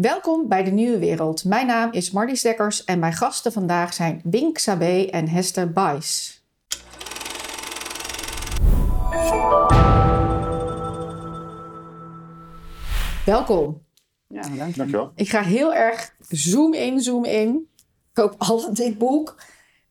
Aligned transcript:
Welkom 0.00 0.48
bij 0.48 0.64
de 0.64 0.70
Nieuwe 0.70 0.98
Wereld. 0.98 1.44
Mijn 1.44 1.66
naam 1.66 1.92
is 1.92 2.10
Marlies 2.10 2.42
Dekkers 2.42 2.84
en 2.84 2.98
mijn 2.98 3.12
gasten 3.12 3.52
vandaag 3.52 3.94
zijn 3.94 4.20
Wink 4.24 4.58
Sabé 4.58 5.04
en 5.10 5.28
Hester 5.28 5.72
Bijs. 5.72 6.42
Welkom. 13.24 13.82
Ja, 14.26 14.40
dank 14.40 14.52
je. 14.54 14.72
Dankjewel. 14.76 15.12
Ik 15.14 15.28
ga 15.28 15.42
heel 15.42 15.74
erg 15.74 16.14
zoom 16.28 16.74
in, 16.74 17.00
zoom 17.00 17.24
in. 17.24 17.68
Ik 17.76 17.84
koop 18.12 18.34
al 18.38 18.74
dit 18.74 18.98
boek. 18.98 19.42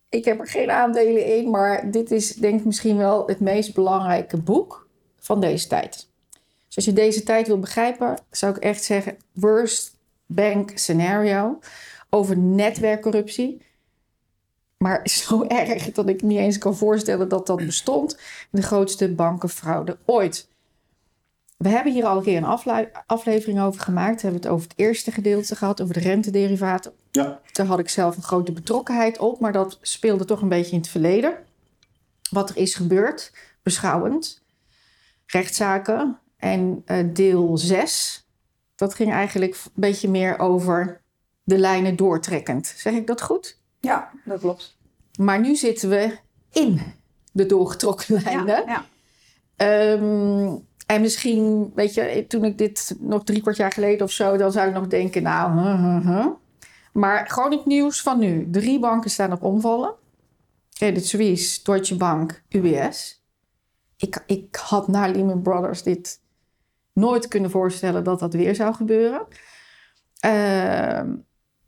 Ik 0.09 0.25
heb 0.25 0.39
er 0.39 0.47
geen 0.47 0.71
aandelen 0.71 1.37
in, 1.37 1.49
maar 1.49 1.91
dit 1.91 2.11
is 2.11 2.33
denk 2.33 2.59
ik 2.59 2.65
misschien 2.65 2.97
wel 2.97 3.27
het 3.27 3.39
meest 3.39 3.73
belangrijke 3.73 4.37
boek 4.37 4.87
van 5.19 5.41
deze 5.41 5.67
tijd. 5.67 6.09
Dus 6.67 6.75
als 6.75 6.85
je 6.85 6.93
deze 6.93 7.23
tijd 7.23 7.47
wil 7.47 7.59
begrijpen, 7.59 8.19
zou 8.31 8.55
ik 8.55 8.63
echt 8.63 8.83
zeggen 8.83 9.17
worst 9.33 9.95
bank 10.27 10.71
scenario 10.75 11.59
over 12.09 12.37
netwerkcorruptie. 12.37 13.61
Maar 14.77 15.09
zo 15.25 15.43
erg 15.43 15.91
dat 15.91 16.09
ik 16.09 16.21
niet 16.21 16.37
eens 16.39 16.57
kan 16.57 16.75
voorstellen 16.75 17.29
dat 17.29 17.47
dat 17.47 17.65
bestond. 17.65 18.19
De 18.49 18.61
grootste 18.61 19.13
bankenfraude 19.13 19.97
ooit. 20.05 20.47
We 21.57 21.69
hebben 21.69 21.93
hier 21.93 22.05
al 22.05 22.17
een 22.17 22.23
keer 22.23 22.37
een 22.37 22.43
afle- 22.43 22.91
aflevering 23.05 23.61
over 23.61 23.81
gemaakt. 23.81 24.15
We 24.15 24.21
hebben 24.21 24.41
het 24.41 24.51
over 24.51 24.67
het 24.69 24.77
eerste 24.77 25.11
gedeelte 25.11 25.55
gehad, 25.55 25.81
over 25.81 25.93
de 25.93 25.99
rentederivaten. 25.99 26.93
Ja, 27.11 27.41
Daar 27.51 27.65
had 27.65 27.79
ik 27.79 27.89
zelf 27.89 28.15
een 28.15 28.23
grote 28.23 28.51
betrokkenheid 28.51 29.17
op, 29.17 29.39
maar 29.39 29.51
dat 29.51 29.77
speelde 29.81 30.25
toch 30.25 30.41
een 30.41 30.49
beetje 30.49 30.71
in 30.71 30.77
het 30.79 30.89
verleden. 30.89 31.37
Wat 32.29 32.49
er 32.49 32.57
is 32.57 32.75
gebeurd, 32.75 33.31
beschouwend. 33.63 34.43
Rechtszaken. 35.25 36.19
En 36.37 36.81
eh, 36.85 37.05
deel 37.13 37.57
6, 37.57 38.26
dat 38.77 38.93
ging 38.93 39.11
eigenlijk 39.11 39.53
een 39.53 39.71
beetje 39.73 40.09
meer 40.09 40.39
over 40.39 41.01
de 41.43 41.57
lijnen 41.57 41.95
doortrekkend. 41.95 42.73
Zeg 42.77 42.93
ik 42.93 43.07
dat 43.07 43.21
goed? 43.21 43.59
Ja, 43.79 44.11
dat 44.25 44.39
klopt. 44.39 44.77
Maar 45.19 45.39
nu 45.39 45.55
zitten 45.55 45.89
we 45.89 46.17
in 46.51 46.81
de 47.31 47.45
doorgetrokken 47.45 48.21
lijnen. 48.23 48.63
Ja, 48.65 48.65
ja. 48.65 48.85
Ehm, 49.55 50.55
en 50.85 51.01
misschien, 51.01 51.71
weet 51.75 51.93
je, 51.93 52.25
toen 52.27 52.45
ik 52.45 52.57
dit 52.57 52.95
nog 52.99 53.23
drie 53.23 53.41
kwart 53.41 53.57
jaar 53.57 53.71
geleden 53.71 54.05
of 54.05 54.11
zo, 54.11 54.37
dan 54.37 54.51
zou 54.51 54.67
ik 54.67 54.73
nog 54.73 54.87
denken, 54.87 55.23
nou, 55.23 55.59
huh, 55.59 55.83
huh, 55.83 56.05
huh. 56.05 56.27
Maar 56.93 57.29
gewoon 57.29 57.51
het 57.51 57.65
nieuws 57.65 58.01
van 58.01 58.19
nu. 58.19 58.49
Drie 58.51 58.79
banken 58.79 59.09
staan 59.09 59.31
op 59.31 59.43
omvallen. 59.43 59.93
Credit 60.73 61.07
Suisse, 61.07 61.63
Deutsche 61.63 61.97
Bank, 61.97 62.43
UBS. 62.49 63.23
Ik, 63.97 64.23
ik 64.25 64.55
had 64.55 64.87
na 64.87 65.07
Lehman 65.07 65.41
Brothers 65.41 65.83
dit 65.83 66.21
nooit 66.97 67.27
kunnen 67.27 67.51
voorstellen 67.51 68.03
dat 68.03 68.19
dat 68.19 68.33
weer 68.33 68.55
zou 68.55 68.73
gebeuren. 68.73 69.27
Ehm, 70.19 71.15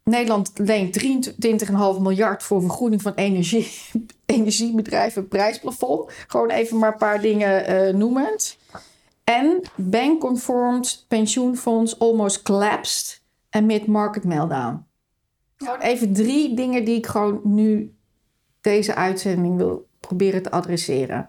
Nederland 0.03 0.51
leent 0.55 0.93
23,5 0.93 1.99
miljard 1.99 2.43
voor 2.43 2.61
vergroening 2.61 3.01
van 3.01 3.13
energie, 3.13 3.71
energiebedrijven 4.25 5.27
prijsplafond. 5.27 6.11
Gewoon 6.27 6.49
even 6.49 6.77
maar 6.77 6.91
een 6.91 6.97
paar 6.97 7.21
dingen 7.21 7.65
eh, 7.65 7.93
noemend. 7.93 8.57
En 9.23 9.61
bank-conformed 9.75 11.05
pensioenfonds 11.07 11.99
almost 11.99 12.41
collapsed 12.41 13.21
amid 13.49 13.85
market 13.85 14.23
meltdown. 14.23 14.85
Gewoon 15.55 15.79
even 15.79 16.13
drie 16.13 16.55
dingen 16.55 16.85
die 16.85 16.97
ik 16.97 17.07
gewoon 17.07 17.41
nu 17.43 17.95
deze 18.61 18.95
uitzending 18.95 19.57
wil 19.57 19.87
proberen 19.99 20.41
te 20.41 20.51
adresseren. 20.51 21.27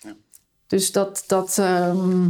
Ja. 0.00 0.16
Dus 0.66 0.92
dat, 0.92 1.24
dat, 1.26 1.58
ehm, 1.58 2.28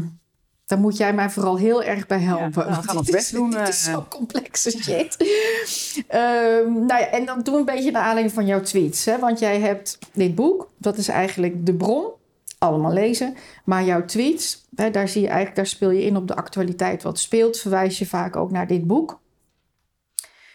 daar 0.70 0.78
moet 0.78 0.96
jij 0.96 1.14
mij 1.14 1.30
vooral 1.30 1.56
heel 1.58 1.82
erg 1.82 2.06
bij 2.06 2.18
helpen. 2.20 2.66
nou, 2.66 2.80
we 2.80 2.86
gaan 2.88 2.96
ons 2.96 3.06
dit 3.06 3.14
best 3.14 3.26
is- 3.26 3.32
doen, 3.32 3.50
Dit 3.50 3.68
is 3.68 3.86
eh. 3.86 3.92
zo 3.94 4.06
complexe 4.08 4.70
shit. 4.70 5.16
Ehm, 6.08 6.72
nou 6.72 7.00
ja, 7.00 7.06
en 7.10 7.24
dan 7.24 7.42
doe 7.42 7.58
een 7.58 7.64
beetje 7.64 7.90
naar 7.90 8.02
aanleiding 8.02 8.34
van 8.34 8.46
jouw 8.46 8.60
tweets. 8.60 9.04
Hè? 9.04 9.18
Want 9.18 9.38
jij 9.38 9.60
hebt 9.60 9.98
dit 10.12 10.34
boek, 10.34 10.70
dat 10.76 10.96
is 10.96 11.08
eigenlijk 11.08 11.66
de 11.66 11.74
bron. 11.74 12.08
Allemaal 12.58 12.92
lezen. 12.92 13.34
Maar 13.64 13.84
jouw 13.84 14.04
tweets, 14.04 14.64
hè, 14.74 14.90
daar 14.90 15.08
zie 15.08 15.20
je 15.20 15.26
eigenlijk, 15.26 15.56
daar 15.56 15.66
speel 15.66 15.90
je 15.90 16.04
in 16.04 16.16
op 16.16 16.28
de 16.28 16.34
actualiteit 16.36 17.02
wat 17.02 17.18
speelt. 17.18 17.58
Verwijs 17.58 17.98
je 17.98 18.06
vaak 18.06 18.36
ook 18.36 18.50
naar 18.50 18.66
dit 18.66 18.86
boek. 18.86 19.20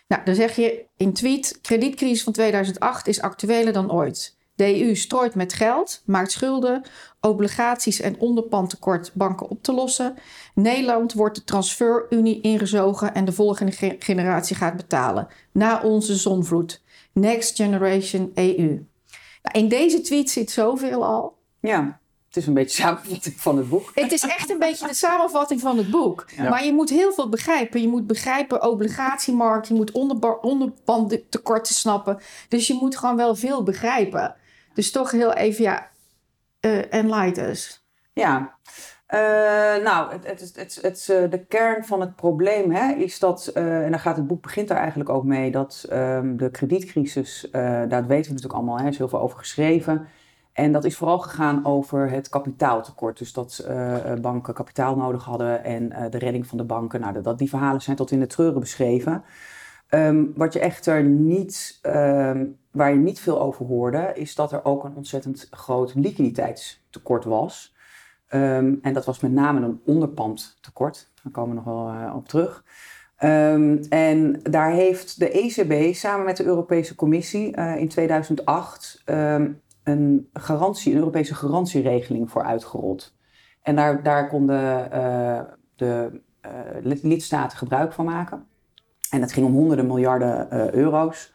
Nou, 0.08 0.22
dan 0.26 0.36
zeg 0.36 0.56
je 0.56 0.86
in 0.98 1.14
tweet: 1.14 1.60
kredietcrisis 1.62 2.24
van 2.24 2.34
2008 2.34 3.08
is 3.08 3.22
actueler 3.22 3.74
dan 3.74 3.92
ooit. 3.92 4.38
De 4.56 4.82
EU 4.82 4.96
strooit 4.96 5.36
met 5.36 5.54
geld, 5.54 6.02
maakt 6.06 6.32
schulden, 6.32 6.84
obligaties 7.26 8.00
en 8.02 8.20
onderpandtekort 8.20 9.12
banken 9.14 9.50
op 9.50 9.64
te 9.64 9.74
lossen. 9.74 10.16
Nederland 10.54 11.14
wordt 11.14 11.36
de 11.36 11.44
transferunie 11.44 12.42
ingezogen 12.42 13.14
en 13.14 13.26
de 13.26 13.32
volgende 13.32 13.72
ge- 13.72 13.96
generatie 14.00 14.56
gaat 14.56 14.76
betalen. 14.78 15.28
Na 15.52 15.82
onze 15.82 16.16
zonvloed. 16.16 16.82
Next 17.14 17.56
Generation 17.56 18.32
EU. 18.34 18.68
Nou, 19.42 19.58
in 19.64 19.68
deze 19.68 20.02
tweet 20.02 20.30
zit 20.30 20.52
zoveel 20.52 21.06
al. 21.06 21.38
ja, 21.60 22.00
het 22.28 22.44
is 22.44 22.50
een 22.50 22.54
beetje 22.56 22.82
samenvatting 22.82 23.36
van 23.42 23.58
het 23.58 23.70
boek. 23.70 23.92
Het 23.94 24.12
is 24.12 24.22
echt 24.24 24.50
een 24.50 24.60
beetje 24.60 24.88
de 24.88 24.94
samenvatting 24.94 25.62
van 25.62 25.78
het 25.78 25.90
boek. 25.90 26.26
Ja. 26.36 26.50
Maar 26.50 26.66
je 26.66 26.74
moet 26.74 26.90
heel 26.90 27.14
veel 27.14 27.30
begrijpen. 27.30 27.82
Je 27.82 27.88
moet 27.88 28.08
begrijpen 28.08 28.64
obligatiemarkt, 28.64 29.68
je 29.68 29.74
moet 29.74 29.92
onderpandtekorten 30.42 31.76
snappen. 31.76 32.20
Dus 32.50 32.68
je 32.68 32.74
moet 32.74 32.98
gewoon 32.98 33.16
wel 33.16 33.36
veel 33.36 33.64
begrijpen. 33.64 34.36
Dus 34.74 34.92
toch 34.92 35.12
heel 35.12 35.34
even, 35.34 35.64
ja, 35.64 35.90
eh 36.66 36.94
enlighten 36.94 37.50
us. 37.50 37.86
Ja, 38.14 38.58
Eh, 39.06 39.20
nou, 39.84 40.12
het, 40.12 40.28
het, 40.28 40.56
het, 40.56 40.80
het, 40.82 41.10
eh, 41.10 41.30
de 41.30 41.46
kern 41.46 41.86
van 41.86 42.00
het 42.00 42.16
probleem 42.16 42.72
hè, 42.72 42.94
is 42.94 43.20
dat, 43.20 43.48
en 43.48 43.92
daar 43.92 44.00
gaat 44.00 44.16
het 44.16 44.28
boek 44.28 44.42
begint 44.42 44.68
daar 44.68 44.78
eigenlijk 44.78 45.10
ook 45.10 45.24
mee, 45.24 45.52
dat 45.52 45.86
ehm, 45.90 46.36
de 46.38 46.52
kredietcrisis, 46.52 47.48
daar 47.52 47.88
weten 47.90 48.08
we 48.08 48.34
natuurlijk 48.34 48.54
allemaal, 48.54 48.80
hè, 48.80 48.88
is 48.88 48.98
heel 48.98 49.08
veel 49.08 49.20
over 49.22 49.38
geschreven. 49.38 50.08
En 50.54 50.72
dat 50.72 50.86
is 50.86 50.98
vooral 50.98 51.20
gegaan 51.20 51.66
over 51.66 52.10
het 52.10 52.30
kapitaaltekort. 52.30 53.18
Dus 53.18 53.34
dat 53.34 53.68
banken 54.22 54.54
kapitaal 54.54 54.96
nodig 54.96 55.24
hadden 55.24 55.64
en 55.64 56.10
de 56.10 56.18
redding 56.18 56.48
van 56.48 56.58
de 56.58 56.64
banken. 56.64 57.00
Nou, 57.00 57.22
dat, 57.22 57.38
die 57.38 57.50
verhalen 57.50 57.82
zijn 57.82 57.96
tot 57.96 58.12
in 58.12 58.20
de 58.20 58.28
treuren 58.28 58.60
beschreven. 58.60 59.24
Ehm, 59.88 60.26
wat 60.36 60.54
je 60.54 60.60
echter 60.60 61.04
niet, 61.04 61.80
ehm, 61.82 62.46
waar 62.72 62.90
je 62.90 62.96
niet 62.96 63.20
veel 63.20 63.42
over 63.42 63.66
hoorde, 63.66 64.12
is 64.16 64.36
dat 64.36 64.52
er 64.52 64.66
ook 64.66 64.84
een 64.84 64.96
ontzettend 64.96 65.48
groot 65.52 65.96
liquiditeitstekort 65.96 67.24
was. 67.24 67.76
Ehm, 68.28 68.76
en 68.82 68.94
dat 68.94 69.06
was 69.06 69.20
met 69.20 69.32
name 69.32 69.62
een 69.62 69.82
onderpandtekort. 69.86 71.12
Daar 71.24 71.32
komen 71.32 71.50
we 71.50 71.56
nog 71.56 71.66
wel 71.66 71.90
eh, 71.90 72.16
op 72.16 72.28
terug. 72.28 72.64
En 73.90 74.40
daar 74.44 74.72
heeft 74.72 75.20
de 75.20 75.32
ECB 75.32 75.94
samen 75.96 76.26
met 76.26 76.38
de 76.38 76.44
Europese 76.44 76.96
Commissie 76.96 77.56
eh, 77.56 77.76
in 77.78 77.88
2008 77.88 79.02
ehm, 79.06 79.52
een, 79.84 80.30
garantie, 80.34 80.92
een 80.92 80.98
Europese 80.98 81.36
garantieregeling 81.36 82.32
voor 82.32 82.44
uitgerold. 82.44 83.16
En 83.62 83.76
daar, 83.76 84.04
daar 84.04 84.30
konden 84.30 84.90
de 85.76 86.22
eh, 86.42 86.52
lid- 86.82 87.04
lidstaten 87.04 87.58
gebruik 87.58 87.94
van 87.94 88.06
maken. 88.06 88.48
En 89.16 89.22
het 89.22 89.34
ging 89.34 89.46
om 89.46 89.54
honderden 89.54 89.88
miljarden 89.88 90.52
eh, 90.52 90.72
euro's. 90.72 91.34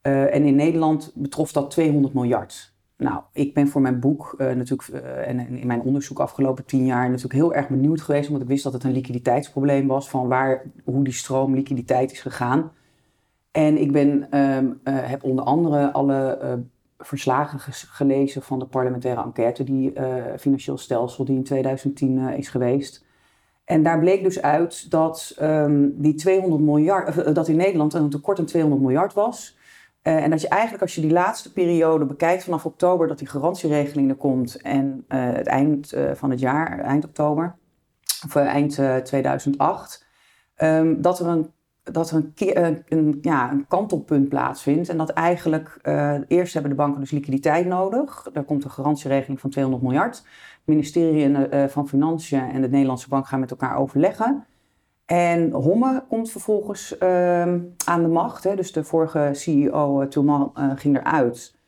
Eh, 0.00 0.34
en 0.34 0.44
in 0.44 0.54
Nederland 0.54 1.12
betrof 1.14 1.52
dat 1.52 1.70
200 1.70 2.14
miljard. 2.14 2.76
Nou, 2.96 3.22
ik 3.32 3.54
ben 3.54 3.68
voor 3.68 3.80
mijn 3.80 4.00
boek 4.00 4.34
eh, 4.38 4.54
natuurlijk 4.54 4.88
en 5.26 5.48
in 5.48 5.66
mijn 5.66 5.80
onderzoek 5.80 6.18
afgelopen 6.18 6.64
tien 6.64 6.84
jaar 6.84 7.06
natuurlijk 7.06 7.34
heel 7.34 7.54
erg 7.54 7.68
benieuwd 7.68 8.00
geweest, 8.00 8.26
omdat 8.26 8.42
ik 8.42 8.48
wist 8.48 8.64
dat 8.64 8.72
het 8.72 8.84
een 8.84 8.92
liquiditeitsprobleem 8.92 9.86
was 9.86 10.10
van 10.10 10.28
waar, 10.28 10.62
hoe 10.84 11.04
die 11.04 11.12
stroom 11.12 11.54
liquiditeit 11.54 12.12
is 12.12 12.20
gegaan. 12.20 12.72
En 13.50 13.80
ik 13.80 13.92
ben, 13.92 14.30
ehm, 14.30 14.72
eh, 14.84 14.94
heb 14.96 15.24
onder 15.24 15.44
andere 15.44 15.92
alle 15.92 16.38
verslagen 16.98 17.58
gelezen 17.72 18.42
van 18.42 18.58
de 18.58 18.66
parlementaire 18.66 19.22
enquête, 19.22 19.64
die 19.64 19.92
financieel 20.38 20.78
stelsel 20.78 21.24
die 21.24 21.36
in 21.36 21.44
2010 21.44 22.18
eh, 22.18 22.38
is 22.38 22.48
geweest. 22.48 23.06
En 23.68 23.82
daar 23.82 23.98
bleek 23.98 24.22
dus 24.22 24.42
uit 24.42 24.90
dat 24.90 25.34
ehm, 25.38 25.88
die 25.92 26.14
200 26.14 26.62
miljard, 26.62 27.22
eh, 27.22 27.34
dat 27.34 27.48
in 27.48 27.56
Nederland 27.56 27.94
een 27.94 28.10
tekort 28.10 28.38
aan 28.38 28.44
200 28.44 28.82
miljard 28.82 29.14
was. 29.14 29.56
Eh, 30.08 30.22
en 30.22 30.30
dat 30.30 30.40
je 30.40 30.48
eigenlijk 30.48 30.82
als 30.82 30.94
je 30.94 31.00
die 31.00 31.10
laatste 31.10 31.52
periode 31.52 32.04
bekijkt 32.04 32.44
vanaf 32.44 32.66
oktober 32.66 33.08
dat 33.08 33.18
die 33.18 33.28
garantieregeling 33.28 34.10
er 34.10 34.16
komt 34.16 34.62
en 34.62 35.04
eh, 35.08 35.32
het 35.32 35.46
eind 35.46 35.94
van 36.14 36.30
het 36.30 36.40
jaar, 36.40 36.78
eind 36.80 37.04
oktober, 37.04 37.56
of 38.24 38.36
eind 38.36 38.78
eh, 38.78 38.96
2008, 38.96 40.06
ehm, 40.54 41.00
dat 41.00 41.20
er 41.20 41.26
een 41.26 41.56
dat 41.92 42.10
er 42.10 42.32
een, 42.88 43.18
ja, 43.20 43.50
een 43.50 43.66
kantelpunt 43.68 44.28
plaatsvindt. 44.28 44.88
En 44.88 44.96
dat 44.96 45.10
eigenlijk, 45.10 45.78
eerst 46.28 46.52
hebben 46.52 46.70
de 46.70 46.76
banken 46.76 47.00
dus 47.00 47.10
liquiditeit 47.10 47.66
nodig. 47.66 48.28
Daar 48.32 48.44
komt 48.44 48.64
een 48.64 48.70
garantieregeling 48.70 49.40
van 49.40 49.50
200 49.50 49.84
miljard. 49.84 50.24
Het 50.68 50.76
ministerie 50.76 51.46
eh, 51.46 51.68
van 51.68 51.88
Financiën 51.88 52.50
en 52.50 52.60
de 52.60 52.68
Nederlandse 52.68 53.08
bank 53.08 53.26
gaan 53.26 53.40
met 53.40 53.50
elkaar 53.50 53.76
overleggen. 53.76 54.44
En 55.06 55.50
Homme 55.50 56.04
komt 56.08 56.30
vervolgens 56.30 56.98
ehm, 56.98 57.60
aan 57.84 58.02
de 58.02 58.08
macht. 58.08 58.44
Hè. 58.44 58.56
Dus 58.56 58.72
de 58.72 58.84
vorige 58.84 59.30
CEO, 59.32 60.02
uh, 60.02 60.06
Toelman, 60.06 60.50
eh, 60.54 60.70
ging 60.74 60.96
eruit. 60.96 61.58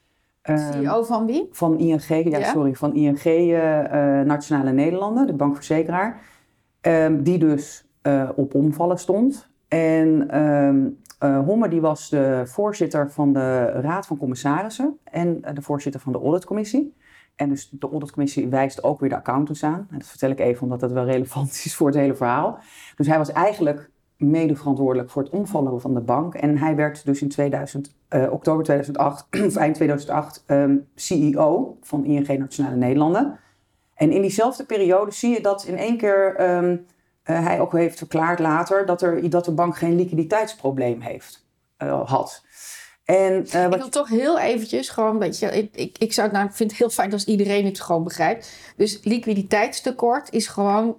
Ehm, 0.42 0.72
CEO 0.72 1.02
van 1.02 1.26
wie? 1.26 1.48
van 1.50 1.78
ING, 1.78 2.06
ja, 2.08 2.38
Ja. 2.38 2.44
sorry, 2.44 2.74
van 2.74 2.94
ING 2.94 3.24
eh, 3.24 4.18
eh, 4.20 4.26
Nationale 4.26 4.72
Nederlanden, 4.72 5.26
de 5.26 5.32
bankverzekeraar. 5.32 6.20
Ehm, 6.80 7.22
die 7.22 7.38
dus 7.38 7.88
eh, 8.02 8.28
op 8.34 8.54
omvallen 8.54 8.98
stond. 8.98 9.48
En 9.68 10.30
Homme 11.20 11.68
die 11.68 11.80
was 11.80 12.08
de 12.08 12.42
voorzitter 12.44 13.10
van 13.10 13.32
de 13.32 13.64
Raad 13.64 14.06
van 14.06 14.16
Commissarissen 14.16 14.98
en 15.04 15.40
de 15.54 15.62
voorzitter 15.62 16.00
van 16.00 16.12
de 16.12 16.18
Auditcommissie. 16.18 16.94
En 17.40 17.48
dus 17.48 17.68
de 17.70 17.88
auditcommissie 17.90 18.48
wijst 18.48 18.82
ook 18.82 19.00
weer 19.00 19.08
de 19.08 19.16
accountants 19.16 19.64
aan. 19.64 19.86
En 19.90 19.98
dat 19.98 20.06
vertel 20.06 20.30
ik 20.30 20.38
even 20.40 20.62
omdat 20.62 20.80
dat 20.80 20.92
wel 20.92 21.04
relevant 21.04 21.48
is 21.64 21.74
voor 21.74 21.86
het 21.86 21.96
hele 21.96 22.14
verhaal. 22.14 22.58
Dus 22.96 23.06
hij 23.06 23.18
was 23.18 23.32
eigenlijk 23.32 23.90
mede 24.16 24.56
verantwoordelijk 24.56 25.10
voor 25.10 25.22
het 25.22 25.32
omvallen 25.32 25.80
van 25.80 25.94
de 25.94 26.00
bank. 26.00 26.34
En 26.34 26.58
hij 26.58 26.76
werd 26.76 27.04
dus 27.04 27.22
in 27.22 27.28
2000, 27.28 27.94
uh, 28.10 28.32
oktober 28.32 28.64
2008, 28.64 29.26
of 29.46 29.56
eind 29.56 29.74
2008, 29.74 30.44
um, 30.46 30.88
CEO 30.94 31.76
van 31.82 32.04
ING 32.04 32.38
Nationale 32.38 32.76
Nederlanden. 32.76 33.38
En 33.94 34.10
in 34.12 34.20
diezelfde 34.20 34.64
periode 34.64 35.10
zie 35.10 35.34
je 35.34 35.40
dat 35.40 35.64
in 35.64 35.76
één 35.76 35.96
keer 35.96 36.50
um, 36.56 36.86
uh, 37.24 37.44
hij 37.44 37.60
ook 37.60 37.72
heeft 37.72 37.98
verklaard 37.98 38.38
later 38.38 38.86
dat, 38.86 39.02
er, 39.02 39.30
dat 39.30 39.44
de 39.44 39.52
bank 39.52 39.76
geen 39.76 39.96
liquiditeitsprobleem 39.96 41.00
heeft, 41.00 41.46
uh, 41.78 42.08
had. 42.08 42.44
En, 43.04 43.46
uh, 43.54 43.64
ik 43.64 43.76
wil 43.76 43.88
toch 43.88 44.08
heel 44.08 44.38
eventjes 44.38 44.88
gewoon, 44.88 45.18
weet 45.18 45.38
je, 45.38 45.46
ik, 45.46 45.76
ik, 45.76 45.98
ik 45.98 46.12
zou 46.12 46.28
het 46.28 46.36
nou, 46.36 46.50
vind 46.52 46.70
het 46.70 46.78
heel 46.78 46.90
fijn 46.90 47.12
als 47.12 47.24
iedereen 47.24 47.64
het 47.64 47.80
gewoon 47.80 48.04
begrijpt. 48.04 48.52
Dus 48.76 49.00
liquiditeitstekort 49.02 50.32
is 50.32 50.46
gewoon 50.46 50.96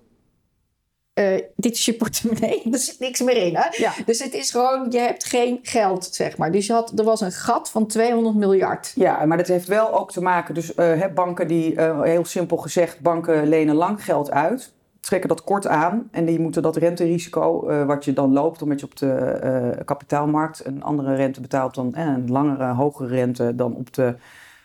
uh, 1.14 1.40
dit 1.56 1.74
is 1.74 1.86
je 1.86 1.94
portemonnee, 1.94 2.64
er 2.72 2.78
zit 2.78 3.00
niks 3.00 3.22
meer 3.22 3.38
in. 3.38 3.56
Hè? 3.56 3.68
Ja. 3.72 3.94
Dus 4.06 4.24
het 4.24 4.34
is 4.34 4.52
gewoon, 4.52 4.88
je 4.90 4.98
hebt 4.98 5.24
geen 5.24 5.60
geld, 5.62 6.06
zeg 6.06 6.38
maar. 6.38 6.52
Dus 6.52 6.66
je 6.66 6.74
had, 6.74 7.00
er 7.00 7.06
was 7.06 7.22
een 7.22 7.32
gat 7.32 7.70
van 7.70 7.88
200 7.88 8.36
miljard. 8.36 8.92
Ja, 8.96 9.26
maar 9.26 9.38
dat 9.38 9.48
heeft 9.48 9.68
wel 9.68 10.00
ook 10.00 10.12
te 10.12 10.22
maken, 10.22 10.54
dus 10.54 10.76
uh, 10.76 11.06
banken 11.14 11.48
die, 11.48 11.74
uh, 11.74 12.02
heel 12.02 12.26
simpel 12.26 12.58
gezegd, 12.58 13.00
banken 13.00 13.48
lenen 13.48 13.76
lang 13.76 14.04
geld 14.04 14.32
uit 14.32 14.74
trekken 15.12 15.30
dat 15.30 15.44
kort 15.44 15.68
aan 15.68 16.08
en 16.12 16.26
die 16.26 16.40
moeten 16.40 16.62
dat 16.62 16.76
renterisico 16.76 17.70
uh, 17.70 17.86
wat 17.86 18.06
je 18.06 18.14
dan 18.14 18.34
loopt 18.34 18.62
omdat 18.62 18.80
je 18.80 18.86
op 18.86 18.96
de 18.96 19.40
uh, 19.78 19.86
kapitaalmarkt 19.86 20.66
een 20.66 20.84
andere 20.84 21.16
rente 21.16 21.42
betaalt 21.42 21.76
dan 21.76 21.94
eh, 21.94 22.06
een 22.06 22.32
langere, 22.32 22.74
hogere 22.74 23.08
rente 23.08 23.56
dan 23.56 23.76
op 23.76 23.94
de 23.94 24.16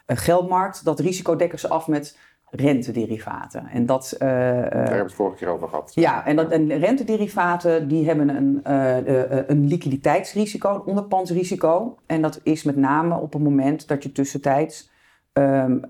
geldmarkt, 0.06 0.84
dat 0.84 1.00
risico 1.00 1.36
dekken 1.36 1.58
ze 1.58 1.68
af 1.68 1.88
met 1.88 2.18
rentederivaten. 2.50 3.66
En 3.66 3.86
dat, 3.86 4.14
Daar 4.18 4.28
hebben 4.28 4.90
we 4.90 4.96
het 4.96 5.14
vorige 5.14 5.36
keer 5.36 5.48
over 5.48 5.68
gehad. 5.68 5.92
Ja, 5.94 6.26
en, 6.26 6.36
dat, 6.36 6.50
en 6.50 6.78
rentederivaten 6.78 7.88
die 7.88 8.06
hebben 8.06 8.28
een, 8.28 8.60
een 9.50 9.66
liquiditeitsrisico, 9.66 10.74
een 10.74 10.82
onderpandsrisico. 10.84 11.96
En 12.06 12.22
dat 12.22 12.40
is 12.42 12.62
met 12.62 12.76
name 12.76 13.18
op 13.18 13.32
het 13.32 13.42
moment 13.42 13.88
dat 13.88 14.02
je 14.02 14.12
tussentijds 14.12 14.90
um, 15.38 15.80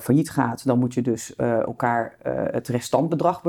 failliet 0.00 0.30
gaat, 0.30 0.66
dan 0.66 0.78
moet 0.78 0.94
je 0.94 1.02
dus 1.02 1.34
uh, 1.36 1.58
elkaar 1.58 2.16
het 2.50 2.68
restantbedrag 2.68 3.42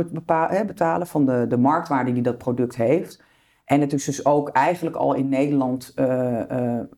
betalen 0.66 1.08
van 1.08 1.26
de, 1.26 1.46
de 1.50 1.58
marktwaarde 1.58 2.14
die 2.14 2.24
dat 2.24 2.38
product 2.38 2.76
heeft. 2.76 3.24
En 3.66 3.82
het 3.82 3.94
is 3.94 4.06
dus 4.06 4.26
ook 4.26 4.50
eigenlijk 4.50 4.96
al 4.96 5.14
in 5.14 5.30
Nederland 5.30 5.94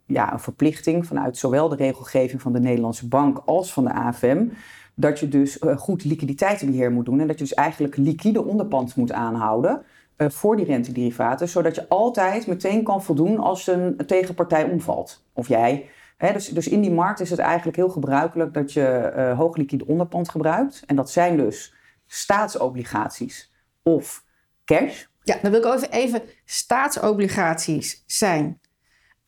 ja, 0.06 0.34
een 0.34 0.40
verplichting 0.40 1.08
vanuit 1.08 1.38
zowel 1.38 1.70
de 1.70 1.76
regelgeving 1.76 2.42
van 2.42 2.54
de 2.54 2.60
Nederlandse 2.60 3.08
Bank 3.08 3.42
als 3.46 3.74
van 3.74 3.84
de 3.84 3.94
AFM. 3.94 4.48
Dat 4.96 5.20
je 5.20 5.28
dus 5.28 5.62
goed 5.76 6.04
liquiditeitsbeheer 6.04 6.92
moet 6.92 7.06
doen 7.06 7.20
en 7.20 7.28
dat 7.28 7.38
je 7.38 7.44
dus 7.44 7.54
eigenlijk 7.54 7.98
liquide 7.98 8.46
onderpand 8.46 8.96
moet 8.96 9.12
aanhouden 9.12 9.82
voor 10.18 10.56
die 10.56 10.66
rentederivaten, 10.66 11.50
zodat 11.50 11.76
je 11.76 11.90
altijd 11.90 12.48
meteen 12.48 12.84
kan 12.84 13.04
voldoen 13.04 13.40
als 13.40 13.68
een 13.68 13.98
tegenpartij 14.08 14.64
omvalt. 14.64 15.24
Of 15.34 15.48
jij 15.48 15.90
dus, 16.18 16.48
dus, 16.48 16.68
in 16.68 16.82
die 16.82 16.92
markt 16.92 17.20
is 17.20 17.30
het 17.30 17.40
eigenlijk 17.40 17.78
heel 17.78 17.90
gebruikelijk 17.90 18.54
dat 18.54 18.74
je 18.74 19.14
uh, 19.16 19.38
hoog 19.38 19.56
liquide 19.56 19.88
onderpand 19.88 20.30
gebruikt. 20.30 20.84
En 20.86 20.96
dat 20.96 21.12
zijn 21.12 21.38
dus 21.38 21.74
staatsobligaties 22.08 23.54
of 23.84 24.24
cash. 24.66 25.04
Ja, 25.24 25.38
dan 25.42 25.52
wil 25.52 25.60
ik 25.60 25.74
even, 25.74 25.92
even 25.92 26.22
staatsobligaties 26.46 28.04
zijn 28.06 28.60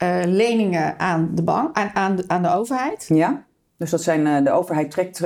uh, 0.04 0.22
leningen 0.26 1.00
aan 1.00 1.36
de 1.36 1.44
bank, 1.44 1.78
aan, 1.78 1.90
aan, 1.94 2.16
de, 2.16 2.24
aan 2.28 2.42
de 2.42 2.50
overheid. 2.50 3.06
Ja, 3.08 3.46
dus 3.78 3.90
dat 3.90 4.02
zijn, 4.02 4.26
uh, 4.26 4.44
de 4.44 4.52
overheid 4.52 4.92
trekt 4.92 5.24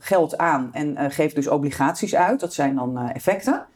geld 0.00 0.38
aan 0.38 0.74
en 0.74 1.10
geeft 1.10 1.34
dus 1.34 1.48
obligaties 1.48 2.14
uit. 2.14 2.40
Dat 2.40 2.54
zijn 2.54 2.74
dan 2.74 2.98
effecten. 2.98 3.66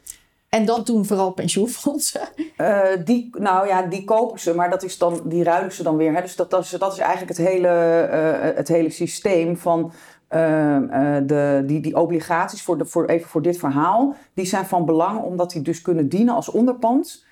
En 0.51 0.65
dat 0.65 0.87
doen 0.87 1.07
vooral 1.07 1.33
pensioenfondsen? 1.33 2.21
Uh, 2.57 2.83
die, 3.05 3.31
nou 3.39 3.67
ja, 3.67 3.83
die 3.83 4.05
kopen 4.05 4.41
ze, 4.41 4.55
maar 4.55 4.71
dat 4.71 4.83
is 4.83 4.99
dan, 4.99 5.21
die 5.25 5.43
ruilen 5.43 5.73
ze 5.73 5.83
dan 5.83 5.97
weer. 5.97 6.15
Hè? 6.15 6.21
Dus 6.21 6.37
dat, 6.37 6.51
dat, 6.51 6.65
is, 6.65 6.99
eigenlijk 6.99 7.39
het 7.39 7.47
hele, 7.47 8.09
uh, 8.13 8.57
het 8.57 8.69
hele 8.69 8.91
systeem 8.91 9.57
van 9.57 9.93
uh, 10.31 10.79
de, 11.27 11.63
die, 11.67 11.81
die 11.81 11.97
obligaties, 11.97 12.63
voor 12.63 12.87
voor, 12.87 13.07
even 13.07 13.29
voor 13.29 13.43
dit 13.43 13.59
verhaal, 13.59 14.15
die 14.35 14.45
zijn 14.45 14.67
van 14.67 14.85
belang 14.85 15.23
omdat 15.23 15.51
die 15.51 15.63
dus 15.63 15.83
kunnen 15.83 16.09
dienen 16.09 16.35
als 16.35 16.51
onderpand 16.51 17.29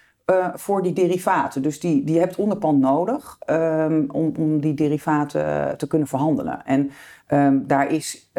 voor 0.54 0.82
die 0.82 0.92
derivaten. 0.92 1.62
Dus 1.62 1.80
die, 1.80 2.04
die 2.04 2.18
hebt 2.18 2.36
onderpand 2.36 2.80
nodig 2.80 3.38
um, 3.46 4.10
om, 4.10 4.32
om 4.38 4.60
die 4.60 4.74
derivaten 4.74 5.76
te 5.78 5.86
kunnen 5.86 6.08
verhandelen. 6.08 6.64
En 6.64 6.90
um, 7.28 7.66
daar 7.66 7.92
is 7.92 8.30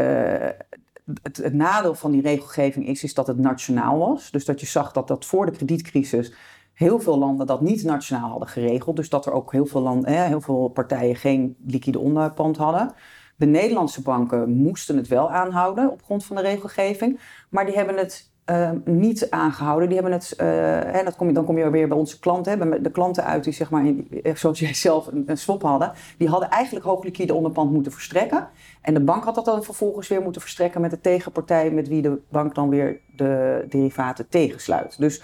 het, 1.21 1.53
nadeel 1.53 1.95
van 1.95 2.11
die 2.11 2.21
regelgeving 2.21 2.87
is, 2.87 3.03
is 3.03 3.13
dat 3.13 3.27
het 3.27 3.37
nationaal 3.37 3.97
was. 3.97 4.31
Dus 4.31 4.45
dat 4.45 4.59
je 4.59 4.65
zag 4.65 4.91
dat 4.91 5.07
dat 5.07 5.25
voor 5.25 5.45
de 5.45 5.51
kredietcrisis 5.51 6.33
heel 6.73 6.99
veel 6.99 7.17
landen 7.17 7.47
dat 7.47 7.61
niet 7.61 7.83
nationaal 7.83 8.29
hadden 8.29 8.47
geregeld. 8.47 8.95
Dus 8.95 9.09
dat 9.09 9.25
er 9.25 9.31
ook 9.31 9.51
heel 9.51 9.65
veel, 9.65 9.81
landen, 9.81 10.25
heel 10.25 10.41
veel 10.41 10.67
partijen 10.67 11.15
geen 11.15 11.55
liquide 11.65 11.99
onderpand 11.99 12.57
hadden. 12.57 12.93
De 13.35 13.45
Nederlandse 13.45 14.01
banken 14.01 14.49
moesten 14.49 14.97
het 14.97 15.07
wel 15.07 15.31
aanhouden 15.31 15.91
op 15.91 16.03
grond 16.03 16.25
van 16.25 16.35
de 16.35 16.41
regelgeving. 16.41 17.19
Maar 17.49 17.65
die 17.65 17.75
hebben 17.75 17.97
het 17.97 18.31
uh, 18.49 18.69
niet 18.85 19.29
aangehouden. 19.29 19.89
Die 19.89 19.97
hebben 19.97 20.13
het, 20.13 20.33
uh, 20.41 20.47
hè, 20.93 21.03
dat 21.03 21.15
kom 21.15 21.27
je, 21.27 21.33
dan 21.33 21.45
kom 21.45 21.57
je 21.57 21.69
weer 21.69 21.87
bij 21.87 21.97
onze 21.97 22.19
klanten, 22.19 22.59
hè, 22.59 22.81
de 22.81 22.91
klanten 22.91 23.23
uit 23.23 23.43
die 23.43 23.53
zeg 23.53 23.69
maar, 23.69 23.85
zoals 24.33 24.59
jij 24.59 24.73
zelf 24.87 25.07
een, 25.07 25.23
een 25.25 25.37
swap 25.37 25.61
hadden, 25.61 25.91
die 26.17 26.27
hadden 26.27 26.49
eigenlijk 26.49 26.85
hoog 26.85 27.03
liquide 27.03 27.33
onderpand 27.33 27.71
moeten 27.71 27.91
verstrekken. 27.91 28.47
En 28.81 28.93
de 28.93 28.99
bank 28.99 29.23
had 29.23 29.35
dat 29.35 29.45
dan 29.45 29.63
vervolgens 29.63 30.07
weer 30.07 30.21
moeten 30.21 30.41
verstrekken 30.41 30.81
met 30.81 30.91
de 30.91 31.01
tegenpartij 31.01 31.71
met 31.71 31.87
wie 31.87 32.01
de 32.01 32.19
bank 32.29 32.55
dan 32.55 32.69
weer 32.69 32.99
de 33.15 33.65
derivaten 33.69 34.29
tegensluit. 34.29 34.97
Dus 34.97 35.23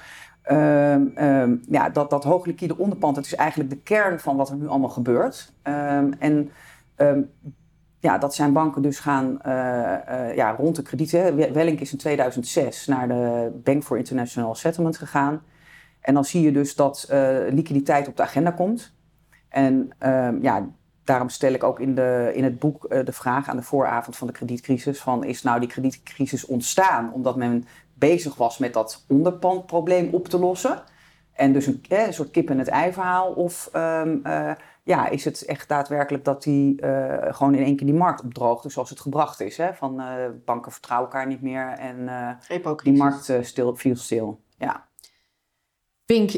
um, 0.51 1.13
um, 1.17 1.61
ja, 1.69 1.89
dat, 1.89 2.09
dat 2.09 2.23
hoog 2.23 2.45
liquide 2.45 2.77
onderpand, 2.77 3.15
dat 3.15 3.25
is 3.25 3.35
eigenlijk 3.35 3.69
de 3.69 3.79
kern 3.79 4.19
van 4.19 4.35
wat 4.35 4.49
er 4.49 4.55
nu 4.55 4.67
allemaal 4.67 4.89
gebeurt. 4.89 5.53
En 6.19 6.51
ja, 8.05 8.17
dat 8.17 8.35
zijn 8.35 8.53
banken 8.53 8.81
dus 8.81 8.99
gaan 8.99 9.39
uh, 9.45 9.53
uh, 9.53 10.35
ja, 10.35 10.51
rond 10.51 10.75
de 10.75 10.81
kredieten. 10.81 11.35
Wellink 11.53 11.79
is 11.79 11.91
in 11.91 11.97
2006 11.97 12.87
naar 12.87 13.07
de 13.07 13.51
Bank 13.63 13.83
for 13.83 13.97
International 13.97 14.55
Settlement 14.55 14.97
gegaan. 14.97 15.41
En 16.01 16.13
dan 16.13 16.25
zie 16.25 16.41
je 16.41 16.51
dus 16.51 16.75
dat 16.75 17.07
uh, 17.11 17.37
liquiditeit 17.49 18.07
op 18.07 18.17
de 18.17 18.23
agenda 18.23 18.51
komt. 18.51 18.93
En 19.49 19.89
ja, 20.41 20.67
daarom 21.03 21.29
stel 21.29 21.53
ik 21.53 21.63
ook 21.63 21.79
in, 21.79 21.95
de, 21.95 22.31
in 22.33 22.43
het 22.43 22.59
boek 22.59 22.89
de 22.89 23.11
vraag 23.11 23.49
aan 23.49 23.57
de 23.57 23.63
vooravond 23.63 24.15
van 24.15 24.27
de 24.27 24.33
kredietcrisis: 24.33 25.01
van 25.01 25.23
is 25.23 25.43
nou 25.43 25.59
die 25.59 25.69
kredietcrisis 25.69 26.45
ontstaan 26.45 27.13
omdat 27.13 27.35
men 27.35 27.65
bezig 27.93 28.35
was 28.35 28.57
met 28.57 28.73
dat 28.73 29.05
onderpandprobleem 29.07 30.13
op 30.13 30.27
te 30.27 30.39
lossen? 30.39 30.81
En 31.33 31.53
dus 31.53 31.65
een, 31.65 32.13
soort 32.13 32.31
kip 32.31 32.49
en 32.49 32.59
het 32.59 32.67
ei 32.67 32.93
verhaal. 32.93 33.31
Of 33.31 33.69
um, 33.73 34.21
ja, 34.85 35.09
is 35.09 35.25
het 35.25 35.45
echt 35.45 35.67
daadwerkelijk 35.67 36.23
dat 36.23 36.43
die 36.43 36.81
uh, 36.81 37.17
gewoon 37.19 37.55
in 37.55 37.63
één 37.63 37.75
keer 37.75 37.87
die 37.87 37.95
markt 37.95 38.23
opdroogt, 38.23 38.71
zoals 38.71 38.89
het 38.89 38.99
gebracht 38.99 39.41
is. 39.41 39.57
Hè? 39.57 39.73
Van 39.73 40.01
uh, 40.01 40.07
banken 40.45 40.71
vertrouwen 40.71 41.11
elkaar 41.11 41.27
niet 41.27 41.41
meer 41.41 41.67
en 41.67 41.99
uh, 42.51 42.75
die 42.83 42.93
markt 42.93 43.31
stil, 43.41 43.75
viel 43.75 43.95
stil. 43.95 44.41
Ja. 44.57 44.87
Pink, 46.05 46.31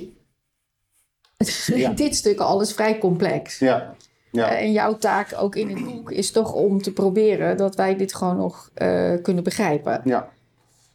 ja. 1.65 1.91
dit 1.91 2.15
stuk 2.15 2.39
alles 2.39 2.73
vrij 2.73 2.97
complex. 2.97 3.59
Ja. 3.59 3.95
ja. 4.31 4.49
en 4.49 4.71
jouw 4.71 4.97
taak 4.97 5.33
ook 5.37 5.55
in 5.55 5.69
het 5.69 5.85
boek 5.85 6.11
is 6.11 6.31
toch 6.31 6.53
om 6.53 6.81
te 6.81 6.93
proberen 6.93 7.57
dat 7.57 7.75
wij 7.75 7.95
dit 7.95 8.15
gewoon 8.15 8.37
nog 8.37 8.69
kunnen 9.21 9.43
begrijpen. 9.43 10.01
Ja. 10.03 10.29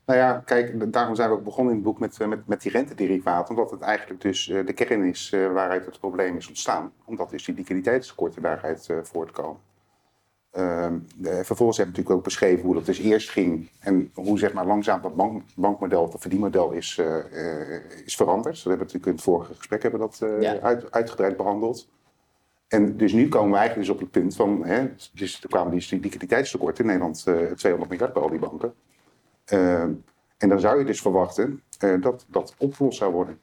Nou 0.06 0.18
ja, 0.18 0.42
kijk, 0.44 0.92
daarom 0.92 1.14
zijn 1.14 1.28
we 1.28 1.34
ook 1.34 1.44
begonnen 1.44 1.74
in 1.74 1.78
het 1.78 1.88
boek 1.88 1.98
met, 1.98 2.18
met, 2.18 2.46
met 2.46 2.62
die 2.62 2.72
rentederivaten. 2.72 3.56
Omdat 3.56 3.70
het 3.70 3.80
eigenlijk 3.80 4.20
dus 4.20 4.48
uh, 4.48 4.66
de 4.66 4.72
kern 4.72 5.04
is 5.04 5.32
uh, 5.34 5.52
waaruit 5.52 5.86
het 5.86 6.00
probleem 6.00 6.36
is 6.36 6.48
ontstaan. 6.48 6.92
Omdat 7.04 7.30
dus 7.30 7.44
die 7.44 7.54
liquiditeitstekorten 7.54 8.42
daaruit 8.42 8.88
uh, 8.90 8.98
voortkomen. 9.02 9.60
Ehm, 10.50 10.98
vervolgens 11.22 11.78
heb 11.78 11.86
ik 11.86 11.92
natuurlijk 11.92 12.10
ook 12.10 12.24
beschreven 12.24 12.64
hoe 12.64 12.74
dat 12.74 12.86
dus 12.86 12.98
eerst 12.98 13.30
ging. 13.30 13.70
En 13.80 14.10
hoe 14.14 14.38
zeg 14.38 14.52
maar 14.52 14.66
langzaam 14.66 15.02
dat 15.02 15.16
bank, 15.16 15.42
bankmodel, 15.54 16.10
dat 16.10 16.20
verdienmodel 16.20 16.70
is, 16.70 17.00
is 18.04 18.16
veranderd. 18.16 18.54
Dat 18.54 18.64
hebben 18.64 18.86
we 18.86 18.92
natuurlijk 18.92 19.06
in 19.06 19.12
het 19.12 19.22
vorige 19.22 19.54
gesprek 19.54 19.82
hebben 19.82 20.00
dat, 20.00 20.22
ja. 20.40 20.58
uit, 20.60 20.90
uitgebreid 20.90 21.36
behandeld. 21.36 21.88
En 22.68 22.96
dus 22.96 23.12
nu 23.12 23.28
komen 23.28 23.50
we 23.50 23.56
eigenlijk 23.56 23.86
dus 23.86 23.96
op 23.96 24.02
het 24.02 24.10
punt 24.10 24.36
van, 24.36 24.64
hè, 24.64 24.88
dus 25.12 25.42
er 25.42 25.48
kwamen 25.48 25.78
die 25.78 26.00
liquiditeitstekorten 26.00 26.84
in 26.84 26.90
Nederland 26.90 27.22
200 27.56 27.90
miljard 27.90 28.12
bij 28.12 28.22
al 28.22 28.30
die 28.30 28.38
banken. 28.38 28.74
Uh, 29.52 29.82
en 30.38 30.48
dan 30.48 30.60
zou 30.60 30.78
je 30.78 30.84
dus 30.84 31.00
verwachten 31.00 31.62
uh, 31.84 32.02
dat 32.02 32.24
dat 32.28 32.54
opgelost 32.58 32.98
zou 32.98 33.12
worden. 33.12 33.38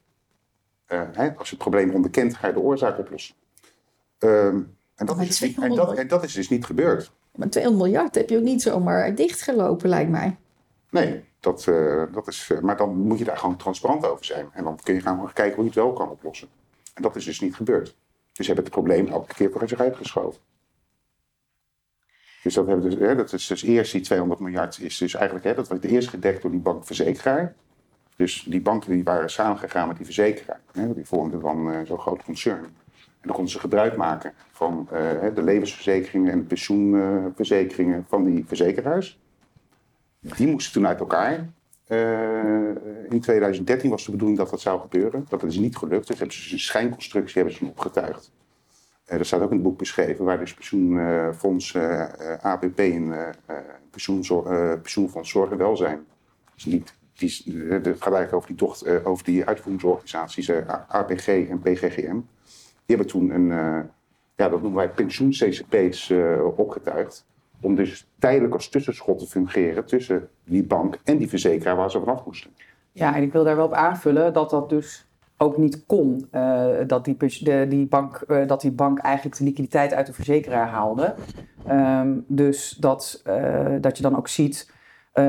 Uh, 0.88 1.02
hè, 1.12 1.36
als 1.36 1.50
je 1.50 1.56
het 1.56 1.64
probleem 1.64 1.94
onderkent, 1.94 2.36
ga 2.36 2.48
je 2.48 2.54
de 2.54 2.60
oorzaak 2.60 2.98
oplossen. 2.98 3.36
Ehm, 4.20 4.62
en, 4.96 5.06
dat 5.06 5.20
is 5.20 5.28
dus 5.28 5.40
niet, 5.40 5.60
en, 5.60 5.76
dat, 5.76 5.98
en 5.98 6.08
dat 6.08 6.24
is 6.24 6.34
dus 6.34 6.50
niet 6.50 6.66
gebeurd. 6.66 7.12
Maar 7.36 7.50
200 7.50 7.84
miljard 7.84 8.16
heb 8.16 8.30
je 8.30 8.38
ook 8.38 8.44
niet 8.44 8.62
zomaar 8.62 9.16
dichtgelopen, 9.16 9.90
lijkt 9.90 10.12
mij. 10.12 10.38
Nee, 10.90 11.24
Dat, 11.40 11.68
eh, 11.68 12.04
dat 12.12 12.28
is, 12.28 12.50
eh, 12.52 12.60
maar 12.60 12.78
dan 12.78 12.96
moet 12.98 13.18
je 13.18 13.24
daar 13.24 13.38
gewoon 13.38 13.58
transparant 13.58 14.06
over 14.06 14.26
zijn. 14.26 14.50
En 14.54 14.64
dan 14.64 14.80
kun 14.84 14.94
je 14.94 15.02
gaan 15.02 15.34
kijken 15.34 15.56
hoe 15.56 15.64
je 15.64 15.70
het 15.70 15.80
wel 15.80 15.94
kan 15.94 16.10
oplossen. 16.10 16.48
En 16.94 17.02
dat 17.02 17.16
is 17.16 17.26
dus 17.26 17.40
niet 17.40 17.56
gebeurd. 17.56 17.96
Dus 18.34 18.46
ze 18.46 18.54
hebben 18.54 18.64
het 18.64 18.74
probleem 18.74 19.08
elke 19.08 19.34
keer 19.34 19.52
voor 19.52 19.68
zich 19.68 19.80
uitgeschoven. 19.80 20.42
Dus 22.44 22.54
dat, 22.54 22.68
hebben 22.68 22.90
dus, 22.90 23.00
hè, 23.00 23.16
dat 23.16 23.34
is 23.34 23.48
dus 23.48 23.64
eerst 23.64 23.92
die 23.92 24.02
200 24.02 24.40
miljard 24.40 24.80
is 24.80 24.98
dus 24.98 25.14
eigenlijk, 25.14 25.46
hè, 25.46 25.54
dat 25.54 25.68
werd 25.68 25.84
eerst 25.84 26.10
gedekt 26.10 26.42
door 26.42 26.52
die 26.52 26.60
bankverzekeraar. 26.60 27.56
Dus 28.16 28.46
die 28.48 28.62
banken 28.62 28.92
die 28.92 29.04
waren 29.04 29.30
samengegaan 29.30 29.88
met 29.88 29.98
die 29.98 30.06
verzekeraar. 30.06 30.60
Hè, 30.72 30.94
die 30.94 31.06
vormden 31.06 31.40
dan 31.40 31.72
uh, 31.72 31.78
zo'n 31.86 32.00
groot 32.00 32.24
concern. 32.24 32.64
En 32.64 33.28
dan 33.28 33.34
konden 33.34 33.52
ze 33.52 33.60
gebruik 33.60 33.98
maken 33.98 34.34
van 34.52 34.88
uh, 34.94 35.00
de 35.36 35.44
levensverzekeringen 35.44 36.32
en 36.32 36.40
de 36.40 36.46
pensioenverzekeringen 36.46 38.06
van 38.08 38.24
die 38.24 38.46
verzekeraars. 38.48 39.20
Die 40.20 40.48
moesten 40.48 40.74
toen 40.74 40.88
uit 40.88 41.00
elkaar. 41.00 41.50
Uh, 41.88 42.70
in 43.10 43.20
2013 43.22 43.90
was 43.90 44.06
de 44.06 44.12
bedoeling 44.12 44.38
dat 44.38 44.50
dat 44.50 44.62
zou 44.62 44.82
gebeuren. 44.82 45.26
Dat 45.30 45.44
is 45.44 45.58
niet 45.58 45.78
gelukt. 45.78 46.08
Dus 46.08 46.18
hebben 46.18 46.36
ze 46.36 46.54
een 46.54 46.60
schijncorstructie 46.60 47.36
hebben 47.36 47.54
ze 47.54 47.66
opgetuigd. 47.66 48.32
Dat 49.10 49.26
staat 49.26 49.42
ook 49.42 49.50
in 49.50 49.56
het 49.56 49.64
boek 49.64 49.78
beschreven, 49.78 50.26
waar 50.26 50.40
dus 50.40 50.54
pensioenfonds 50.54 51.78
ABP 52.42 52.80
en 52.80 53.14
pensioenfonds 53.92 55.30
Zorg 55.32 55.52
en 55.52 55.58
Welzijn. 55.58 56.06
Dus 56.56 56.66
niet, 56.66 56.94
die, 57.14 57.44
het 57.70 57.88
gaat 57.88 58.14
eigenlijk 58.14 58.34
over 58.34 58.48
die, 58.48 58.58
docht, 58.58 59.06
over 59.06 59.24
die 59.24 59.46
uitvoeringsorganisaties 59.46 60.52
APG 60.88 61.28
en 61.28 61.60
PGGM. 61.60 62.20
Die 62.86 62.96
hebben 62.96 63.08
toen 63.08 63.30
een, 63.30 63.48
ja, 64.36 64.50
dat 64.50 64.62
noemen 64.62 64.74
wij 64.74 64.90
pensioen-CCP's 64.90 66.14
opgetuigd 66.56 67.26
om 67.62 67.76
dus 67.76 68.08
tijdelijk 68.20 68.54
als 68.54 68.70
tussenschot 68.70 69.20
te 69.20 69.28
fungeren 69.28 69.86
tussen 69.86 70.30
die 70.46 70.64
bank 70.64 70.98
en 71.04 71.18
die 71.18 71.30
verzekeraar 71.30 71.76
waar 71.76 71.92
ze 71.92 72.00
vanaf 72.00 72.26
moesten. 72.26 72.52
Ja, 72.92 73.16
en 73.16 73.24
ik 73.24 73.32
wil 73.32 73.44
daar 73.44 73.56
wel 73.56 73.66
op 73.66 73.74
aanvullen 73.74 74.34
dat 74.34 74.50
dat 74.50 74.70
dus 74.70 75.09
ook 75.42 75.58
niet 75.58 75.86
kon. 75.86 76.28
Uh, 76.32 76.68
dat, 76.88 77.06
die, 77.06 77.18
de, 77.18 77.66
die 77.70 77.88
bank, 77.88 78.24
uh, 78.28 78.48
dat 78.48 78.62
die 78.62 78.72
bank 78.72 79.00
eigenlijk 79.00 79.38
de 79.38 79.44
liquiditeit 79.44 79.94
uit 79.94 80.06
de 80.06 80.14
verzekeraar 80.14 80.68
haalde. 80.68 81.16
Um, 81.70 82.26
dus 82.28 82.78
dat, 82.80 83.22
uh, 83.28 83.76
dat 83.82 83.98
je 83.98 84.04
dan 84.04 84.18
ook 84.18 84.28
ziet. 84.28 84.78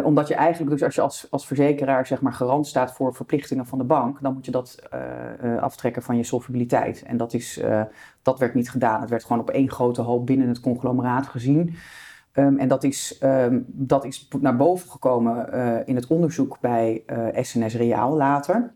omdat 0.05 0.29
je 0.29 0.35
eigenlijk, 0.35 0.71
dus 0.71 0.83
als 0.83 0.95
je 0.95 1.01
als, 1.01 1.27
als 1.31 1.47
verzekeraar 1.47 2.07
zeg 2.07 2.21
maar 2.21 2.33
garant 2.33 2.67
staat 2.67 2.93
voor 2.93 3.15
verplichtingen 3.15 3.67
van 3.67 3.79
de 3.79 3.85
bank, 3.85 4.23
dan 4.23 4.35
moet 4.35 4.45
je 4.45 4.51
dat 4.51 4.83
aftrekken 5.61 6.03
van 6.03 6.17
je 6.17 6.23
solvabiliteit. 6.23 7.03
En 7.03 7.17
dat, 7.17 7.33
is, 7.33 7.61
dat 8.23 8.39
werd 8.39 8.55
niet 8.55 8.71
gedaan. 8.71 9.01
Het 9.01 9.11
werd 9.11 9.25
gewoon 9.25 9.43
op 9.43 9.51
één 9.51 9.71
grote 9.71 10.03
hoop 10.03 10.27
binnen 10.27 10.49
het 10.49 10.61
conglomeraat 10.61 11.27
gezien. 11.27 11.75
Um, 12.35 12.59
en 12.59 12.69
dat 12.69 12.85
is, 12.85 13.21
um, 13.23 13.65
dat 13.67 14.05
is 14.05 14.29
naar 14.41 14.57
boven 14.57 14.91
gekomen 14.91 15.53
in 15.87 15.95
het 15.95 16.07
onderzoek 16.07 16.59
bij 16.61 17.03
SNS 17.43 17.75
Reaal 17.75 18.17
later. 18.17 18.73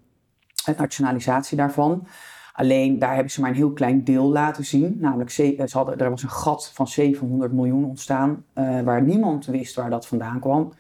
De 0.65 0.75
nationalisatie 0.79 1.57
daarvan. 1.57 2.07
Alleen 2.53 2.99
daar 2.99 3.15
hebben 3.15 3.33
ze 3.33 3.41
maar 3.41 3.51
een 3.51 3.57
heel 3.57 3.73
klein 3.73 4.05
deel 4.05 4.33
laten 4.33 4.65
zien. 4.65 4.97
Namelijk, 5.01 5.31
ze, 5.31 5.63
ze 5.67 5.77
hadden, 5.77 5.99
er 5.99 6.11
was 6.11 6.23
een 6.23 6.31
gat 6.31 6.71
van 6.75 6.89
700 6.89 7.53
miljoen 7.53 7.85
ontstaan. 7.85 8.45
Uh, 8.55 8.81
waar 8.81 9.03
niemand 9.03 9.47
wist 9.47 9.75
waar 9.75 9.91
dat 9.91 10.07
vandaan 10.07 10.41
kwam. 10.41 10.73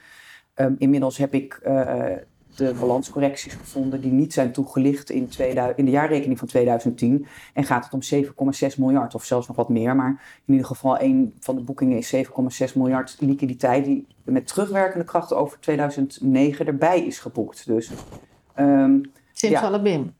Um, 0.56 0.74
inmiddels 0.78 1.16
heb 1.16 1.34
ik 1.34 1.60
de 2.56 2.74
balanscorrecties 2.80 3.54
gevonden 3.54 4.00
die 4.00 4.12
niet 4.12 4.32
zijn 4.32 4.52
toegelicht 4.52 5.10
in, 5.10 5.28
2000, 5.28 5.78
in 5.78 5.84
de 5.84 5.90
jaarrekening 5.90 6.38
van 6.38 6.48
2010. 6.48 7.26
En 7.54 7.64
gaat 7.64 7.84
het 7.90 7.92
om 7.92 8.24
7,6 8.72 8.78
miljard 8.78 9.14
of 9.14 9.24
zelfs 9.24 9.46
nog 9.46 9.56
wat 9.56 9.68
meer. 9.68 9.96
Maar 9.96 10.40
in 10.44 10.52
ieder 10.52 10.66
geval 10.66 11.00
een 11.00 11.34
van 11.40 11.56
de 11.56 11.62
boekingen 11.62 11.98
is 11.98 12.14
7,6 12.16 12.22
miljard 12.74 13.16
liquiditeit 13.20 13.84
die 13.84 14.06
met 14.24 14.46
terugwerkende 14.46 15.04
kracht 15.04 15.32
over 15.32 15.60
2009 15.60 16.66
erbij 16.66 17.06
is 17.06 17.18
geboekt. 17.18 17.66
Dus, 17.66 17.90
um, 18.58 19.12
Simsalabim. 19.46 20.02
Ja. 20.02 20.12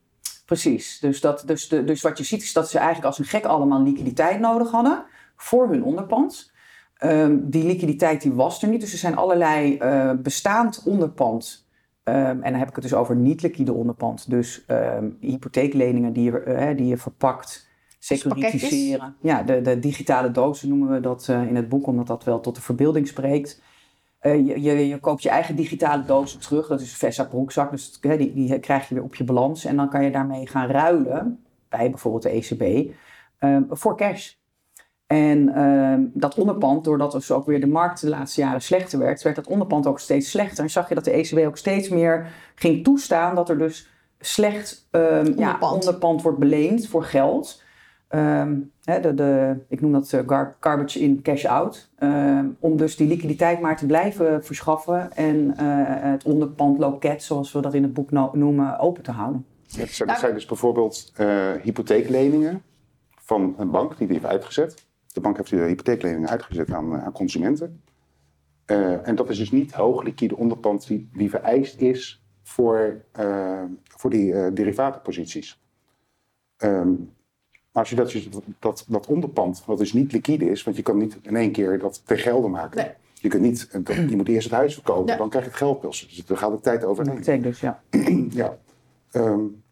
Precies. 0.45 0.99
Dus, 0.99 1.21
dat, 1.21 1.43
dus, 1.47 1.69
de, 1.69 1.85
dus 1.85 2.02
wat 2.02 2.19
je 2.19 2.25
ziet 2.25 2.43
is 2.43 2.52
dat 2.52 2.71
ze 2.71 2.78
eigenlijk 2.78 3.07
als 3.07 3.19
een 3.19 3.25
gek 3.25 3.45
allemaal 3.45 3.83
liquiditeit 3.83 4.40
nodig 4.40 4.71
hadden 4.71 5.04
voor 5.37 5.69
hun 5.69 5.85
onderpand. 5.85 6.52
Um, 6.99 7.50
die 7.50 7.64
liquiditeit 7.64 8.23
die 8.23 8.33
was 8.33 8.62
er 8.62 8.69
niet. 8.69 8.81
Dus 8.81 8.93
er 8.93 8.99
zijn 8.99 9.16
allerlei 9.16 9.78
uh, 9.81 10.11
bestaand 10.23 10.83
onderpand 10.85 11.64
Um, 12.09 12.14
en 12.14 12.50
dan 12.50 12.54
heb 12.54 12.69
ik 12.69 12.75
het 12.75 12.85
dus 12.85 12.95
over 12.95 13.16
niet-liquide 13.16 13.73
onderpand. 13.73 14.31
Dus 14.31 14.64
um, 14.69 15.16
hypotheekleningen 15.21 16.12
die 16.12 16.25
je, 16.25 16.45
uh, 16.47 16.76
die 16.76 16.87
je 16.87 16.97
verpakt, 16.97 17.69
securitiseren. 17.99 19.16
Ja, 19.21 19.43
de, 19.43 19.61
de, 19.61 19.78
digitale 19.78 20.31
dozen 20.31 20.69
noemen 20.69 20.90
we 20.90 21.00
dat 21.00 21.26
uh, 21.31 21.47
in 21.47 21.57
het 21.57 21.69
boek, 21.69 21.87
omdat 21.87 22.07
dat 22.07 22.25
wel 22.25 22.40
tot 22.40 22.54
de 22.54 22.61
verbeelding 22.61 23.09
spreekt. 23.09 23.62
Uh, 24.26 24.47
je, 24.47 24.62
je, 24.62 24.88
je, 24.88 24.99
koopt 24.99 25.23
je 25.23 25.28
eigen 25.28 25.57
digitale 25.57 26.04
dozen 26.04 26.40
terug, 26.40 26.66
dat 26.66 26.81
is 26.81 26.90
een 26.90 26.97
Vesa 26.97 27.25
broekzak. 27.25 27.71
Dus 27.71 28.00
die, 28.00 28.33
die 28.35 28.59
krijg 28.59 28.88
je 28.88 28.95
weer 28.95 29.04
op 29.04 29.14
je 29.14 29.25
balans. 29.25 29.64
En 29.64 29.76
dan 29.76 29.88
kan 29.88 30.04
je 30.04 30.11
daarmee 30.11 30.47
gaan 30.47 30.69
ruilen, 30.69 31.45
bij 31.69 31.90
bijvoorbeeld 31.90 32.23
de 32.23 32.31
ECB, 32.31 32.95
um, 33.40 33.66
voor 33.71 33.97
cash. 33.97 34.33
En 35.07 35.49
uh, 35.49 35.95
dat 36.12 36.35
onderpand, 36.35 36.85
doordat 36.85 37.12
dus 37.12 37.31
ook 37.31 37.47
weer 37.47 37.61
de 37.61 37.66
markt 37.66 38.00
de 38.00 38.09
laatste 38.09 38.40
jaren 38.40 38.62
slechter 38.62 38.99
werd, 38.99 39.23
werd 39.23 39.37
dat 39.37 39.47
onderpand 39.47 39.87
ook 39.87 40.00
steeds 40.00 40.31
slechter. 40.31 40.64
En 40.64 40.71
zag 40.71 40.88
je 40.88 40.95
dat 40.95 41.04
de 41.04 41.11
ECB 41.11 41.47
ook 41.47 41.57
steeds 41.57 41.88
meer 41.88 42.26
ging 42.54 42.85
toestaan 42.85 43.35
dat 43.35 43.49
er 43.49 43.59
dus 43.59 43.88
slecht 44.21 44.88
um, 44.90 45.02
onderpand. 45.02 45.38
Ja, 45.38 45.73
onderpand 45.73 46.23
wordt 46.23 46.38
beleend 46.38 46.87
voor 46.87 47.04
geld. 47.04 47.62
Um, 48.14 48.73
de, 48.80 49.14
de, 49.14 49.56
ik 49.68 49.80
noem 49.80 49.92
dat 49.92 50.12
uh, 50.12 50.21
garbage 50.61 51.00
in, 51.00 51.23
cash 51.23 51.44
out. 51.44 51.90
om 52.59 52.76
dus 52.76 52.97
die 52.97 53.09
liquiditeit 53.09 53.61
maar 53.61 53.76
te 53.76 53.87
blijven 53.87 54.44
verschaffen 54.44 55.12
en 55.12 55.37
uh, 55.37 55.54
het 55.87 56.25
onderpand 56.25 56.78
loket, 56.78 57.23
zoals 57.23 57.52
we 57.52 57.61
dat 57.61 57.75
in 57.75 57.83
het 57.83 57.94
boek 57.94 58.11
no 58.11 58.30
noemen, 58.33 58.78
open 58.78 59.02
te 59.02 59.11
houden. 59.11 59.44
Ja, 59.66 60.06
dat 60.06 60.18
zijn 60.18 60.35
dus 60.35 60.47
bijvoorbeeld 60.47 61.12
uh, 61.21 61.52
hypotheekleningen 61.62 62.62
van 63.14 63.54
een 63.59 63.71
bank 63.71 63.99
die 63.99 64.06
die 64.06 64.16
heeft 64.16 64.28
uitgezet. 64.28 64.87
De 65.12 65.21
bank 65.21 65.37
heeft 65.37 65.50
de 65.50 65.56
hypotheekleningen 65.56 66.28
uitgezet 66.28 66.73
aan, 66.73 66.97
eh, 66.97 67.04
aan 67.04 67.12
consumenten. 67.12 67.83
Uh, 68.66 69.09
en 69.09 69.14
dat 69.14 69.30
is 69.30 69.38
dus 69.38 69.50
niet 69.50 69.73
hoog 69.73 70.02
liquide 70.02 70.37
onderpand 70.37 70.87
die, 70.87 71.09
die 71.12 71.30
vereist 71.30 71.80
is 71.80 72.25
voor, 72.42 73.04
uh, 73.21 73.62
voor 73.83 74.11
die 74.11 74.33
uh, 74.33 74.47
derivatenposities. 74.54 75.62
Um, 76.56 77.12
maar 77.75 77.83
als 77.83 78.12
je 78.12 78.28
dat, 78.31 78.43
dat, 78.59 78.85
dat 78.88 79.07
onderpand, 79.07 79.62
wat 79.66 79.78
dus 79.78 79.93
niet 79.93 80.12
liquide 80.12 80.50
is, 80.50 80.62
want 80.62 80.76
je 80.76 80.83
kan 80.83 80.99
niet 80.99 81.19
in 81.23 81.37
één 81.37 81.52
keer 81.52 81.78
dat 81.78 82.02
ten 82.04 82.19
gelde 82.19 82.49
maken. 82.49 82.76
Nee. 82.76 82.90
Je, 83.14 83.28
kunt 83.28 83.43
niet, 83.43 83.69
je 84.11 84.16
moet 84.16 84.28
eerst 84.28 84.49
het 84.49 84.59
huis 84.59 84.75
verkopen, 84.75 85.12
ja. 85.12 85.16
dan 85.16 85.28
krijg 85.28 85.45
je 85.45 85.50
het 85.50 85.59
geld 85.59 85.81
pas. 85.81 86.07
Dus 86.09 86.26
daar 86.26 86.37
gaat 86.37 86.50
de 86.50 86.61
tijd 86.61 86.85
overheen. 86.85 87.23
Dat 87.23 87.43
dus, 87.43 87.61
ja. 87.61 87.83
ja. 88.31 88.59
Um, 89.12 89.62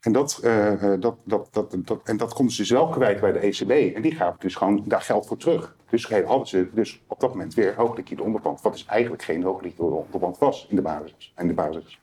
en 0.00 0.12
dat, 0.12 0.40
uh, 0.44 0.80
dat, 1.00 1.16
dat, 1.24 1.48
dat, 1.50 1.76
dat, 1.84 2.00
en 2.04 2.16
dat 2.16 2.34
konden 2.34 2.54
ze 2.54 2.60
dus 2.60 2.70
wel 2.70 2.88
kwijt 2.88 3.20
bij 3.20 3.32
de 3.32 3.38
ECB. 3.38 3.96
En 3.96 4.02
die 4.02 4.14
gaven 4.14 4.40
dus 4.40 4.54
gewoon 4.54 4.84
daar 4.86 5.00
geld 5.00 5.26
voor 5.26 5.36
terug. 5.36 5.76
Dus 5.90 6.08
hadden 6.08 6.46
ze 6.46 6.68
dus 6.72 7.00
op 7.06 7.20
dat 7.20 7.30
moment 7.30 7.54
weer 7.54 7.74
hoogliquide 7.76 8.22
onderpand. 8.22 8.60
Wat 8.60 8.72
dus 8.72 8.86
eigenlijk 8.86 9.22
geen 9.22 9.42
hoogliquide 9.42 9.82
onderpand 9.82 10.38
was 10.38 10.66
in 10.68 10.76
de 10.76 10.82
basis. 10.82 11.32
In 11.36 11.46
de 11.46 11.54
basis. 11.54 11.98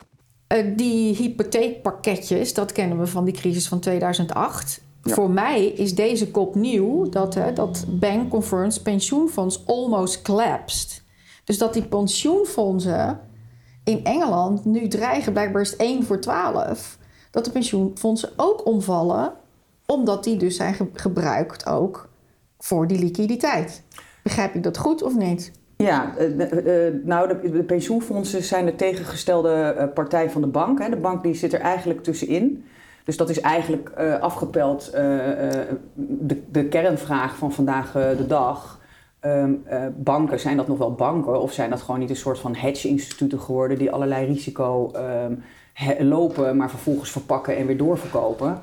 Uh, 0.53 0.77
die 0.77 1.15
hypotheekpakketjes, 1.15 2.53
dat 2.53 2.71
kennen 2.71 2.99
we 2.99 3.07
van 3.07 3.25
die 3.25 3.33
crisis 3.33 3.67
van 3.67 3.79
2008. 3.79 4.83
Ja. 5.05 5.13
Voor 5.13 5.29
mij 5.29 5.65
is 5.65 5.95
deze 5.95 6.31
kop 6.31 6.55
nieuw 6.55 7.09
dat, 7.09 7.35
uh, 7.35 7.45
dat 7.53 7.85
Bank 7.89 8.29
Conference 8.29 8.81
pensioenfonds 8.81 9.65
almost 9.65 10.21
collapsed. 10.21 11.03
Dus 11.43 11.57
dat 11.57 11.73
die 11.73 11.83
pensioenfondsen 11.83 13.19
in 13.83 14.03
Engeland 14.03 14.65
nu 14.65 14.87
dreigen, 14.87 15.33
blijkbaar 15.33 15.61
is 15.61 15.71
het 15.71 15.79
1 15.79 16.03
voor 16.03 16.19
12 16.19 16.97
dat 17.31 17.45
de 17.45 17.51
pensioenfondsen 17.51 18.29
ook 18.35 18.65
omvallen, 18.65 19.33
omdat 19.85 20.23
die 20.23 20.37
dus 20.37 20.55
zijn 20.55 20.73
ge 20.73 20.87
gebruikt 20.93 21.67
ook 21.67 22.09
voor 22.57 22.87
die 22.87 22.99
liquiditeit. 22.99 23.83
Begrijp 24.23 24.55
ik 24.55 24.63
dat 24.63 24.77
goed 24.77 25.03
of 25.03 25.15
niet? 25.15 25.51
Ja, 25.77 26.13
uh, 26.19 26.29
uh, 26.29 26.93
nou, 27.03 27.27
de, 27.27 27.51
de, 27.51 27.63
pensioenfondsen 27.63 28.43
zijn 28.43 28.65
de 28.65 28.75
tegengestelde 28.75 29.91
partij 29.93 30.29
van 30.29 30.41
de 30.41 30.47
bank. 30.47 30.79
Hè. 30.79 30.89
De 30.89 30.95
bank 30.95 31.23
die 31.23 31.33
zit 31.33 31.53
er 31.53 31.59
eigenlijk 31.59 32.03
tussenin. 32.03 32.65
Dus 33.05 33.17
dat 33.17 33.29
is 33.29 33.39
eigenlijk 33.39 33.89
afgepeld 34.19 34.91
de, 35.93 36.41
de, 36.51 36.65
kernvraag 36.65 37.35
van 37.35 37.53
vandaag 37.53 37.91
de 37.91 38.25
dag. 38.27 38.79
Um, 39.21 39.63
banken, 39.97 40.39
zijn 40.39 40.57
dat 40.57 40.67
nog 40.67 40.77
wel 40.77 40.93
banken 40.93 41.41
of 41.41 41.53
zijn 41.53 41.69
dat 41.69 41.81
gewoon 41.81 41.99
niet 41.99 42.09
een 42.09 42.15
soort 42.15 42.39
van 42.39 42.55
hedge-instituten 42.55 43.39
geworden 43.39 43.77
die 43.77 43.91
allerlei 43.91 44.25
risico 44.25 44.91
um, 44.95 45.43
lopen, 46.07 46.57
maar 46.57 46.69
vervolgens 46.69 47.11
verpakken 47.11 47.57
en 47.57 47.65
weer 47.65 47.77
doorverkopen. 47.77 48.61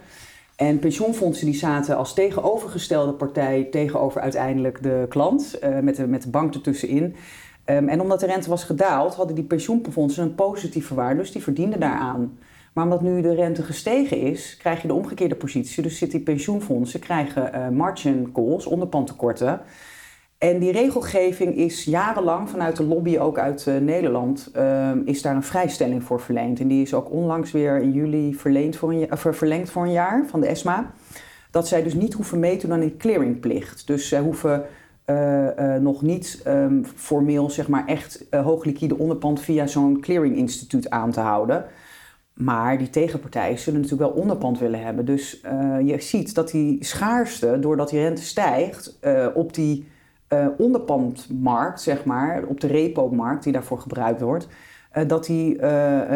En 0.57 0.79
pensioenfondsen 0.79 1.47
die 1.47 1.55
zaten 1.55 1.97
als 1.97 2.15
tegenovergestelde 2.15 3.13
partij 3.13 3.69
tegenover 3.71 4.21
uiteindelijk 4.21 4.83
de 4.83 5.07
klant, 5.09 5.59
met, 5.83 5.97
de, 5.97 6.07
met 6.07 6.23
de 6.23 6.31
bank 6.31 6.55
ertussenin. 6.55 7.17
Um, 7.67 7.89
en 7.89 8.01
omdat 8.01 8.21
de 8.21 8.27
rente 8.27 8.51
was 8.51 8.65
gedaald, 8.65 9.15
hadden 9.15 9.35
die 9.35 9.45
pensioenfondsen 9.45 10.25
een 10.25 10.35
positieve 10.35 10.95
waarde, 10.95 11.21
dus 11.21 11.33
die 11.33 11.43
verdienden 11.43 11.81
daaraan. 11.81 12.39
Maar 12.73 12.85
omdat 12.85 13.03
nu 13.03 13.21
de 13.21 13.35
rente 13.35 13.63
gestegen 13.63 14.17
is, 14.17 14.57
krijg 14.57 14.83
je 14.83 14.89
de 14.89 14.95
omgekeerde 14.95 15.35
positie. 15.35 15.83
Dus 15.83 15.99
zitten 15.99 16.19
die 16.19 16.27
pensioenfondsen 16.27 17.01
krijgen 17.01 17.51
uh, 17.55 17.69
margin 17.69 18.33
calls, 18.33 18.67
onderpandtekorten. 18.67 19.61
En 20.39 20.59
die 20.59 20.73
regelgeving 20.73 21.57
is 21.57 21.85
jarenlang 21.85 22.51
vanuit 22.51 22.77
de 22.77 22.85
lobby, 22.85 23.19
ook 23.19 23.39
uit 23.39 23.67
uh, 23.67 23.77
Nederland, 23.77 24.51
uh, 24.57 24.91
is 25.05 25.23
daar 25.23 25.35
een 25.35 25.43
vrijstelling 25.43 26.05
voor 26.05 26.21
verleend. 26.21 26.61
En 26.61 26.69
die 26.69 26.83
is 26.83 26.95
ook 26.95 27.11
onlangs 27.11 27.53
weer 27.53 27.81
in 27.81 27.93
juli 27.93 28.35
verleend 28.35 28.77
voor 28.77 28.93
een, 28.93 29.09
verlengd 29.35 29.71
voor 29.71 29.85
een 29.85 29.93
jaar 29.93 30.27
van 30.27 30.41
de 30.41 30.47
ESMA. 30.47 30.93
Dat 31.51 31.69
zij 31.69 31.83
dus 31.83 31.95
niet 31.95 32.13
hoeven 32.13 32.39
mee 32.39 32.57
te 32.57 32.67
doen 32.67 32.75
aan 32.75 32.81
die 32.81 32.97
clearingplicht. 32.97 33.87
Dus 33.87 34.09
zij 34.09 34.21
hoeven 34.21 34.65
nog 35.81 36.03
niet 36.03 36.43
um, 36.47 36.85
formeel 36.85 37.51
zeg 37.51 37.69
maar 37.69 37.87
echt 37.87 38.27
hoogliquide 38.31 38.99
onderpand 38.99 39.41
via 39.41 39.67
zo'n 39.67 40.01
clearinginstituut 40.01 40.91
aan 40.91 41.11
te 41.11 41.21
houden. 41.21 41.65
Maar 42.45 42.79
die 42.79 42.91
tegenpartijen 42.91 43.59
zullen 43.59 43.81
natuurlijk 43.81 44.11
wel 44.11 44.21
onderpand 44.23 44.59
willen 44.59 44.85
hebben. 44.85 45.05
Dus 45.05 45.41
je 45.85 45.97
ziet 45.99 46.35
dat 46.35 46.51
die 46.51 46.85
schaarste, 46.85 47.59
doordat 47.61 47.89
die 47.89 48.01
rente 48.01 48.23
stijgt, 48.23 48.99
op 49.35 49.55
die 49.55 49.89
uh, 50.29 50.47
onderpandmarkt, 50.59 51.81
zeg 51.81 52.05
maar, 52.05 52.45
op 52.45 52.61
de 52.61 52.67
repo-markt 52.67 53.45
die 53.45 53.53
daarvoor 53.53 53.79
gebruikt 53.79 54.21
wordt, 54.21 54.49
dat 55.07 55.25
die 55.25 55.61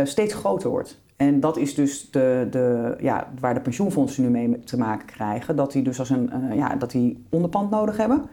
steeds 0.05 0.35
groter 0.35 0.71
wordt. 0.71 1.01
En 1.17 1.41
dat 1.41 1.57
is 1.57 1.75
dus 1.75 2.11
de, 2.11 2.47
de, 2.51 2.97
ja, 3.01 3.33
waar 3.41 3.55
de 3.55 3.61
pensioenfondsen 3.61 4.23
nu 4.23 4.31
mee 4.31 4.61
te 4.61 4.79
maken 4.79 5.07
krijgen, 5.07 5.57
dat 5.57 5.73
die 5.73 5.83
dus 5.83 5.99
als 5.99 6.11
een, 6.11 6.31
ja, 6.55 6.75
dat 6.75 6.91
die 6.91 7.27
onderpand 7.31 7.71
nodig 7.71 7.97
hebben. 7.97 8.29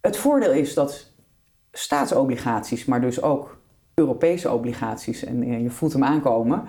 Het 0.00 0.16
voordeel 0.16 0.52
is 0.52 0.74
dat 0.74 1.12
staatsobligaties, 1.72 2.84
maar 2.84 3.00
dus 3.00 3.22
ook 3.22 3.62
Europese 3.94 4.52
obligaties, 4.52 5.24
en 5.24 5.62
je 5.62 5.70
voelt 5.70 5.92
hem 5.92 6.04
aankomen, 6.04 6.62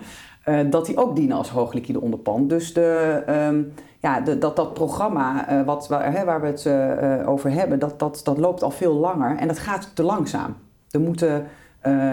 dat 0.70 0.86
die 0.86 0.96
ook 0.96 1.16
dienen 1.16 1.36
als 1.36 1.50
hoogliquide 1.50 2.00
onderpand. 2.00 2.48
Dus 2.48 2.72
de, 2.72 3.22
um, 3.48 3.72
ja, 3.98 4.20
dat, 4.20 4.56
dat 4.56 4.74
programma 4.74 5.52
uh, 5.52 5.64
wat, 5.64 5.88
waar, 5.88 6.12
hè, 6.12 6.24
waar 6.24 6.40
we 6.40 6.46
het 6.46 7.26
over 7.26 7.50
hebben, 7.50 7.78
dat, 7.78 7.98
dat, 7.98 8.20
dat 8.24 8.38
loopt 8.38 8.62
al 8.62 8.70
veel 8.70 8.94
langer 8.94 9.36
en 9.36 9.48
dat 9.48 9.58
gaat 9.58 9.90
te 9.94 10.02
langzaam. 10.02 10.56
Er 10.90 11.00
moeten 11.00 11.46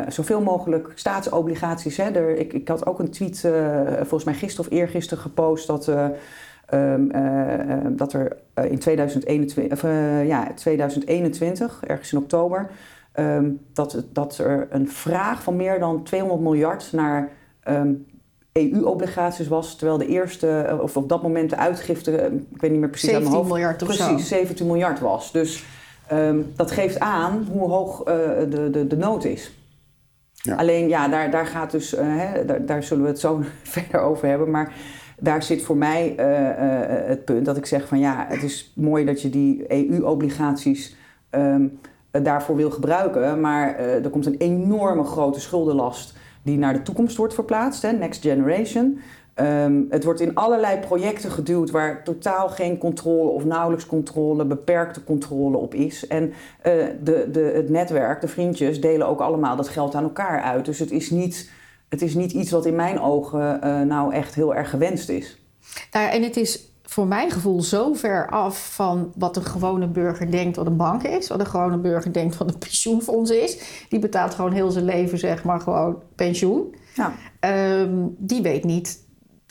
zoveel 0.08 0.42
mogelijk 0.42 0.92
staatsobligaties. 0.96 1.98
Hè, 1.98 2.10
er, 2.10 2.38
ik, 2.38 2.54
ik 2.54 2.68
had 2.68 2.86
ook 2.86 3.00
een 3.00 3.12
tweet, 3.12 3.48
volgens 3.98 4.24
mij 4.24 4.34
gisteren 4.34 4.72
of 4.72 4.78
eergisteren 4.78 5.24
gepost, 5.24 5.68
dat, 5.68 5.88
um, 6.74 7.12
dat 7.98 8.14
er 8.14 8.38
in 8.70 8.80
2021, 8.80 9.72
of, 9.72 9.82
ja, 10.26 10.54
2021, 10.56 11.84
ergens 11.88 12.12
in 12.12 12.18
oktober, 12.18 12.70
um, 13.16 13.60
dat, 13.74 14.04
dat 14.12 14.38
er 14.38 14.68
een 14.70 14.90
vraag 14.90 15.44
van 15.44 15.56
meer 15.56 15.80
dan 15.80 16.04
200 16.04 16.42
miljard 16.42 16.90
naar 16.92 17.32
um, 17.68 18.06
EU-obligaties 18.54 19.48
was, 19.48 19.76
terwijl 19.76 19.98
de 19.98 20.08
eerste, 20.08 20.60
eh, 20.60 20.80
of 20.80 20.98
op 20.98 21.10
dat 21.10 21.22
moment 21.22 21.50
de 21.50 21.58
uitgifte, 21.58 22.18
eh, 22.18 22.32
ik 22.34 22.62
weet 22.62 22.72
niet 22.72 22.80
meer 22.80 22.90
precies 22.90 23.10
17 23.10 23.16
aan 23.16 23.22
mijn 23.22 23.36
hoofd, 23.36 23.50
miljard 23.50 23.82
of 23.82 23.88
precies, 23.88 24.28
zo. 24.28 24.36
17 24.36 24.68
miljard 24.68 25.00
was. 25.00 25.32
Dus 25.32 25.66
um, 26.12 26.52
dat 26.56 26.72
geeft 26.72 27.00
aan 27.00 27.48
hoe 27.52 27.70
hoog 27.70 28.00
uh, 28.00 28.06
de, 28.50 28.70
de, 28.72 28.88
de 28.88 28.98
nood 28.98 29.24
is. 29.24 29.58
Ja. 30.32 30.56
Alleen 30.56 30.88
ja, 30.88 31.08
daar, 31.08 31.32
daar 31.32 31.46
gaat 31.46 31.72
dus, 31.72 31.94
uh, 31.94 32.00
hè, 32.04 32.46
daar, 32.46 32.66
daar, 32.66 32.84
zullen 32.84 33.04
we 33.04 33.10
het 33.10 33.20
zo 33.20 33.42
verder 33.64 34.02
over 34.02 34.28
hebben, 34.28 34.52
maar 34.52 34.74
daar 35.20 35.44
zit 35.44 35.62
voor 35.62 35.78
mij 35.78 36.16
uh, 36.20 37.08
het 37.08 37.26
punt 37.26 37.46
dat 37.46 37.58
ik 37.58 37.66
zeg 37.66 37.88
van 37.88 38.00
ja, 38.00 38.26
het 38.30 38.44
is 38.44 38.74
mooi 38.76 39.06
dat 39.06 39.22
je 39.22 39.30
die 39.30 39.72
EU-obligaties 39.72 40.96
um, 41.32 41.80
daarvoor 42.22 42.56
wil 42.56 42.72
gebruiken, 42.72 43.42
maar 43.42 43.76
er 43.78 44.10
komt 44.10 44.26
een 44.26 44.38
enorme 44.38 45.04
grote 45.04 45.40
schuldenlast 45.40 46.14
die 46.44 46.58
naar 46.58 46.74
de 46.74 46.82
toekomst 46.82 47.18
wordt 47.18 47.34
verplaatst, 47.34 47.82
hè, 47.82 47.92
Next 47.92 48.22
Generation. 48.22 49.00
Um, 49.36 49.88
het 49.90 50.04
wordt 50.04 50.20
in 50.20 50.36
allerlei 50.36 50.80
projecten 50.80 51.32
geduwd 51.32 51.72
waar 51.72 52.04
totaal 52.04 52.50
geen 52.50 52.78
controle 52.78 53.30
of 53.30 53.46
nauwelijks 53.46 53.86
controle, 53.86 54.46
beperkte 54.46 55.04
controle 55.04 55.58
op 55.58 55.74
is. 55.74 56.08
En 56.08 56.24
uh, 56.24 56.34
de, 57.04 57.28
de, 57.32 57.40
het 57.40 57.70
netwerk, 57.70 58.22
de 58.22 58.28
vriendjes, 58.28 58.82
delen 58.82 59.08
ook 59.08 59.20
allemaal 59.20 59.56
dat 59.56 59.68
geld 59.68 59.96
aan 59.96 60.04
elkaar 60.04 60.42
uit. 60.42 60.66
Dus 60.66 60.80
het 60.80 60.92
is 60.92 61.10
niet, 61.10 61.52
het 61.90 62.02
is 62.02 62.16
niet 62.16 62.32
iets 62.32 62.52
wat 62.52 62.66
in 62.66 62.76
mijn 62.76 63.00
ogen 63.00 63.60
nou 63.88 64.14
echt 64.14 64.36
heel 64.36 64.56
erg 64.56 64.70
gewenst 64.70 65.10
is. 65.10 65.42
Nou, 65.92 66.10
en 66.10 66.24
het 66.24 66.38
is 66.38 66.73
voor 66.84 67.08
mijn 67.08 67.32
gevoel 67.32 67.62
zo 67.62 67.94
ver 67.94 68.30
af 68.30 68.74
van 68.74 69.12
wat 69.16 69.38
een 69.38 69.46
gewone 69.46 69.88
burger 69.88 70.32
denkt 70.32 70.56
wat 70.56 70.66
een 70.66 70.78
bank 70.78 71.04
is. 71.04 71.28
Wat 71.28 71.40
een 71.40 71.46
gewone 71.46 71.78
burger 71.78 72.14
denkt 72.14 72.38
wat 72.38 72.48
een 72.50 72.58
pensioenfonds 72.58 73.32
is. 73.32 73.86
Die 73.90 74.00
betaalt 74.00 74.34
gewoon 74.34 74.52
heel 74.52 74.72
zijn 74.72 74.86
leven, 74.86 75.18
zeg 75.18 75.44
maar, 75.44 75.60
gewoon 75.60 76.02
pensioen. 76.16 76.76
Ja. 76.94 77.14
Um, 77.80 78.16
die 78.18 78.42
weet 78.42 78.64
niet 78.64 79.06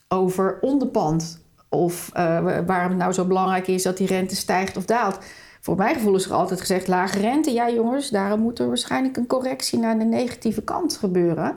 over 0.08 0.58
onderpand. 0.60 1.40
Of 1.68 2.10
uh, 2.16 2.44
waarom 2.66 2.88
het 2.88 2.98
nou 2.98 3.12
zo 3.12 3.24
belangrijk 3.24 3.66
is 3.66 3.82
dat 3.82 3.96
die 3.96 4.06
rente 4.06 4.36
stijgt 4.36 4.76
of 4.76 4.84
daalt. 4.84 5.18
Voor 5.60 5.76
mijn 5.76 5.94
gevoel 5.94 6.14
is 6.14 6.24
er 6.24 6.32
altijd 6.32 6.60
gezegd: 6.60 6.88
lage 6.88 7.18
rente, 7.18 7.52
ja 7.52 7.70
jongens, 7.70 8.10
daarom 8.10 8.40
moet 8.40 8.58
er 8.58 8.66
waarschijnlijk 8.66 9.16
een 9.16 9.26
correctie 9.26 9.78
naar 9.78 9.98
de 9.98 10.04
negatieve 10.04 10.62
kant 10.62 10.96
gebeuren. 10.96 11.56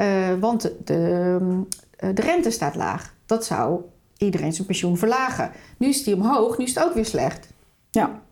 Uh, 0.00 0.06
want 0.40 0.62
de, 0.62 0.76
de, 0.84 1.38
de 2.14 2.22
rente 2.22 2.50
staat 2.50 2.74
laag. 2.74 3.14
Dat 3.26 3.44
zou 3.44 3.80
iedereen 4.18 4.52
zijn 4.52 4.66
pensioen 4.66 4.96
verlagen. 4.96 5.50
Nu 5.78 5.88
is 5.88 6.04
die 6.04 6.14
omhoog, 6.14 6.58
nu 6.58 6.64
is 6.64 6.74
het 6.74 6.84
ook 6.84 6.94
weer 6.94 7.04
slecht. 7.04 7.48
Ja. 7.90 8.22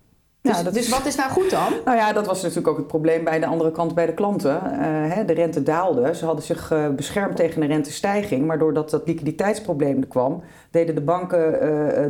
Dus, 0.43 0.57
ja, 0.57 0.63
dat 0.63 0.75
dus 0.75 0.85
is... 0.85 0.91
wat 0.91 1.07
is 1.07 1.15
nou 1.15 1.31
goed 1.31 1.51
dan? 1.51 1.73
Nou 1.85 1.97
ja, 1.97 2.13
dat 2.13 2.27
was 2.27 2.43
natuurlijk 2.43 2.69
ook 2.69 2.77
het 2.77 2.87
probleem 2.87 3.25
bij 3.25 3.41
de 3.41 3.47
andere 3.47 3.71
kant 3.71 3.95
bij 3.95 4.07
de 4.07 4.15
klanten. 4.15 4.61
Uh, 4.65 4.71
hè, 5.15 5.25
de 5.25 5.33
rente 5.33 5.63
daalde. 5.63 6.15
Ze 6.15 6.25
hadden 6.25 6.45
zich 6.45 6.71
uh, 6.73 6.89
beschermd 6.89 7.37
tegen 7.37 7.61
de 7.61 7.67
rentestijging. 7.67 8.47
Maar 8.47 8.59
doordat 8.59 8.91
dat 8.91 9.07
liquiditeitsprobleem 9.07 10.01
er 10.01 10.07
kwam, 10.07 10.43
deden 10.71 10.95
de 10.95 11.01
banken 11.01 11.53
uh, 11.53 11.61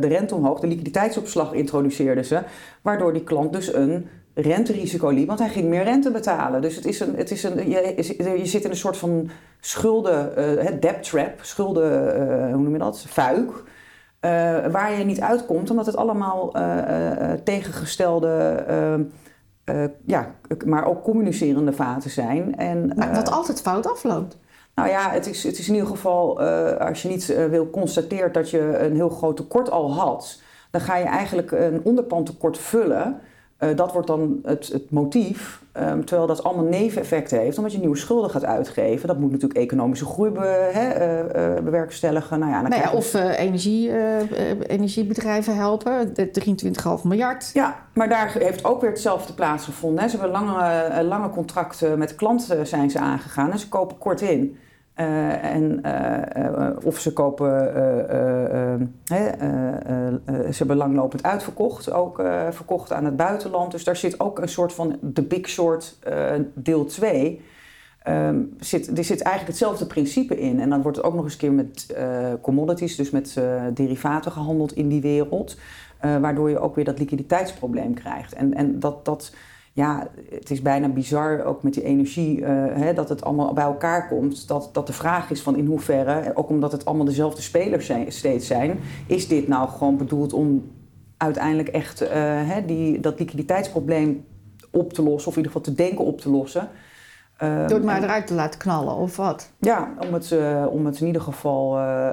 de 0.01 0.07
rente 0.07 0.35
omhoog. 0.35 0.59
De 0.59 0.67
liquiditeitsopslag 0.67 1.53
introduceerden 1.53 2.25
ze. 2.25 2.41
Waardoor 2.81 3.13
die 3.13 3.23
klant 3.23 3.53
dus 3.53 3.73
een 3.73 4.07
renterisico 4.33 5.09
liep, 5.09 5.27
want 5.27 5.39
hij 5.39 5.49
ging 5.49 5.67
meer 5.67 5.83
rente 5.83 6.11
betalen. 6.11 6.61
Dus 6.61 6.75
het 6.75 6.85
is 6.85 6.99
een, 6.99 7.15
het 7.15 7.31
is 7.31 7.43
een, 7.43 7.69
je, 7.69 7.93
je 8.37 8.45
zit 8.45 8.63
in 8.63 8.69
een 8.69 8.75
soort 8.75 8.97
van 8.97 9.29
schulden, 9.59 10.31
uh, 10.37 10.71
debt 10.79 11.03
trap, 11.03 11.39
schulden, 11.41 12.21
uh, 12.21 12.53
hoe 12.53 12.63
noem 12.63 12.73
je 12.73 12.79
dat, 12.79 13.05
fuik. 13.07 13.49
Uh, 13.49 14.31
waar 14.71 14.97
je 14.97 15.03
niet 15.03 15.21
uitkomt, 15.21 15.69
omdat 15.69 15.85
het 15.85 15.95
allemaal 15.95 16.51
tegengestelde, 17.43 18.63
ja, 20.05 20.35
maar 20.65 20.85
ook 20.85 21.03
communicerende 21.03 21.73
vaten 21.73 22.09
zijn. 22.09 22.57
En, 22.57 22.91
maar 22.95 23.13
wat 23.13 23.31
altijd 23.31 23.61
fout 23.61 23.91
afloopt. 23.91 24.37
Nou 24.75 24.89
ja, 24.89 25.09
het 25.09 25.27
is, 25.27 25.43
het 25.43 25.59
is 25.59 25.67
in 25.67 25.73
ieder 25.73 25.89
geval, 25.89 26.41
als 26.79 27.01
je 27.01 27.09
niet 27.09 27.25
wil 27.49 27.69
constateren 27.69 28.31
dat 28.31 28.49
je 28.49 28.77
een 28.79 28.95
heel 28.95 29.09
groot 29.09 29.37
tekort 29.37 29.71
al 29.71 29.93
had, 29.93 30.41
dan 30.71 30.81
ga 30.81 30.97
je 30.97 31.05
eigenlijk 31.05 31.51
een 31.51 31.81
onderpandtekort 31.83 32.57
vullen. 32.57 33.21
Uh, 33.63 33.75
dat 33.75 33.91
wordt 33.91 34.07
dan 34.07 34.39
het, 34.43 34.67
het 34.67 34.91
motief, 34.91 35.61
um, 35.77 36.05
terwijl 36.05 36.27
dat 36.27 36.43
allemaal 36.43 36.65
neveneffecten 36.65 37.39
heeft, 37.39 37.57
omdat 37.57 37.73
je 37.73 37.79
nieuwe 37.79 37.97
schulden 37.97 38.29
gaat 38.29 38.45
uitgeven. 38.45 39.07
Dat 39.07 39.19
moet 39.19 39.31
natuurlijk 39.31 39.59
economische 39.59 40.05
groei 40.05 40.31
be, 40.31 40.69
he, 40.73 41.17
uh, 41.35 41.55
uh, 41.55 41.63
bewerkstelligen. 41.63 42.39
Nou 42.39 42.51
ja, 42.51 42.61
dan 42.61 42.69
nou 42.69 42.81
ja, 42.81 42.91
of 42.91 43.13
energie, 43.13 43.91
energiebedrijven 44.67 45.55
helpen, 45.55 46.13
23,5 46.13 47.03
miljard. 47.03 47.49
Ja, 47.53 47.75
maar 47.93 48.09
daar 48.09 48.35
heeft 48.39 48.65
ook 48.65 48.81
weer 48.81 48.89
hetzelfde 48.89 49.33
plaatsgevonden. 49.33 50.03
Hè. 50.03 50.09
Ze 50.09 50.17
hebben 50.17 50.41
lange, 50.41 51.03
lange 51.03 51.29
contracten 51.29 51.97
met 51.97 52.15
klanten 52.15 52.67
zijn 52.67 52.89
ze 52.89 52.99
aangegaan 52.99 53.51
en 53.51 53.59
ze 53.59 53.69
kopen 53.69 53.97
kort 53.97 54.21
in. 54.21 54.57
Uh, 54.99 55.43
en, 55.43 55.81
uh, 55.85 56.43
uh, 56.45 56.69
of 56.83 56.99
ze 56.99 57.13
kopen, 57.13 57.49
ze 60.27 60.57
hebben 60.57 60.77
langlopend 60.77 61.23
uitverkocht, 61.23 61.91
ook 61.91 62.21
verkocht 62.49 62.91
aan 62.91 63.05
het 63.05 63.15
buitenland. 63.15 63.71
Dus 63.71 63.83
daar 63.83 63.95
zit 63.95 64.19
ook 64.19 64.39
een 64.39 64.49
soort 64.49 64.73
van 64.73 64.97
de 65.01 65.21
Big 65.21 65.49
Short 65.49 65.97
deel 66.53 66.85
2. 66.85 67.41
Um, 68.07 68.55
zit, 68.59 68.97
er 68.97 69.03
zit 69.03 69.21
eigenlijk 69.21 69.47
hetzelfde 69.47 69.85
principe 69.85 70.39
in. 70.39 70.59
En 70.59 70.69
dan 70.69 70.81
wordt 70.81 70.97
het 70.97 71.05
ook 71.05 71.13
nog 71.13 71.23
eens 71.23 71.33
een 71.33 71.39
keer 71.39 71.53
met 71.53 71.95
commodities, 72.41 72.95
dus 72.95 73.09
met 73.09 73.41
derivaten 73.73 74.31
gehandeld 74.31 74.73
in 74.73 74.87
die 74.87 75.01
wereld. 75.01 75.57
waardoor 75.99 76.49
je 76.49 76.59
ook 76.59 76.75
weer 76.75 76.85
dat 76.85 76.99
liquiditeitsprobleem 76.99 77.93
krijgt. 77.93 78.33
En, 78.33 78.53
en 78.53 78.79
dat. 78.79 79.05
dat 79.05 79.33
ja, 79.73 80.07
het 80.29 80.51
is 80.51 80.61
bijna 80.61 80.89
bizar 80.89 81.43
ook 81.43 81.63
met 81.63 81.73
die 81.73 81.83
energie, 81.83 82.39
uh, 82.39 82.47
hè, 82.73 82.93
dat 82.93 83.09
het 83.09 83.23
allemaal 83.23 83.53
bij 83.53 83.63
elkaar 83.63 84.07
komt. 84.07 84.47
Dat, 84.47 84.69
dat 84.73 84.87
de 84.87 84.93
vraag 84.93 85.31
is 85.31 85.41
van 85.41 85.57
in 85.57 85.65
hoeverre, 85.65 86.31
ook 86.35 86.49
omdat 86.49 86.71
het 86.71 86.85
allemaal 86.85 87.05
dezelfde 87.05 87.41
spelers 87.41 87.85
zijn, 87.85 88.11
steeds 88.11 88.47
zijn, 88.47 88.79
is 89.07 89.27
dit 89.27 89.47
nou 89.47 89.69
gewoon 89.69 89.97
bedoeld 89.97 90.33
om 90.33 90.71
uiteindelijk 91.17 91.69
echt 91.69 92.01
uh, 92.01 92.09
hè, 92.49 92.65
die, 92.65 92.99
dat 92.99 93.19
liquiditeitsprobleem 93.19 94.25
op 94.71 94.93
te 94.93 95.03
lossen, 95.03 95.29
of 95.29 95.37
in 95.37 95.43
ieder 95.43 95.51
geval 95.51 95.73
te 95.73 95.83
denken 95.83 96.05
op 96.05 96.21
te 96.21 96.29
lossen. 96.29 96.69
Door 97.37 97.77
het 97.77 97.83
maar 97.83 98.03
eruit 98.03 98.27
te 98.27 98.33
laten 98.33 98.59
knallen, 98.59 98.95
of 98.95 99.17
wat? 99.17 99.51
Ja, 99.57 99.93
om 100.07 100.13
het, 100.13 100.31
uh, 100.31 100.65
om 100.69 100.85
het 100.85 100.99
in 100.99 101.07
ieder 101.07 101.21
geval 101.21 101.77
uh, 101.77 102.11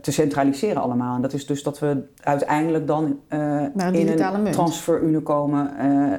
te 0.00 0.12
centraliseren 0.12 0.82
allemaal. 0.82 1.16
En 1.16 1.22
dat 1.22 1.32
is 1.32 1.46
dus 1.46 1.62
dat 1.62 1.78
we 1.78 2.02
uiteindelijk 2.22 2.86
dan 2.86 3.20
een 3.28 3.94
in 3.94 4.20
een 4.20 4.50
transferunie 4.50 5.20
komen... 5.20 5.70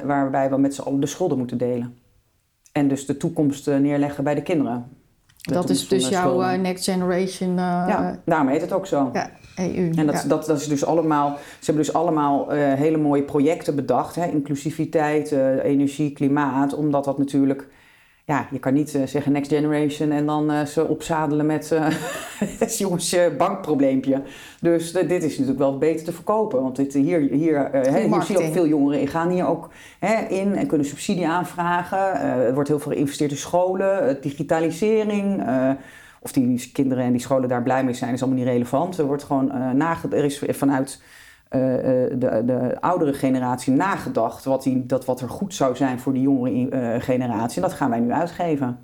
waarbij 0.06 0.50
we 0.50 0.58
met 0.58 0.76
z'n 0.76 0.82
allen 0.82 1.00
de 1.00 1.06
schulden 1.06 1.38
moeten 1.38 1.58
delen. 1.58 1.98
En 2.72 2.88
dus 2.88 3.06
de 3.06 3.18
toekomst 3.18 3.68
neerleggen 3.68 4.24
bij 4.24 4.36
de 4.36 4.42
kinderen. 4.42 4.86
Dat 5.42 5.70
is 5.70 5.88
dus 5.88 6.10
jouw 6.10 6.56
Next 6.56 6.84
Generation. 6.84 7.56
Ja, 7.56 8.20
daarom 8.26 8.48
heet 8.48 8.62
het 8.62 8.72
ook 8.72 8.86
zo. 8.86 9.10
Ja, 9.14 9.30
EU. 9.56 9.92
En 9.96 10.06
dat, 10.06 10.26
dat, 10.28 10.46
dat 10.46 10.60
is 10.60 10.68
dus 10.68 10.86
allemaal, 10.86 11.38
ze 11.60 11.66
hebben 11.66 11.84
dus 11.84 11.94
allemaal 11.94 12.50
hele 12.50 12.98
mooie 12.98 13.24
projecten 13.24 13.76
bedacht. 13.76 14.16
Hè? 14.16 14.26
Inclusiviteit, 14.26 15.32
energie, 15.64 16.12
klimaat. 16.14 16.74
Omdat 16.74 17.04
dat 17.04 17.18
natuurlijk 17.18 17.68
ja, 18.26 18.48
je 18.52 18.60
kan 18.60 18.74
niet 18.74 18.94
uh, 18.94 19.06
zeggen 19.06 19.32
next 19.32 19.52
generation 19.52 20.12
en 20.12 20.26
dan 20.26 20.52
uh, 20.52 20.66
ze 20.66 20.88
opzadelen 20.88 21.46
met 21.46 21.72
uh, 21.74 21.88
het 22.60 22.78
jongens 22.78 23.16
bankprobleempje. 23.38 24.22
Dus 24.62 24.92
dit 24.92 25.24
is 25.24 25.32
natuurlijk 25.32 25.58
wel 25.58 25.78
beter 25.78 26.06
te 26.06 26.14
verkopen. 26.14 26.62
Want 26.62 26.76
dit, 26.76 26.94
hier, 26.94 27.20
hier, 27.20 27.32
hier 27.32 28.24
zie 28.24 28.38
je 28.38 28.46
ook 28.46 28.54
veel 28.54 28.68
jongeren 28.68 29.08
gaan 29.08 29.30
hier 29.30 29.48
ook 29.48 29.70
hè, 30.00 30.28
in 30.28 30.56
en 30.56 30.68
kunnen 30.68 30.88
subsidie 30.88 31.28
aanvragen. 31.28 32.20
er 32.22 32.54
wordt 32.54 32.70
heel 32.70 32.80
veel 32.80 32.92
geïnvesteerd 32.92 33.32
in 33.32 33.38
scholen, 33.38 34.22
digitalisering. 34.22 35.44
of 36.22 36.32
die 36.32 36.72
kinderen 36.74 37.04
en 37.04 37.12
die 37.12 37.22
scholen 37.22 37.50
daar 37.50 37.64
blij 37.64 37.84
mee 37.84 37.94
zijn, 37.94 38.14
is 38.14 38.22
allemaal 38.22 38.40
niet 38.40 38.48
relevant. 38.48 38.98
Er 38.98 39.06
wordt 39.06 39.24
gewoon 39.24 39.78
nagedacht. 39.78 40.20
Er 40.20 40.26
is 40.26 40.42
vanuit 40.58 41.02
de, 41.54 42.42
de, 42.46 42.78
oudere 42.80 43.14
generatie 43.14 43.74
nagedacht. 43.74 44.44
Wat, 44.44 44.64
die, 44.64 44.86
dat 44.86 45.06
wat 45.06 45.22
er 45.22 45.30
goed 45.30 45.54
zou 45.54 45.76
zijn 45.76 46.00
voor 46.00 46.14
de 46.14 46.22
jongere 46.22 46.96
uh, 46.96 47.02
generatie. 47.02 47.62
En 47.62 47.68
dat 47.68 47.78
gaan 47.78 47.90
wij 47.90 48.00
nu 48.00 48.12
uitgeven. 48.12 48.80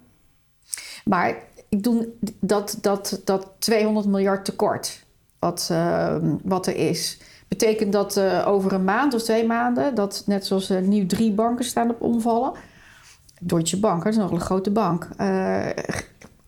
Maar 1.06 1.36
ik 1.70 1.84
doe 1.84 2.08
dat, 2.40 2.78
dat, 2.82 3.22
dat 3.26 3.52
200 3.60 4.08
miljard 4.08 4.46
tekort 4.46 5.06
wat, 5.40 5.70
uh, 5.72 6.16
wat 6.44 6.68
er 6.68 6.76
is. 6.76 7.22
Betekent 7.48 7.94
dat 7.94 8.20
over 8.46 8.74
een 8.74 8.84
maand 8.84 9.14
of 9.14 9.22
twee 9.22 9.46
maanden, 9.46 9.96
dat 9.96 10.24
net 10.26 10.46
zoals 10.46 10.70
nieuw 10.70 11.06
drie 11.06 11.32
banken 11.32 11.66
staan 11.66 11.90
op 11.90 12.02
omvallen. 12.02 12.52
Deutsche 13.42 13.80
Bank, 13.80 14.04
dat 14.04 14.14
is 14.14 14.20
nog 14.20 14.32
een 14.32 14.40
grote 14.40 14.72
bank. 14.72 15.08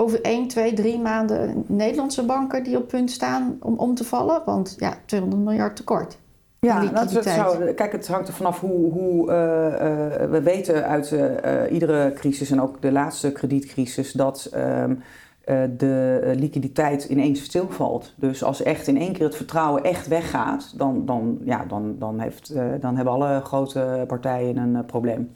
Over 0.02 0.22
1, 0.22 0.48
2, 0.48 0.74
3 0.74 1.00
maanden 1.00 1.64
Nederlandse 1.68 2.26
banken 2.26 2.64
die 2.64 2.78
op 2.78 2.88
punt 2.88 3.12
staan 3.12 3.58
om 3.60 3.78
om 3.78 3.96
te 3.96 4.04
vallen. 4.04 4.42
Want 4.46 4.76
ja, 4.78 4.94
200 5.06 5.44
miljard 5.44 5.76
tekort. 5.76 6.18
Ja, 6.60 6.86
dat, 6.86 7.12
dat 7.12 7.26
zou, 7.26 7.72
kijk, 7.72 7.92
het 7.92 8.08
hangt 8.08 8.28
er 8.28 8.34
vanaf 8.34 8.60
hoe. 8.60 8.92
hoe 8.92 9.30
uh, 9.30 9.36
uh, 9.36 10.30
we 10.32 10.42
weten 10.44 10.88
uit 10.88 11.12
uh, 11.12 11.72
iedere 11.72 12.14
crisis 12.14 12.52
en 12.52 12.62
ook 12.62 12.82
de 12.82 12.92
laatste 12.92 13.32
kredietcrisis 13.32 14.12
dat 14.12 14.52
um, 14.56 15.04
de 15.78 16.22
liquiditeit 16.36 17.04
ineens 17.04 17.44
stilvalt. 17.44 18.14
Dus 18.16 18.44
als 18.44 18.64
echt 18.64 18.88
in 18.88 18.98
één 18.98 19.14
keer 19.14 19.26
het 19.26 19.36
vertrouwen 19.36 19.84
echt 19.84 20.08
weggaat, 20.08 20.74
dan, 20.78 21.06
dan, 21.06 21.40
ja, 21.44 21.66
dan, 21.66 21.96
dan, 22.00 22.20
heeft, 22.20 22.54
dan 22.80 22.96
hebben 22.96 23.14
alle 23.14 23.42
grote 23.44 24.04
partijen 24.08 24.58
een 24.58 24.86
probleem. 24.86 25.34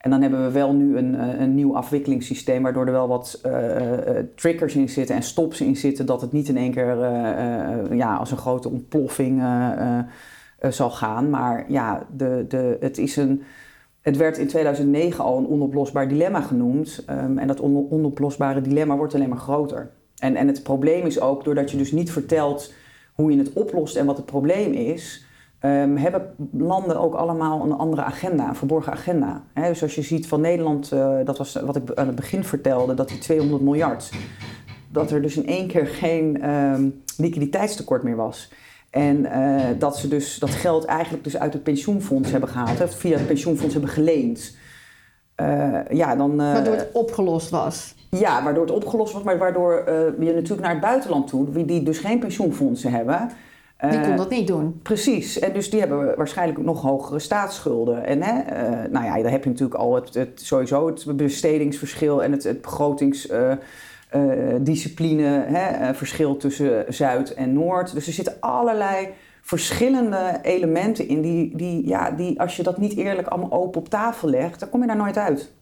En 0.00 0.10
dan 0.10 0.22
hebben 0.22 0.44
we 0.44 0.50
wel 0.50 0.74
nu 0.74 0.96
een, 0.96 1.40
een 1.42 1.54
nieuw 1.54 1.76
afwikkelingssysteem, 1.76 2.62
waardoor 2.62 2.86
er 2.86 2.92
wel 2.92 3.08
wat 3.08 3.40
triggers 4.34 4.74
in 4.74 4.88
zitten 4.88 5.14
en 5.14 5.22
stops 5.22 5.60
in 5.60 5.76
zitten, 5.76 6.06
dat 6.06 6.20
het 6.20 6.32
niet 6.32 6.48
in 6.48 6.56
één 6.56 6.72
keer 6.72 6.96
ja, 7.94 8.14
als 8.14 8.30
een 8.30 8.36
grote 8.36 8.68
ontploffing 8.68 9.42
zal 10.68 10.90
gaan. 10.90 11.30
Maar 11.30 11.64
ja, 11.68 12.06
de, 12.16 12.44
de, 12.48 12.76
het, 12.80 12.98
is 12.98 13.16
een, 13.16 13.42
het 14.00 14.16
werd 14.16 14.38
in 14.38 14.46
2009 14.46 15.24
al 15.24 15.38
een 15.38 15.46
onoplosbaar 15.46 16.08
dilemma 16.08 16.40
genoemd. 16.40 17.04
Um, 17.10 17.38
en 17.38 17.46
dat 17.46 17.60
on, 17.60 17.90
onoplosbare 17.90 18.60
dilemma 18.60 18.96
wordt 18.96 19.14
alleen 19.14 19.28
maar 19.28 19.38
groter. 19.38 19.90
En, 20.18 20.36
en 20.36 20.46
het 20.46 20.62
probleem 20.62 21.06
is 21.06 21.20
ook, 21.20 21.44
doordat 21.44 21.70
je 21.70 21.76
dus 21.76 21.92
niet 21.92 22.12
vertelt 22.12 22.72
hoe 23.14 23.32
je 23.32 23.38
het 23.38 23.52
oplost 23.52 23.96
en 23.96 24.06
wat 24.06 24.16
het 24.16 24.26
probleem 24.26 24.72
is... 24.72 25.28
Um, 25.64 25.96
hebben 25.96 26.34
landen 26.52 27.00
ook 27.00 27.14
allemaal 27.14 27.62
een 27.62 27.72
andere 27.72 28.02
agenda, 28.02 28.48
een 28.48 28.54
verborgen 28.54 28.92
agenda. 28.92 29.42
He, 29.52 29.68
dus 29.68 29.82
als 29.82 29.94
je 29.94 30.02
ziet 30.02 30.28
van 30.28 30.40
Nederland, 30.40 30.92
uh, 30.92 31.16
dat 31.24 31.38
was 31.38 31.54
wat 31.54 31.76
ik 31.76 31.94
aan 31.94 32.06
het 32.06 32.16
begin 32.16 32.44
vertelde, 32.44 32.94
dat 32.94 33.08
die 33.08 33.18
200 33.18 33.62
miljard, 33.62 34.10
dat 34.88 35.10
er 35.10 35.22
dus 35.22 35.36
in 35.36 35.46
één 35.46 35.66
keer 35.66 35.86
geen 35.86 36.50
um, 36.50 37.02
liquiditeitstekort 37.16 38.02
meer 38.02 38.16
was. 38.16 38.52
En 38.90 39.16
uh, 39.16 39.64
dat 39.78 39.98
ze 39.98 40.08
dus 40.08 40.38
dat 40.38 40.50
geld 40.50 40.84
eigenlijk 40.84 41.24
dus 41.24 41.36
uit 41.36 41.52
het 41.52 41.62
pensioenfonds 41.62 42.30
hebben 42.30 42.48
gehaald. 42.48 42.78
Hè, 42.78 42.88
via 42.88 43.16
het 43.16 43.26
pensioenfonds 43.26 43.72
hebben 43.72 43.92
geleend. 43.92 44.56
Uh, 45.40 45.78
ja, 45.90 46.16
dan, 46.16 46.36
waardoor 46.36 46.74
het 46.74 46.88
opgelost 46.92 47.50
was. 47.50 47.94
Ja, 48.10 48.42
waardoor 48.42 48.64
het 48.64 48.74
opgelost 48.74 49.12
was. 49.12 49.22
Maar 49.22 49.38
waardoor 49.38 49.84
je 50.18 50.32
natuurlijk 50.34 50.60
naar 50.60 50.70
het 50.70 50.80
buitenland 50.80 51.28
toe... 51.28 51.64
die 51.64 51.82
dus 51.82 51.98
geen 51.98 52.18
pensioenfondsen 52.18 52.92
hebben... 52.92 53.30
Die 53.88 54.00
kon 54.00 54.16
dat 54.16 54.30
niet 54.30 54.46
doen. 54.46 54.80
Precies. 54.82 55.38
En 55.38 55.52
dus 55.52 55.70
die 55.70 55.80
hebben 55.80 56.16
waarschijnlijk 56.16 56.58
nog 56.62 56.82
hogere 56.82 57.18
staatsschulden. 57.18 58.04
En 58.04 58.22
hè, 58.22 58.42
nou 58.88 59.04
ja, 59.04 59.22
daar 59.22 59.30
heb 59.30 59.44
je 59.44 59.50
natuurlijk 59.50 59.80
al 59.80 59.94
het, 59.94 60.14
het 60.14 60.40
sowieso 60.42 60.86
het 60.86 61.16
bestedingsverschil 61.16 62.22
en 62.22 62.32
het, 62.32 62.44
het 62.44 62.60
begrotings 62.60 63.30
uh, 63.30 64.54
discipline, 64.60 65.44
hè, 65.46 65.88
uh, 65.88 65.94
verschil 65.94 66.36
tussen 66.36 66.94
Zuid 66.94 67.34
en 67.34 67.52
Noord. 67.52 67.94
Dus 67.94 68.06
er 68.06 68.12
zitten 68.12 68.36
allerlei 68.40 69.08
verschillende 69.42 70.38
elementen 70.42 71.08
in 71.08 71.20
die, 71.20 71.56
die, 71.56 71.88
ja, 71.88 72.10
die 72.10 72.40
als 72.40 72.56
je 72.56 72.62
dat 72.62 72.78
niet 72.78 72.96
eerlijk 72.96 73.28
allemaal 73.28 73.52
open 73.52 73.80
op 73.80 73.88
tafel 73.88 74.28
legt, 74.28 74.60
dan 74.60 74.68
kom 74.70 74.80
je 74.80 74.86
daar 74.86 74.96
nooit 74.96 75.16
uit. 75.16 75.52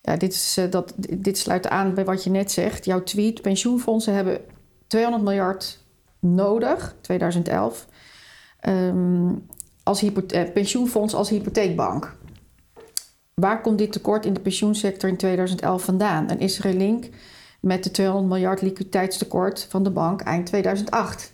Ja, 0.00 0.16
dit, 0.16 0.32
is, 0.32 0.60
dat, 0.70 0.94
dit 1.18 1.38
sluit 1.38 1.68
aan 1.68 1.94
bij 1.94 2.04
wat 2.04 2.24
je 2.24 2.30
net 2.30 2.50
zegt. 2.50 2.84
Jouw 2.84 3.02
tweet, 3.02 3.42
pensioenfondsen 3.42 4.14
hebben 4.14 4.40
200 4.86 5.24
miljard 5.24 5.83
nodig, 6.24 6.96
2011, 7.00 7.86
um, 8.68 8.72
ehm, 8.72 9.34
als 9.82 10.04
pensioenfonds 10.52 11.14
als 11.14 11.28
hypotheekbank. 11.28 12.16
Waar 13.34 13.60
komt 13.60 13.78
dit 13.78 13.92
tekort 13.92 14.26
in 14.26 14.32
de 14.32 14.40
pensioensector 14.40 15.08
in 15.08 15.16
2011 15.16 15.82
vandaan? 15.82 16.28
En 16.28 16.38
is 16.38 16.58
er 16.58 16.64
een 16.64 16.76
link 16.76 17.08
met 17.60 17.84
de 17.84 17.90
200 17.90 18.28
miljard 18.28 18.62
liquiditeitstekort 18.62 19.66
van 19.68 19.82
de 19.82 19.90
bank 19.90 20.20
eind 20.20 20.46
2008? 20.46 21.32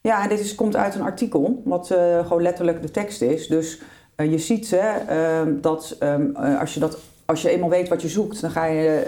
Ja, 0.00 0.22
en 0.22 0.28
dit 0.28 0.40
is, 0.40 0.54
komt 0.54 0.76
uit 0.76 0.94
een 0.94 1.02
artikel, 1.02 1.62
wat 1.64 1.90
uh, 1.90 2.26
gewoon 2.26 2.42
letterlijk 2.42 2.82
de 2.82 2.90
tekst 2.90 3.22
is. 3.22 3.46
Dus 3.46 3.80
uh, 4.16 4.30
je 4.30 4.38
ziet 4.38 4.72
uh, 4.72 5.42
dat 5.60 5.96
um, 6.00 6.36
als 6.36 6.74
je 6.74 6.80
dat 6.80 6.98
als 7.30 7.42
je 7.42 7.50
eenmaal 7.50 7.68
weet 7.68 7.88
wat 7.88 8.02
je 8.02 8.08
zoekt, 8.08 8.40
dan 8.40 8.50
ga 8.50 8.64
je 8.64 9.06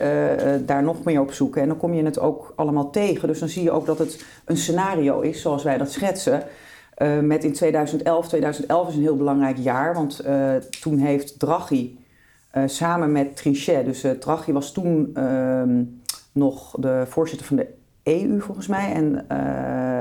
uh, 0.61 0.67
daar 0.67 0.83
nog 0.83 1.05
meer 1.05 1.21
op 1.21 1.33
zoeken. 1.33 1.63
En 1.63 1.69
dan 1.69 1.77
kom 1.77 1.95
je 1.95 2.05
het 2.05 2.19
ook 2.19 2.53
allemaal 2.57 2.91
tegen. 2.91 3.29
Dus 3.29 3.39
dan 3.39 3.49
zie 3.49 3.63
je 3.63 3.71
ook 3.71 3.87
dat 3.87 3.99
het 3.99 4.25
een 4.45 4.57
scenario 4.57 5.21
is, 5.21 5.41
zoals 5.41 5.63
wij 5.63 5.79
dat 5.79 5.93
schetsen. 5.93 6.43
Uh, 6.99 7.19
met 7.19 7.45
in 7.45 7.53
2011, 7.53 8.29
2011 8.29 8.89
is 8.89 8.95
een 8.95 9.01
heel 9.01 9.17
belangrijk 9.17 9.57
jaar, 9.57 9.95
want 9.95 10.25
toen 10.81 10.99
heeft 10.99 11.39
Draghi 11.39 11.99
samen 12.67 13.13
met 13.13 13.37
Trichet. 13.37 13.85
Dus 13.85 14.05
Draghi 14.19 14.53
was 14.53 14.73
toen 14.73 15.11
uh, 15.15 15.63
nog 16.33 16.75
de 16.79 17.05
voorzitter 17.07 17.47
van 17.47 17.57
de 17.57 17.69
EU 18.03 18.41
volgens 18.41 18.67
mij 18.67 18.93
en 18.93 19.27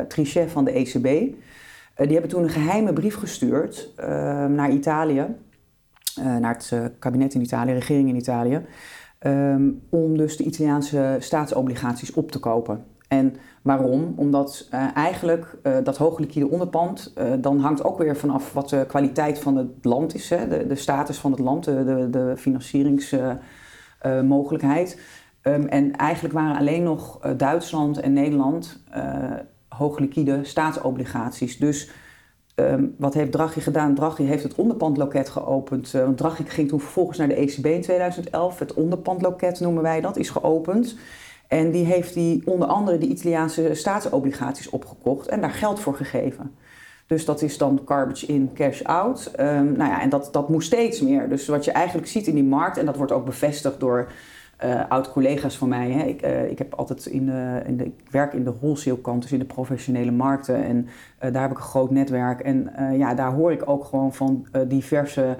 Trichet 0.07 0.51
van 0.51 0.63
de 0.63 0.71
ECB. 0.71 1.03
die 1.95 2.11
hebben 2.11 2.29
toen 2.29 2.43
een 2.43 2.49
geheime 2.49 2.93
brief 2.93 3.15
gestuurd 3.15 3.91
ehm, 3.95 4.53
naar 4.53 4.71
Italië, 4.71 5.25
naar 6.23 6.53
het 6.53 6.73
kabinet 6.99 7.33
in 7.33 7.41
Italië, 7.41 7.73
regering 7.73 8.09
in 8.09 8.15
Italië, 8.15 8.61
um, 9.19 9.81
om 9.89 10.17
dus 10.17 10.37
de 10.37 10.43
Italiaanse 10.43 11.15
staatsobligaties 11.19 12.13
op 12.13 12.31
te 12.31 12.39
kopen. 12.39 12.83
En 13.07 13.35
waarom? 13.61 14.13
Omdat 14.15 14.67
uh, 14.73 14.95
eigenlijk 14.95 15.57
uh, 15.63 15.77
dat 15.83 15.97
hoogliquide 15.97 16.49
onderpand, 16.49 17.13
dan 17.39 17.59
hangt 17.59 17.83
ook 17.83 17.97
weer 17.97 18.17
vanaf 18.17 18.53
wat 18.53 18.69
de 18.69 18.85
kwaliteit 18.87 19.39
van 19.39 19.55
het 19.55 19.67
land 19.81 20.15
is, 20.15 20.29
hè? 20.29 20.47
De, 20.47 20.67
de 20.67 20.75
status 20.75 21.17
van 21.17 21.31
het 21.31 21.39
land, 21.39 21.63
de, 21.63 22.07
de, 22.11 22.33
financieringsmogelijkheid. 22.37 24.99
Um, 25.43 25.67
en 25.67 25.95
eigenlijk 25.95 26.33
waren 26.33 26.57
alleen 26.57 26.83
nog 26.83 27.19
Duitsland 27.37 27.99
en 27.99 28.13
Nederland 28.13 28.83
hoogliquide 29.69 30.39
staatsobligaties. 30.43 31.57
Dus 31.57 31.89
um, 32.59 32.95
wat 32.97 33.13
heeft 33.13 33.31
Draghi 33.31 33.61
gedaan? 33.61 33.95
Draghi 33.95 34.23
heeft 34.23 34.43
het 34.43 34.55
onderpandloket 34.55 35.29
geopend. 35.29 35.91
want 35.91 36.17
Draghi 36.17 36.43
ging 36.47 36.67
toen 36.67 36.79
vervolgens 36.79 37.17
naar 37.17 37.27
de 37.27 37.35
ECB 37.35 37.65
in 37.65 37.81
2011. 37.81 38.59
Het 38.59 38.73
onderpandloket 38.73 39.59
noemen 39.59 39.83
wij 39.83 40.01
dat, 40.01 40.17
is 40.17 40.29
geopend. 40.29 40.95
En 41.47 41.71
die 41.71 41.85
heeft 41.85 42.13
die 42.13 42.41
onder 42.45 42.67
andere 42.67 42.97
de 42.97 43.07
Italiaanse 43.07 43.69
staatsobligaties 43.73 44.69
opgekocht 44.69 45.27
en 45.27 45.41
daar 45.41 45.51
geld 45.51 45.79
voor 45.79 45.95
gegeven. 45.95 46.55
Dus 47.07 47.25
dat 47.25 47.41
is 47.41 47.57
dan 47.57 47.81
garbage 47.85 48.25
in, 48.25 48.51
cash 48.53 48.81
out. 48.81 49.31
Um, 49.39 49.71
nou 49.71 49.89
ja, 49.89 50.01
en 50.01 50.09
dat, 50.09 50.29
dat 50.31 50.49
moest 50.49 50.67
steeds 50.67 51.01
meer. 51.01 51.29
Dus 51.29 51.47
wat 51.47 51.65
je 51.65 51.71
eigenlijk 51.71 52.07
ziet 52.07 52.27
in 52.27 52.35
die 52.35 52.43
markt, 52.43 52.77
en 52.77 52.85
dat 52.85 52.95
wordt 52.95 53.11
ook 53.11 53.25
bevestigd 53.25 53.79
door 53.79 54.11
uh, 54.63 54.81
oud-collega's 54.89 55.57
van 55.57 55.69
mij. 55.69 55.91
Hè. 55.91 56.03
Ik, 56.03 56.25
uh, 56.25 56.49
ik 56.49 56.57
heb 56.57 56.73
altijd 56.73 57.05
in 57.05 57.25
de, 57.25 57.61
in 57.65 57.85
ik 57.85 57.93
werk 58.11 58.33
in 58.33 58.43
de 58.43 58.53
wholesale 58.59 59.01
kant, 59.01 59.21
dus 59.21 59.31
in 59.31 59.39
de 59.39 59.45
professionele 59.45 60.11
markten. 60.11 60.63
En 60.63 60.87
uh, 61.23 61.33
daar 61.33 61.41
heb 61.41 61.51
ik 61.51 61.57
een 61.57 61.63
groot 61.63 61.91
netwerk. 61.91 62.39
En 62.39 62.71
ja, 62.97 63.13
daar 63.13 63.31
hoor 63.31 63.51
ik 63.51 63.69
ook 63.69 63.85
gewoon 63.85 64.13
van 64.13 64.47
diverse 64.67 65.37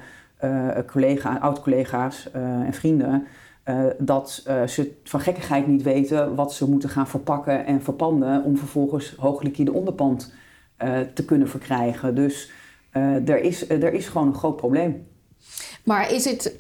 collega, 0.87 1.37
oud-collega's 1.37 2.31
en 2.31 2.73
vrienden 2.73 3.27
dat 3.97 4.29
ze 4.65 4.91
van 5.03 5.19
gekkigheid 5.19 5.67
niet 5.67 5.83
weten 5.83 6.35
wat 6.35 6.53
ze 6.53 6.69
moeten 6.69 6.89
gaan 6.89 7.07
verpakken 7.07 7.65
en 7.65 7.81
verpanden 7.81 8.43
om 8.43 8.57
vervolgens 8.57 9.15
hoogliquide 9.17 9.73
onderpand 9.73 10.33
te 11.13 11.25
kunnen 11.25 11.49
verkrijgen. 11.49 12.15
Dus 12.15 12.51
er, 13.25 13.41
is, 13.41 13.69
er 13.69 13.93
is 13.93 14.07
gewoon 14.07 14.27
een 14.27 14.35
groot 14.35 14.55
probleem. 14.55 15.07
Maar 15.83 16.11
is 16.11 16.25
het, 16.25 16.55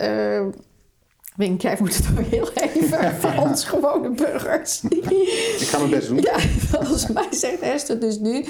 Wink, 1.39 1.61
jij 1.61 1.77
moet 1.79 1.95
het 1.95 2.05
ook 2.19 2.25
heel 2.25 2.49
even 2.53 3.11
voor 3.21 3.33
ons 3.37 3.63
gewone 3.63 4.09
burgers. 4.09 4.81
Ik 4.81 5.67
ga 5.67 5.77
mijn 5.77 5.89
best 5.89 6.07
doen. 6.07 6.21
Ja, 6.21 6.39
volgens 6.39 7.07
mij 7.07 7.27
zegt 7.31 7.59
Esther 7.59 7.99
dus 7.99 8.19
nu... 8.19 8.45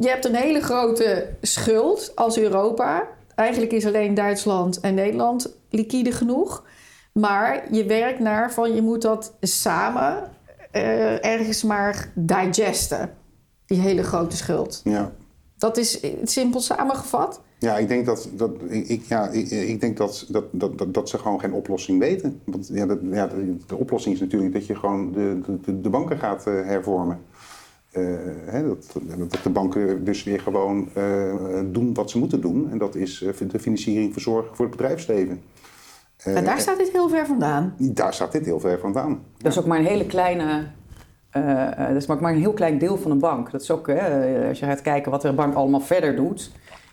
Je 0.00 0.08
hebt 0.08 0.24
een 0.24 0.34
hele 0.34 0.60
grote 0.60 1.28
schuld 1.40 2.12
als 2.14 2.38
Europa. 2.38 3.06
Eigenlijk 3.34 3.72
is 3.72 3.86
alleen 3.86 4.14
Duitsland 4.14 4.80
en 4.80 4.94
Nederland 4.94 5.56
liquide 5.68 6.12
genoeg. 6.12 6.64
Maar 7.12 7.74
je 7.74 7.84
werkt 7.84 8.18
naar 8.18 8.52
van 8.52 8.74
je 8.74 8.82
moet 8.82 9.02
dat 9.02 9.32
samen 9.40 10.30
eh, 10.70 11.24
ergens 11.24 11.62
maar 11.62 12.12
digesten. 12.14 13.14
Die 13.66 13.80
hele 13.80 14.02
grote 14.02 14.36
schuld. 14.36 14.80
Ja. 14.84 15.12
Dat 15.56 15.76
is 15.76 16.00
simpel 16.24 16.60
samengevat. 16.60 17.40
Ja, 17.60 17.78
ik 17.78 17.88
denk 17.88 18.06
dat, 18.06 18.28
dat, 18.36 18.50
ik, 18.68 19.02
ja, 19.04 19.28
ik, 19.28 19.50
ik 19.50 19.80
denk 19.80 19.96
dat, 19.96 20.26
dat, 20.28 20.44
dat, 20.50 20.78
dat, 20.78 20.94
dat 20.94 21.08
ze 21.08 21.18
gewoon 21.18 21.40
geen 21.40 21.52
oplossing 21.52 21.98
weten. 21.98 22.40
Want 22.44 22.70
ja, 22.72 22.86
dat, 22.86 22.98
ja, 23.10 23.26
de, 23.26 23.56
de 23.66 23.76
oplossing 23.76 24.14
is 24.14 24.20
natuurlijk 24.20 24.52
dat 24.52 24.66
je 24.66 24.74
gewoon 24.74 25.12
de, 25.12 25.40
de, 25.64 25.80
de 25.80 25.88
banken 25.90 26.18
gaat 26.18 26.46
eh, 26.46 26.54
hervormen. 26.54 27.18
Eh, 27.90 28.02
hè, 28.46 28.66
dat, 28.66 28.96
dat 29.18 29.42
de 29.42 29.50
banken 29.50 30.04
dus 30.04 30.22
weer 30.24 30.40
gewoon 30.40 30.88
eh, 30.94 31.60
doen 31.66 31.94
wat 31.94 32.10
ze 32.10 32.18
moeten 32.18 32.40
doen. 32.40 32.70
En 32.70 32.78
dat 32.78 32.94
is 32.94 33.22
eh, 33.22 33.48
de 33.50 33.58
financiering 33.58 34.12
verzorgen 34.12 34.56
voor 34.56 34.66
het 34.66 34.76
bedrijfsleven. 34.76 35.40
Eh, 36.16 36.36
en 36.36 36.44
daar 36.44 36.60
staat 36.60 36.78
dit 36.78 36.92
heel 36.92 37.08
ver 37.08 37.26
vandaan. 37.26 37.74
daar 37.78 38.14
staat 38.14 38.32
dit 38.32 38.44
heel 38.44 38.60
ver 38.60 38.78
vandaan. 38.78 39.20
Dat 39.38 39.52
is 39.52 39.58
ook 39.58 39.66
maar 39.66 39.78
een 39.78 39.84
hele 39.86 40.06
kleine. 40.06 40.66
eh, 41.30 41.66
eh, 41.66 41.88
dat 41.88 41.96
is 41.96 42.06
maar 42.06 42.22
een 42.32 42.40
heel 42.40 42.52
klein 42.52 42.78
deel 42.78 42.96
van 42.98 43.10
een 43.10 43.18
bank. 43.18 43.50
Dat 43.50 43.60
is 43.62 43.70
ook, 43.70 43.88
als 44.48 44.58
je 44.58 44.66
gaat 44.66 44.82
kijken 44.82 45.10
wat 45.10 45.24
een 45.24 45.34
bank 45.34 45.54
allemaal 45.54 45.80
verder 45.80 46.16
doet, 46.16 46.50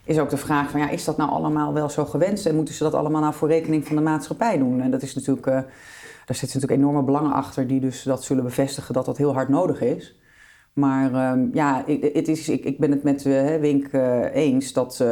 is 0.07 0.19
ook 0.19 0.29
de 0.29 0.37
vraag 0.37 0.69
van 0.69 0.79
ja, 0.79 0.89
is 0.89 1.03
dat 1.03 1.17
nou 1.17 1.29
allemaal 1.29 1.73
wel 1.73 1.89
zo 1.89 2.05
gewenst 2.05 2.45
en 2.45 2.55
moeten 2.55 2.73
ze 2.73 2.83
dat 2.83 2.93
allemaal 2.93 3.21
nou 3.21 3.33
voor 3.33 3.47
rekening 3.47 3.87
van 3.87 3.95
de 3.95 4.01
maatschappij 4.01 4.57
doen? 4.57 4.81
En 4.81 4.91
dat 4.91 5.01
is 5.01 5.15
natuurlijk, 5.15 5.47
eh, 5.47 5.53
daar 5.53 6.35
zitten 6.35 6.59
natuurlijk 6.59 6.81
enorme 6.81 7.03
belangen 7.03 7.31
achter 7.31 7.67
die 7.67 7.79
dus 7.79 8.03
dat 8.03 8.23
zullen 8.23 8.43
bevestigen 8.43 8.93
dat 8.93 9.05
dat 9.05 9.17
heel 9.17 9.33
hard 9.33 9.49
nodig 9.49 9.81
is. 9.81 10.19
Maar 10.73 11.13
ehm, 11.13 11.47
ja, 11.53 11.83
het 12.13 12.27
is, 12.27 12.49
ik, 12.49 12.63
ik 12.63 12.79
ben 12.79 12.91
het 12.91 13.03
met 13.03 13.25
eh, 13.25 13.55
Wink 13.55 13.87
eh, 13.87 14.35
eens 14.35 14.73
dat, 14.73 15.03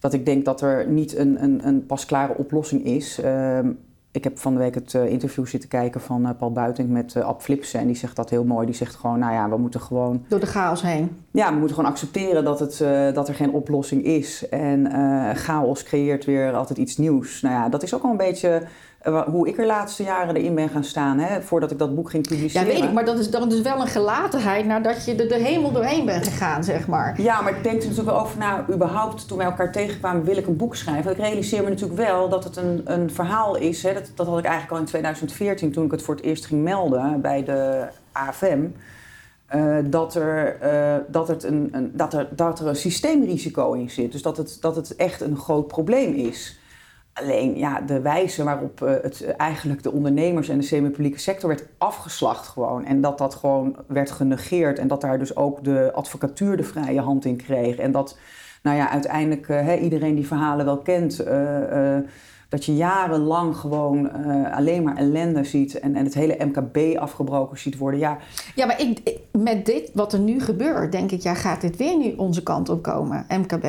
dat 0.00 0.12
ik 0.12 0.26
denk 0.26 0.44
dat 0.44 0.60
er 0.60 0.88
niet 0.88 1.16
een, 1.16 1.42
een, 1.42 1.66
een 1.66 1.86
pasklare 1.86 2.36
oplossing 2.36 2.84
is. 2.84 3.20
Ehm, 3.20 3.70
ik 4.12 4.24
heb 4.24 4.38
van 4.38 4.52
de 4.52 4.58
week 4.58 4.74
het 4.74 4.94
eh, 4.94 5.06
interview 5.06 5.46
zitten 5.46 5.68
kijken 5.68 6.00
van 6.00 6.26
eh, 6.26 6.30
Paul 6.38 6.52
Buiting 6.52 6.88
met 6.88 7.16
eh 7.16 7.24
Ab 7.24 7.42
Flipsen. 7.42 7.80
En 7.80 7.86
die 7.86 7.96
zegt 7.96 8.16
dat 8.16 8.30
heel 8.30 8.44
mooi. 8.44 8.66
Die 8.66 8.74
zegt 8.74 8.94
gewoon, 8.94 9.18
nou 9.18 9.32
ja, 9.32 9.48
we 9.48 9.56
moeten 9.56 9.80
gewoon... 9.80 10.24
Door 10.28 10.40
de 10.40 10.46
chaos 10.46 10.82
heen. 10.82 11.16
Ja, 11.30 11.52
we 11.52 11.58
moeten 11.58 11.74
gewoon 11.74 11.90
accepteren 11.90 12.44
dat, 12.44 12.60
het, 12.60 12.78
dat 13.14 13.28
er 13.28 13.34
geen 13.34 13.52
oplossing 13.52 14.04
is. 14.04 14.48
En 14.48 14.90
chaos 15.36 15.82
creëert 15.82 16.24
weer 16.24 16.52
altijd 16.52 16.78
iets 16.78 16.96
nieuws. 16.96 17.40
Nou 17.40 17.54
ja, 17.54 17.68
dat 17.68 17.82
is 17.82 17.94
ook 17.94 18.02
al 18.02 18.10
een 18.10 18.16
beetje 18.16 18.62
hoe 19.26 19.48
ik 19.48 19.58
er 19.58 19.66
laatste 19.66 20.02
jaren 20.02 20.36
erin 20.36 20.54
ben 20.54 20.68
gaan 20.68 20.84
staan. 20.84 21.18
Hè, 21.18 21.42
voordat 21.42 21.70
ik 21.70 21.78
dat 21.78 21.94
boek 21.94 22.10
ging 22.10 22.26
Ja, 22.28 22.34
publiceren. 22.34 22.66
weet 22.66 22.82
ik, 22.82 22.92
maar 22.92 23.04
dat 23.04 23.18
is, 23.18 23.30
dat 23.30 23.52
is 23.52 23.60
wel 23.60 23.80
een 23.80 23.86
gelatenheid 23.86 24.66
nadat 24.66 25.04
je 25.04 25.14
er 25.14 25.28
de 25.28 25.34
hemel 25.38 25.72
doorheen 25.72 26.04
bent 26.06 26.28
gegaan, 26.28 26.64
zeg 26.64 26.86
maar. 26.86 27.20
Ja, 27.20 27.40
maar 27.40 27.56
ik 27.56 27.62
denk 27.62 27.82
er 27.82 27.88
natuurlijk 27.88 28.16
wel 28.16 28.20
over 28.24 28.38
na, 28.38 28.64
überhaupt 28.70 29.28
toen 29.28 29.36
wij 29.38 29.46
elkaar 29.46 29.72
tegenkwamen, 29.72 30.24
wil 30.24 30.36
ik 30.36 30.46
een 30.46 30.56
boek 30.56 30.76
schrijven. 30.76 31.04
Want 31.04 31.16
ik 31.16 31.24
realiseer 31.24 31.62
me 31.62 31.68
natuurlijk 31.68 32.00
wel 32.00 32.28
dat 32.28 32.44
het 32.44 32.56
een, 32.56 32.80
een 32.84 33.10
verhaal 33.10 33.56
is. 33.56 33.82
Hè, 33.82 33.92
dat, 33.92 34.10
dat 34.14 34.26
had 34.26 34.38
ik 34.38 34.44
eigenlijk 34.44 34.72
al 34.74 34.78
in 34.80 34.84
2014 34.84 35.72
toen 35.72 35.84
ik 35.84 35.90
het 35.90 36.02
voor 36.02 36.14
het 36.14 36.24
eerst 36.24 36.46
ging 36.46 36.62
melden 36.62 37.20
bij 37.20 37.44
de 37.44 37.86
AFM. 38.12 38.60
eh, 39.46 39.76
dat, 39.84 40.14
er, 40.14 40.56
eh, 40.60 40.94
dat, 41.08 41.28
het 41.28 41.44
een, 41.44 41.68
een, 41.72 41.90
dat, 41.94 42.14
er, 42.14 42.28
dat 42.30 42.60
er 42.60 42.66
een 42.66 42.76
systeemrisico 42.76 43.72
in 43.72 43.90
zit. 43.90 44.12
Dus 44.12 44.22
dat 44.22 44.36
het, 44.36 44.56
dat 44.60 44.76
het 44.76 44.96
echt 44.96 45.20
een 45.20 45.36
groot 45.36 45.66
probleem 45.66 46.14
is. 46.14 46.59
Alleen 47.12 47.56
ja, 47.58 47.80
de 47.80 48.00
wijze 48.00 48.44
waarop 48.44 48.82
eh, 48.82 48.92
het 49.02 49.20
eh, 49.20 49.34
eigenlijk 49.36 49.82
de 49.82 49.92
ondernemers 49.92 50.48
en 50.48 50.58
de 50.58 50.64
semi-publieke 50.64 51.18
sector 51.18 51.48
werd 51.48 51.66
afgeslacht 51.78 52.46
gewoon. 52.46 52.84
En 52.84 53.00
dat 53.00 53.18
dat 53.18 53.34
gewoon 53.34 53.76
werd 53.86 54.10
genegeerd. 54.10 54.78
En 54.78 54.88
dat 54.88 55.00
daar 55.00 55.18
dus 55.18 55.36
ook 55.36 55.64
de 55.64 55.90
advocatuur 55.94 56.56
de 56.56 56.62
vrije 56.62 57.00
hand 57.00 57.24
in 57.24 57.36
kreeg. 57.36 57.76
En 57.76 57.92
dat 57.92 58.18
nou 58.62 58.76
ja, 58.76 58.90
uiteindelijk 58.90 59.48
eh, 59.48 59.82
iedereen 59.82 60.14
die 60.14 60.26
verhalen 60.26 60.64
wel 60.64 60.78
kent. 60.78 61.24
dat 62.48 62.64
je 62.64 62.76
jarenlang 62.76 63.56
gewoon 63.56 64.12
alleen 64.52 64.82
maar 64.82 64.96
ellende 64.96 65.44
ziet. 65.44 65.78
En, 65.80 65.94
en 65.96 66.04
het 66.04 66.14
hele 66.14 66.36
MKB 66.44 66.96
afgebroken 66.98 67.58
ziet 67.58 67.78
worden. 67.78 68.00
Ja, 68.00 68.18
Ja, 68.54 68.66
maar 68.66 68.80
ik- 68.80 69.18
met 69.32 69.66
dit 69.66 69.90
wat 69.94 70.12
er 70.12 70.18
nu 70.18 70.40
gebeurt, 70.40 70.92
denk 70.92 71.10
ik, 71.10 71.20
ja, 71.20 71.34
gaat 71.34 71.60
dit 71.60 71.76
weer 71.76 71.96
nu 71.98 72.12
onze 72.16 72.42
kant 72.42 72.68
op 72.68 72.82
komen, 72.82 73.26
MKB? 73.28 73.66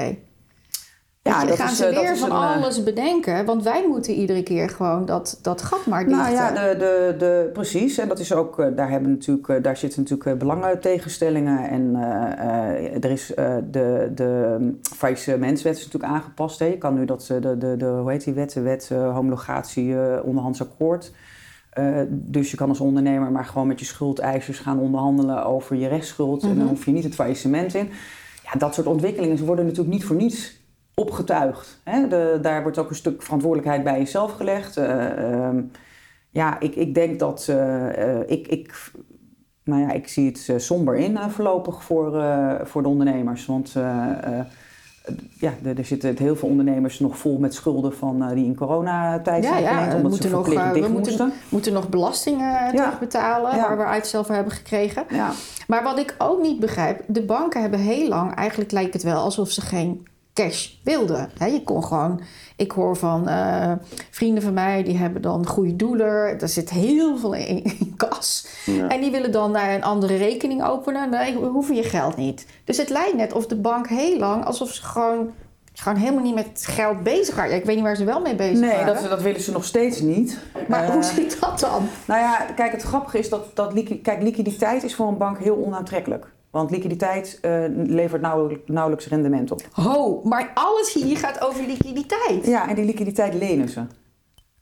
Ja 1.23 1.45
dat 1.45 1.57
gaan 1.57 1.69
is, 1.69 1.77
ze 1.77 1.85
eh, 1.85 1.99
weer 1.99 2.17
van 2.17 2.31
een, 2.31 2.35
eh, 2.35 2.55
alles 2.55 2.83
bedenken? 2.83 3.45
Want 3.45 3.63
wij 3.63 3.85
moeten 3.87 4.13
iedere 4.13 4.43
keer 4.43 4.69
gewoon 4.69 5.05
dat, 5.05 5.39
dat 5.41 5.61
gat 5.61 5.85
maar 5.85 6.05
dichten. 6.05 6.21
Nou 6.23 6.33
ja, 6.33 6.51
de, 6.51 6.77
de, 6.77 7.15
de, 7.17 7.49
precies. 7.53 7.97
En 7.97 8.07
dat 8.07 8.19
is 8.19 8.33
ook, 8.33 8.59
eh, 8.59 8.67
daar, 8.75 8.89
hebben 8.89 9.09
natuurlijk, 9.11 9.63
daar 9.63 9.77
zitten 9.77 10.01
natuurlijk 10.01 10.39
belangentegenstellingen. 10.39 11.69
En 11.69 11.95
eh, 11.95 13.03
er 13.03 13.11
is 13.11 13.33
eh, 13.33 13.55
de, 13.71 14.11
de 14.15 14.57
faillissementswet 14.95 15.77
is 15.77 15.85
natuurlijk 15.85 16.13
aangepast. 16.13 16.59
Hè. 16.59 16.65
Je 16.65 16.77
kan 16.77 16.93
nu 16.93 17.05
dat, 17.05 17.25
de, 17.27 17.57
de, 17.57 17.77
de, 17.77 17.85
hoe 17.85 18.11
heet 18.11 18.23
die 18.23 18.33
wet? 18.33 18.53
De 18.53 18.61
wet 18.61 18.89
homologatie 18.89 19.95
onderhands 20.23 20.61
akkoord. 20.61 21.11
Dus 22.09 22.51
je 22.51 22.57
kan 22.57 22.69
als 22.69 22.79
ondernemer 22.79 23.31
maar 23.31 23.45
gewoon 23.45 23.67
met 23.67 23.79
je 23.79 23.85
schuldeisers 23.85 24.59
gaan 24.59 24.79
onderhandelen 24.79 25.45
over 25.45 25.75
je 25.75 25.87
rechtsschuld. 25.87 26.41
En 26.43 26.47
dan 26.49 26.57
Mhm. 26.57 26.67
hoef 26.67 26.85
je 26.85 26.91
niet 26.91 27.03
het 27.03 27.15
faillissement 27.15 27.73
in. 27.73 27.89
Ja, 28.43 28.59
dat 28.59 28.73
soort 28.73 28.87
ontwikkelingen 28.87 29.45
worden 29.45 29.65
natuurlijk 29.65 29.93
niet 29.93 30.05
voor 30.05 30.15
niets 30.15 30.60
opgetuigd. 30.95 31.81
Hè? 31.83 32.07
De, 32.07 32.39
daar 32.41 32.61
wordt 32.61 32.77
ook 32.77 32.89
een 32.89 32.95
stuk 32.95 33.21
verantwoordelijkheid 33.21 33.83
bij 33.83 33.97
jezelf 33.97 34.31
gelegd. 34.31 34.77
Eh, 34.77 35.33
ehm, 35.33 35.61
ja, 36.29 36.59
ik, 36.59 36.75
ik 36.75 36.93
denk 36.93 37.19
dat 37.19 37.45
eh, 37.49 38.19
eh, 38.19 38.29
ik, 38.29 38.47
ik, 38.47 38.91
nou 39.63 39.81
ja, 39.81 39.91
ik 39.91 40.07
zie 40.07 40.25
het 40.25 40.61
somber 40.63 40.95
in 40.95 41.17
voorlopig 41.29 41.83
voor, 41.83 42.23
voor 42.63 42.81
de 42.81 42.87
ondernemers. 42.87 43.45
Want 43.45 43.73
ja, 45.39 45.53
er, 45.63 45.85
zitten 45.85 46.17
heel 46.17 46.35
veel 46.35 46.49
ondernemers 46.49 46.99
nog 46.99 47.17
vol 47.17 47.37
met 47.37 47.53
schulden 47.53 47.93
van, 47.93 48.33
die 48.33 48.45
in 48.45 48.55
coronatijd 48.55 49.43
Ja, 49.43 49.49
zijn 49.49 49.63
ja, 49.63 49.83
omdat 49.95 50.01
moeten 50.01 50.29
ze 50.29 50.35
nog, 50.35 50.47
we 50.47 50.59
moeten- 50.73 50.91
moesten. 50.91 51.33
moeten 51.49 51.73
nog 51.73 51.89
belastingen 51.89 52.75
terugbetalen, 52.75 53.55
Ja. 53.55 53.67
waar 53.67 53.77
we 53.77 53.83
uitstel 53.83 54.23
voor 54.23 54.35
hebben 54.35 54.53
gekregen. 54.53 55.03
Ja. 55.09 55.31
Maar 55.67 55.83
wat 55.83 55.99
ik 55.99 56.15
ook 56.17 56.41
niet 56.41 56.59
begrijp, 56.59 57.03
de 57.07 57.25
banken 57.25 57.61
hebben 57.61 57.79
heel 57.79 58.07
lang, 58.07 58.35
eigenlijk 58.35 58.71
lijkt 58.71 58.93
het 58.93 59.03
wel 59.03 59.21
alsof 59.21 59.49
ze 59.49 59.61
geen 59.61 60.07
cash 60.33 60.69
wilden. 60.83 61.29
Hè, 61.37 61.45
je 61.45 61.63
kon 61.63 61.83
gewoon, 61.83 62.21
ik 62.55 62.71
hoor 62.71 62.95
van 62.97 63.27
eh, 63.27 63.71
vrienden 64.11 64.43
van 64.43 64.53
mij, 64.53 64.83
die 64.83 64.97
hebben 64.97 65.21
dan 65.21 65.47
goede 65.47 65.75
doelen, 65.75 66.37
daar 66.37 66.49
zit 66.49 66.69
heel 66.69 67.17
veel 67.17 67.33
in, 67.33 67.63
in 67.79 67.93
kas. 67.97 68.47
Ja. 68.65 68.87
En 68.87 69.01
die 69.01 69.11
willen 69.11 69.31
dan 69.31 69.51
naar 69.51 69.73
een 69.73 69.83
andere 69.83 70.15
rekening 70.15 70.63
openen. 70.63 71.09
Nee, 71.09 71.39
we 71.39 71.45
hoeven 71.45 71.75
je 71.75 71.83
geld 71.83 72.15
niet. 72.17 72.45
Dus 72.63 72.77
het 72.77 72.89
lijkt 72.89 73.15
net 73.15 73.33
of 73.33 73.47
de 73.47 73.55
bank 73.55 73.87
heel 73.87 74.17
lang, 74.17 74.45
alsof 74.45 74.71
ze 74.71 74.83
gewoon, 74.83 75.31
gewoon 75.73 75.97
helemaal 75.97 76.23
niet 76.23 76.35
met 76.35 76.63
geld 76.69 77.03
bezig 77.03 77.35
waren. 77.35 77.55
Ik 77.55 77.65
weet 77.65 77.75
niet 77.75 77.83
waar 77.85 77.95
ze 77.95 78.03
wel 78.03 78.21
mee 78.21 78.35
bezig 78.35 78.59
Nee, 78.59 78.69
waren. 78.75 78.93
dat, 79.01 79.09
dat 79.09 79.21
willen 79.21 79.41
ze 79.41 79.51
nog 79.51 79.65
steeds 79.65 79.99
niet. 79.99 80.39
Maar 80.67 80.83
Eh, 80.83 80.89
hoe 80.89 81.03
zit 81.03 81.37
dat 81.39 81.59
dan? 81.59 81.87
Nou 82.05 82.19
ja, 82.19 82.37
kijk, 82.55 82.71
het 82.71 82.81
grappige 82.81 83.19
is 83.19 83.29
dat, 83.29 83.55
dat 83.55 83.73
kijk, 84.01 84.21
liquiditeit 84.21 84.83
is 84.83 84.95
voor 84.95 85.07
een 85.07 85.17
bank 85.17 85.39
heel 85.39 85.65
onaantrekkelijk. 85.65 86.25
Want 86.51 86.71
liquiditeit 86.71 87.37
eh, 87.41 87.63
levert 87.75 88.21
nauwelijks, 88.21 88.63
nauwelijks 88.65 89.07
rendement 89.07 89.51
op. 89.51 89.61
Ho, 89.71 90.21
maar 90.23 90.51
alles 90.53 90.93
hier 90.93 91.17
gaat 91.17 91.41
over 91.41 91.65
liquiditeit. 91.65 92.45
Ja, 92.45 92.69
en 92.69 92.75
die 92.75 92.85
liquiditeit 92.85 93.33
lenen 93.33 93.69
ze. 93.69 93.81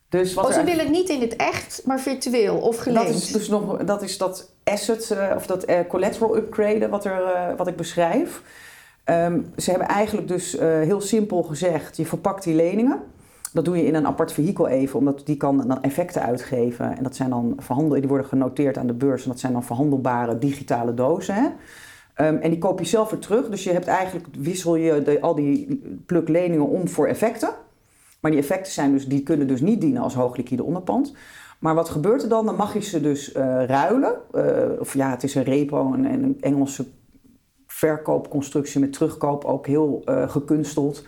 Dus 0.10 0.34
wat 0.34 0.46
Oh, 0.46 0.52
ze 0.52 0.64
willen 0.64 0.84
het 0.84 0.90
niet 0.90 1.10
in 1.10 1.22
het 1.22 1.36
echt, 1.36 1.82
maar 1.86 2.00
virtueel 2.00 2.58
of 2.58 2.78
geleend. 2.78 3.08
dat 3.08 3.16
is 3.16 3.32
dus 3.32 3.48
nog 3.48 3.78
dat, 3.78 4.02
is 4.02 4.18
dat 4.18 4.52
asset 4.64 5.12
eh, 5.12 5.32
of 5.36 5.46
dat 5.46 5.64
eh, 5.64 5.80
collateral 5.88 6.36
upgraden 6.36 6.90
wat, 6.90 7.06
er, 7.06 7.56
wat 7.58 7.68
ik 7.68 7.76
beschrijf. 7.76 8.42
Ehm, 9.04 9.42
ze 9.58 9.70
hebben 9.70 9.88
eigenlijk 9.88 10.28
dus 10.28 10.52
heel 10.60 11.02
simpel 11.02 11.44
gezegd: 11.44 11.98
je 11.98 12.06
verpakt 12.06 12.44
die 12.44 12.56
leningen. 12.56 13.02
Dat 13.54 13.66
doe 13.66 13.78
je 13.78 13.86
in 13.86 13.96
een 13.96 14.08
apart 14.08 14.32
vehikel 14.32 14.68
even, 14.68 15.00
omdat 15.00 15.22
die 15.26 15.38
kan 15.38 15.68
dan 15.68 15.82
effecten 15.82 16.22
uitgeven. 16.22 16.98
En 16.98 17.04
dat 17.04 17.16
zijn 17.16 17.30
dan 17.30 17.54
verhandel, 17.58 18.00
die 18.00 18.08
worden 18.08 18.28
genoteerd 18.28 18.78
aan 18.78 18.88
de 18.88 18.94
beurs. 18.94 19.24
En 19.24 19.30
dat 19.30 19.40
zijn 19.40 19.54
dan 19.54 19.64
verhandelbare 19.64 20.38
digitale 20.38 20.94
dozen. 20.94 21.36
Hè? 21.36 21.48
Ehm, 22.14 22.36
en 22.36 22.50
die 22.50 22.60
koop 22.60 22.80
je 22.80 22.86
zelf 22.86 23.10
weer 23.10 23.20
terug. 23.20 23.50
Dus 23.50 23.64
je 23.64 23.72
hebt 23.72 23.88
eigenlijk, 23.88 24.28
wissel 24.40 24.76
je 24.76 25.22
al 25.22 25.36
die 25.36 25.82
pluk 26.06 26.28
leningen 26.28 26.68
om 26.68 26.88
voor 26.88 27.08
effecten. 27.08 27.50
Maar 28.20 28.32
die 28.32 28.40
effecten 28.40 28.72
zijn 28.72 28.92
dus, 28.92 29.08
die 29.08 29.24
kunnen 29.24 29.48
dus 29.48 29.62
niet 29.62 29.82
dienen 29.82 30.02
als 30.02 30.14
hoogliquide 30.14 30.64
onderpand. 30.64 31.14
Maar 31.60 31.76
wat 31.76 31.90
gebeurt 31.90 32.24
er 32.24 32.30
dan? 32.30 32.46
Dan 32.46 32.56
mag 32.56 32.74
je 32.74 32.82
ze 32.82 33.02
dus 33.02 33.32
eh, 33.32 33.66
ruilen. 33.66 34.16
Eh, 34.32 34.80
of 34.80 34.94
ja, 34.94 35.10
het 35.10 35.24
is 35.24 35.36
een 35.36 35.44
repo, 35.44 35.94
een, 35.94 36.06
een 36.06 36.38
Engelse 36.40 36.86
verkoopconstructie 37.68 38.80
met 38.80 38.94
terugkoop, 38.94 39.46
ook 39.46 39.68
heel 39.68 40.02
eh, 40.06 40.30
gekunsteld. 40.30 41.06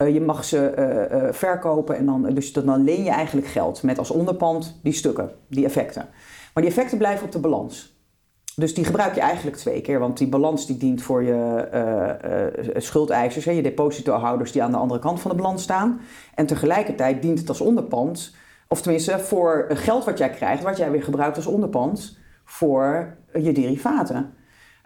Eh, 0.00 0.14
je 0.14 0.20
mag 0.20 0.44
ze 0.44 0.68
eh, 0.68 1.26
eh, 1.26 1.34
verkopen 1.34 1.96
en 1.96 2.06
dan, 2.06 2.22
dus 2.34 2.52
dan 2.52 2.84
leen 2.84 3.04
je 3.04 3.10
eigenlijk 3.10 3.46
geld 3.46 3.82
met 3.82 3.98
als 3.98 4.10
onderpand 4.10 4.80
die 4.82 4.92
stukken, 4.92 5.30
die 5.48 5.64
effecten. 5.64 6.08
Maar 6.54 6.62
die 6.62 6.72
effecten 6.72 6.98
blijven 6.98 7.26
op 7.26 7.32
de 7.32 7.38
balans. 7.38 7.98
Dus 8.56 8.74
die 8.74 8.84
gebruik 8.84 9.14
je 9.14 9.20
eigenlijk 9.20 9.56
twee 9.56 9.80
keer, 9.80 9.98
want 9.98 10.18
die 10.18 10.28
balans 10.28 10.66
die 10.66 10.76
dient 10.76 11.02
voor 11.02 11.22
je 11.22 12.72
schuldeisers, 12.76 13.44
hè, 13.44 13.50
je 13.50 13.62
depositohouders 13.62 14.52
die 14.52 14.62
aan 14.62 14.70
de 14.70 14.76
andere 14.76 15.00
kant 15.00 15.20
van 15.20 15.30
de 15.30 15.36
balans 15.36 15.62
staan. 15.62 16.00
En 16.34 16.46
tegelijkertijd 16.46 17.22
dient 17.22 17.38
het 17.38 17.48
als 17.48 17.60
onderpand 17.60 18.34
Of 18.68 18.82
tenminste, 18.82 19.18
voor 19.18 19.66
geld 19.68 20.04
wat 20.04 20.18
jij 20.18 20.30
krijgt, 20.30 20.62
wat 20.62 20.76
jij 20.76 20.90
weer 20.90 21.02
gebruikt 21.02 21.36
als 21.36 21.46
onderpand 21.46 22.18
voor 22.44 23.16
je 23.32 23.52
derivaten. 23.52 24.34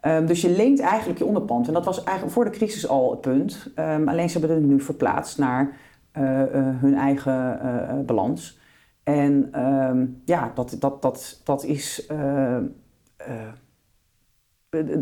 Um, 0.07 0.27
dus 0.27 0.40
je 0.40 0.51
leent 0.51 0.81
eigenlijk 0.81 1.19
je 1.19 1.25
onderpand. 1.25 1.67
En 1.67 1.73
dat 1.73 1.85
was 1.85 2.03
eigenlijk 2.05 2.35
voor 2.37 2.45
de 2.45 2.51
crisis 2.51 2.88
al 2.88 3.11
het 3.11 3.21
punt. 3.21 3.71
Um, 3.77 4.09
alleen 4.09 4.31
ze 4.31 4.38
hebben 4.38 4.57
het 4.57 4.67
nu 4.67 4.81
verplaatst 4.81 5.38
naar 5.38 5.77
uh, 6.19 6.23
uh, 6.23 6.47
hun 6.55 6.95
eigen 6.95 7.61
uh, 7.62 8.05
balans. 8.07 8.59
En 9.03 9.61
um, 9.64 10.23
ja, 10.25 10.53
dat, 10.55 10.77
dat, 10.79 11.03
dat, 11.03 11.40
dat 11.45 11.64
is 11.64 12.07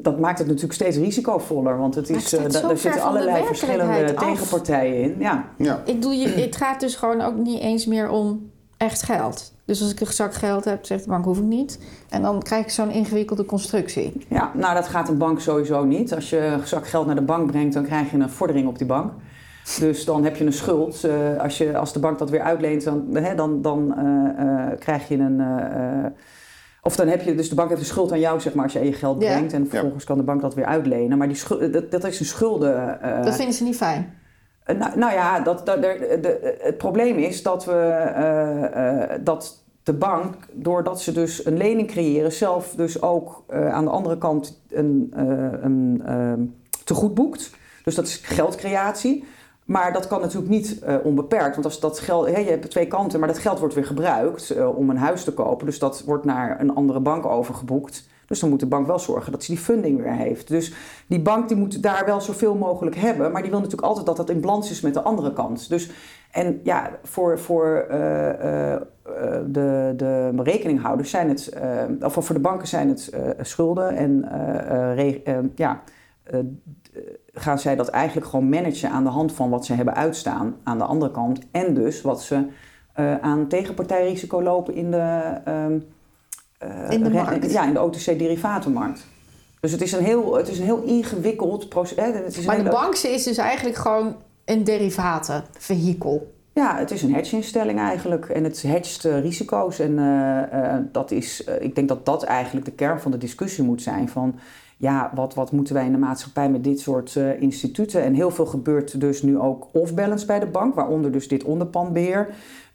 dat 0.03 0.19
maakt 0.19 0.39
het 0.39 0.47
natuurlijk 0.47 0.75
steeds 0.75 0.97
risicovoller, 0.97 1.79
want 1.79 1.95
het 1.95 2.11
is, 2.11 2.35
uh, 2.35 2.45
er 2.45 2.79
zitten 2.79 3.03
allerlei 3.03 3.45
verschillende 3.45 4.17
af. 4.17 4.29
tegenpartijen 4.29 5.03
in. 5.03 5.17
Ja. 5.19 5.45
ja. 5.59 5.83
Ik 5.85 5.95
bedoel, 5.95 6.13
je, 6.13 6.29
het 6.29 6.57
gaat 6.57 6.81
dus 6.81 6.97
gewoon 6.97 7.21
ook 7.21 7.37
niet 7.37 7.61
eens 7.61 7.87
meer 7.87 8.09
om 8.09 8.51
echt 8.77 9.03
geld. 9.03 9.55
Dus 9.73 9.83
als 9.83 9.93
ik 9.93 10.01
een 10.01 10.07
zak 10.07 10.35
geld 10.35 10.65
heb, 10.65 10.85
zegt 10.85 11.05
de 11.05 11.11
bank 11.11 11.25
hoef 11.25 11.39
ik 11.39 11.45
niet. 11.45 11.79
En 12.09 12.23
dan 12.23 12.43
krijg 12.43 12.65
ik 12.65 12.71
zo'n 12.71 12.91
ingewikkelde 12.91 13.45
constructie. 13.45 14.27
Ja, 14.29 14.51
nou 14.55 14.75
dat 14.75 14.89
gaat 14.89 15.09
een 15.09 15.19
bank 15.19 15.41
sowieso 15.41 15.85
niet. 15.85 16.15
Als 16.15 16.31
je 16.31 16.39
een 16.39 16.67
zak 16.67 16.87
geld 16.87 17.07
naar 17.07 17.15
de 17.15 17.23
bank 17.23 17.51
brengt, 17.51 17.75
dan 17.75 17.85
krijg 17.85 18.11
je 18.11 18.17
een 18.17 18.31
vordering 18.31 18.69
op 18.69 18.79
die 18.79 18.87
bank. 18.87 19.13
Dus 19.79 20.05
dan 20.05 20.25
heb 20.25 20.37
je 20.37 20.45
een 20.45 20.53
schuld. 20.53 21.05
Uh, 21.05 21.39
als, 21.39 21.59
je, 21.59 21.77
als 21.77 21.93
de 21.93 21.99
bank 21.99 22.19
dat 22.19 22.31
weer 22.31 22.41
uitleent, 22.41 22.85
dan, 22.85 23.07
hè, 23.13 23.35
dan, 23.35 23.63
dan 23.63 23.95
uh, 23.99 24.79
krijg 24.79 25.09
je 25.09 25.19
een 25.19 25.43
of 26.83 26.97
dan 26.97 27.09
heb 27.09 27.23
je, 27.23 27.35
dus 27.35 27.49
de 27.49 27.55
bank 27.55 27.69
heeft 27.69 27.81
een 27.81 27.87
schuld 27.87 28.13
aan 28.13 28.21
jou, 28.21 28.41
zeg 28.41 28.55
maar, 28.55 28.65
als 28.65 28.73
je 28.73 28.85
je 28.85 28.93
geld 28.93 29.19
brengt. 29.19 29.53
En 29.53 29.69
vervolgens 29.69 30.05
kan 30.05 30.17
de 30.17 30.23
bank 30.23 30.41
dat 30.41 30.55
weer 30.55 30.65
uitlenen. 30.65 31.19
Maar 31.19 31.29
die 31.29 31.37
schuld, 31.37 31.73
dat, 31.73 31.91
dat 31.91 32.05
is 32.05 32.21
een 32.21 32.27
schulden. 32.27 32.99
Uh, 33.05 33.25
dat 33.25 33.37
vinden 33.37 33.55
ze 33.55 33.65
niet 33.65 33.77
fijn. 33.77 34.21
Nou, 34.67 34.99
nou, 34.99 35.13
ja, 35.13 35.41
dat, 35.41 35.67
dat, 35.67 35.83
de, 35.83 36.19
de, 36.23 36.59
het 36.61 36.79
probleem 36.79 37.17
is 37.17 37.43
dat, 37.43 37.65
we, 37.65 38.13
uh, 38.17 39.25
dat 39.25 39.62
de 39.83 39.93
bank, 39.93 40.35
doordat 40.53 41.01
ze 41.01 41.13
dus 41.13 41.47
een 41.47 41.57
lening 41.57 41.89
creëren, 41.89 42.33
zelf 42.33 42.75
dus 42.77 43.03
ook 43.03 43.45
aan 43.49 43.85
de 43.85 43.91
andere 43.91 44.19
kant 44.19 44.63
een, 44.71 45.13
een 45.63 46.55
tegoed 46.85 47.15
boekt. 47.15 47.51
Dus 47.85 47.95
dat 47.95 48.07
is 48.07 48.17
geldcreatie. 48.17 49.25
Maar 49.65 49.93
dat 49.93 50.07
kan 50.07 50.21
natuurlijk 50.21 50.51
niet 50.51 50.83
uh, 50.87 50.95
onbeperkt. 51.03 51.55
Want 51.55 51.65
als 51.65 51.81
dat 51.81 51.99
geld, 51.99 52.29
je 52.29 52.33
hebt 52.33 52.71
twee 52.71 52.87
kanten, 52.87 53.19
maar 53.19 53.29
dat 53.29 53.39
geld 53.39 53.59
wordt 53.59 53.75
weer 53.75 53.87
gebruikt 53.87 54.57
uh, 54.57 54.77
om 54.79 54.91
een 54.91 54.97
huis 54.97 55.25
te 55.25 55.33
kopen. 55.33 55.67
Dus 55.67 55.79
dat 55.79 56.03
wordt 56.07 56.25
naar 56.25 56.61
een 56.61 56.75
andere 56.75 57.01
bank 57.01 57.27
overgeboekt. 57.27 58.11
Dus 58.27 58.41
dan 58.41 58.51
moet 58.51 58.61
de 58.61 58.67
bank 58.67 58.87
wel 58.87 58.99
zorgen 58.99 59.33
dat 59.33 59.45
ze 59.45 59.53
die 59.53 59.61
funding 59.61 60.03
weer 60.03 60.13
heeft. 60.13 60.49
Dus 60.49 60.73
die 61.07 61.21
bank 61.21 61.49
die 61.49 61.57
moet 61.57 61.83
daar 61.83 62.05
wel 62.05 62.21
zoveel 62.21 62.55
mogelijk 62.55 62.97
hebben. 62.97 63.33
Maar 63.33 63.43
die 63.43 63.51
wil 63.51 63.61
natuurlijk 63.61 63.87
altijd 63.87 64.07
dat 64.07 64.17
dat 64.17 64.31
in 64.31 64.41
balans 64.41 64.71
is 64.71 64.81
met 64.81 64.95
de 64.95 65.03
andere 65.03 65.33
kant. 65.33 65.69
Dus, 65.69 65.91
en 66.31 66.61
ja, 66.63 66.91
voor, 67.03 67.39
voor 67.39 67.87
uh, 67.91 68.72
de 70.37 70.43
rekeninghouders 70.43 71.11
zijn 71.11 71.29
het, 71.29 71.53
of 72.01 72.13
voor 72.13 72.35
de 72.35 72.41
banken 72.41 72.69
zijn 72.69 72.89
het 72.89 73.13
schulden 73.41 73.97
en 73.97 75.53
ja 75.55 75.83
gaan 77.35 77.59
zij 77.59 77.77
dat 77.77 77.89
eigenlijk 77.89 78.27
gewoon 78.27 78.49
managen 78.49 78.91
aan 78.91 79.05
de 79.05 79.11
hand 79.11 79.33
van 79.33 79.51
wat 79.51 79.67
ze 79.67 79.75
hebben 79.75 79.95
uitstaan 79.95 80.57
aan 80.63 80.79
de 80.79 80.85
andere 80.85 81.11
kant. 81.11 81.41
En 81.51 81.75
dus 81.75 82.03
wat 82.03 82.23
ze 82.23 82.47
aan 83.21 83.49
tegenpartijrisico 83.49 84.43
lopen 84.43 84.75
in 84.75 84.91
de, 84.91 85.41
uh, 86.65 86.91
in 86.91 87.03
de, 87.03 87.11
markt. 87.11 87.53
Ja, 87.53 87.67
in 87.67 87.73
de 87.73 87.81
OTC-derivatenmarkt. 87.81 89.07
Dus 89.61 89.73
het 89.73 89.81
is 89.81 89.93
een 89.93 90.05
heel, 90.05 90.37
het 90.37 90.49
is 90.49 90.59
een 90.59 90.65
heel 90.65 90.83
ingewikkeld 90.83 91.69
proces. 91.69 92.45
Maar 92.47 92.65
de 92.65 92.71
bank 92.71 92.95
is 92.95 93.23
dus 93.23 93.37
eigenlijk 93.37 93.77
gewoon 93.77 94.17
een 94.45 94.65
derivatenvehikel. 94.65 96.33
Ja, 96.55 96.77
het 96.77 96.91
is 96.91 97.03
een 97.03 97.15
hedge-instelling 97.15 97.79
eigenlijk 97.79 98.29
en 98.29 98.45
het 98.45 98.63
hedgt 98.63 99.05
uh, 99.05 99.21
risico's. 99.21 99.79
En 99.79 99.93
uh, 99.93 100.77
dat 100.93 101.11
is, 101.11 101.45
ik 101.61 101.75
denk 101.75 101.89
dat 101.89 102.07
dat 102.07 102.23
eigenlijk 102.23 102.67
de 102.67 102.73
kern 102.73 103.01
van 103.01 103.11
de 103.11 103.19
discussie 103.19 103.65
moet 103.65 103.83
zijn. 103.83 104.09
Van 104.09 104.35
ja, 104.77 105.11
wat, 105.15 105.35
wat 105.35 105.53
moeten 105.53 105.75
wij 105.75 105.87
in 105.87 105.93
de 105.93 105.99
maatschappij 105.99 106.51
met 106.51 106.65
dit 106.65 106.81
soort 106.81 107.17
instituten? 107.39 108.03
En 108.03 108.15
heel 108.15 108.31
veel 108.31 108.47
gebeurt 108.47 109.01
dus 109.01 109.23
nu 109.23 109.39
ook 109.39 109.69
off-balance 109.73 110.27
bij 110.27 110.41
de 110.41 110.47
bank, 110.47 110.75
waaronder 110.75 111.13
dus 111.13 111.29
dit 111.29 111.45
onderpandbeheer. 111.45 112.29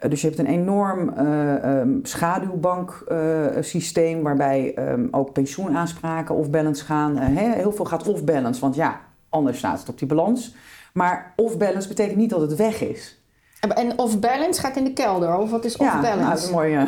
Dus 0.09 0.21
je 0.21 0.27
hebt 0.27 0.39
een 0.39 0.45
enorm 0.45 1.19
um, 1.19 1.99
schaduwbanksysteem 2.03 4.21
waarbij 4.21 4.91
um, 4.91 5.07
ook 5.11 5.33
pensioenaanspraken 5.33 6.35
off-balance 6.35 6.85
gaan. 6.85 7.17
heel 7.17 7.71
veel 7.71 7.85
gaat 7.85 8.07
off-balance, 8.07 8.61
want 8.61 8.75
ja, 8.75 9.01
anders 9.29 9.57
staat 9.57 9.79
het 9.79 9.89
op 9.89 9.99
die 9.99 10.07
balans. 10.07 10.55
Maar 10.93 11.33
off-balance 11.35 11.87
betekent 11.87 12.17
niet 12.17 12.29
dat 12.29 12.41
het 12.41 12.55
weg 12.55 12.81
is. 12.81 13.16
En 13.59 13.97
off-balance 13.97 14.61
gaat 14.61 14.75
in 14.75 14.83
de 14.83 14.93
kelder, 14.93 15.37
of 15.37 15.49
wat 15.49 15.65
is 15.65 15.77
off-balance? 15.77 16.07
Ja, 16.07 16.15
nou, 16.15 16.29
dat 16.29 16.39
is 16.39 16.45
een 16.45 16.51
mooie... 16.51 16.87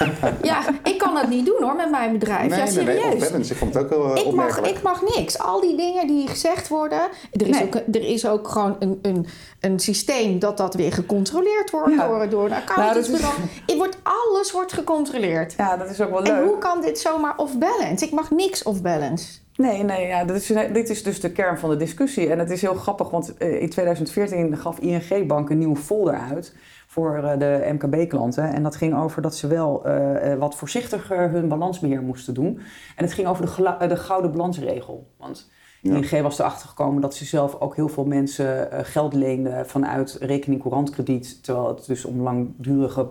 ja, 0.42 0.62
ik 0.82 0.98
kan 0.98 1.14
dat 1.14 1.28
niet 1.28 1.46
doen 1.46 1.62
hoor 1.62 1.76
met 1.76 1.90
mijn 1.90 2.12
bedrijf. 2.12 2.48
Nee, 2.48 2.58
ja, 2.58 2.66
serieus. 2.66 3.02
Nee, 3.02 3.30
nee, 3.30 3.40
ik 3.40 3.56
vond 3.56 3.74
het 3.74 3.82
ook 3.84 3.90
heel 3.90 4.28
ik 4.28 4.34
mag, 4.34 4.60
ik 4.60 4.82
mag 4.82 5.02
niks. 5.16 5.38
Al 5.38 5.60
die 5.60 5.76
dingen 5.76 6.06
die 6.06 6.28
gezegd 6.28 6.68
worden. 6.68 7.00
Er 7.32 7.46
is, 7.46 7.62
ook, 7.62 7.74
er 7.74 8.08
is 8.08 8.26
ook 8.26 8.48
gewoon 8.48 8.76
een, 8.78 8.98
een, 9.02 9.26
een 9.60 9.80
systeem 9.80 10.38
dat 10.38 10.56
dat 10.56 10.74
weer 10.74 10.92
gecontroleerd 10.92 11.70
wordt 11.70 11.94
ja. 11.94 12.08
door, 12.08 12.28
door 12.28 12.48
de 12.48 12.54
accountantsbureau. 12.54 13.34
Nou, 13.66 13.78
wordt, 13.78 13.98
alles 14.02 14.52
wordt 14.52 14.72
gecontroleerd. 14.72 15.54
Ja, 15.56 15.76
dat 15.76 15.90
is 15.90 16.00
ook 16.00 16.10
wel 16.10 16.22
leuk. 16.22 16.32
En 16.32 16.42
hoe 16.44 16.58
kan 16.58 16.80
dit 16.80 16.98
zomaar 16.98 17.36
off-balance? 17.36 18.04
Ik 18.04 18.12
mag 18.12 18.30
niks 18.30 18.62
off-balance. 18.62 19.41
Nee, 19.56 19.82
nee 19.82 20.06
ja, 20.06 20.24
dit, 20.24 20.36
is, 20.36 20.46
dit 20.72 20.90
is 20.90 21.02
dus 21.02 21.20
de 21.20 21.32
kern 21.32 21.58
van 21.58 21.70
de 21.70 21.76
discussie. 21.76 22.30
En 22.30 22.38
het 22.38 22.50
is 22.50 22.62
heel 22.62 22.74
grappig, 22.74 23.10
want 23.10 23.36
eh, 23.36 23.60
in 23.60 23.70
2014 23.70 24.56
gaf 24.56 24.78
ING 24.78 25.26
Bank 25.26 25.50
een 25.50 25.58
nieuwe 25.58 25.76
folder 25.76 26.14
uit 26.14 26.56
voor 26.86 27.16
eh, 27.16 27.38
de 27.38 27.70
MKB-klanten. 27.72 28.52
En 28.52 28.62
dat 28.62 28.76
ging 28.76 28.96
over 28.96 29.22
dat 29.22 29.36
ze 29.36 29.46
wel 29.46 29.86
uh, 29.86 30.34
wat 30.34 30.56
voorzichtiger 30.56 31.30
hun 31.30 31.48
balansbeheer 31.48 32.02
moesten 32.02 32.34
doen. 32.34 32.60
En 32.96 33.04
het 33.04 33.12
ging 33.12 33.28
over 33.28 33.46
de, 33.46 33.86
de 33.86 33.96
gouden 33.96 34.32
balansregel. 34.32 35.10
Want 35.18 35.50
ja. 35.80 35.94
ING 35.94 36.22
was 36.22 36.38
erachter 36.38 36.68
gekomen 36.68 37.02
dat 37.02 37.14
ze 37.14 37.24
zelf 37.24 37.60
ook 37.60 37.76
heel 37.76 37.88
veel 37.88 38.04
mensen 38.04 38.68
geld 38.84 39.14
leenden 39.14 39.66
vanuit 39.66 40.16
rekening 40.20 40.60
courantkrediet. 40.60 41.44
Terwijl 41.44 41.68
het 41.68 41.86
dus 41.86 42.04
om 42.04 42.20
langdurige 42.20 43.08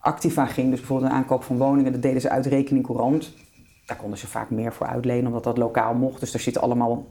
activa 0.00 0.46
ging. 0.46 0.70
Dus 0.70 0.78
bijvoorbeeld 0.78 1.10
een 1.10 1.16
aankoop 1.16 1.42
van 1.42 1.58
woningen, 1.58 1.92
dat 1.92 2.02
deden 2.02 2.20
ze 2.20 2.30
uit 2.30 2.46
rekening 2.46 2.86
courant. 2.86 3.32
Daar 3.90 3.98
konden 3.98 4.18
ze 4.18 4.26
vaak 4.26 4.50
meer 4.50 4.72
voor 4.72 4.86
uitlenen, 4.86 5.26
omdat 5.26 5.44
dat 5.44 5.58
lokaal 5.58 5.94
mocht. 5.94 6.20
Dus 6.20 6.32
daar 6.32 6.40
zitten 6.40 6.62
allemaal 6.62 7.06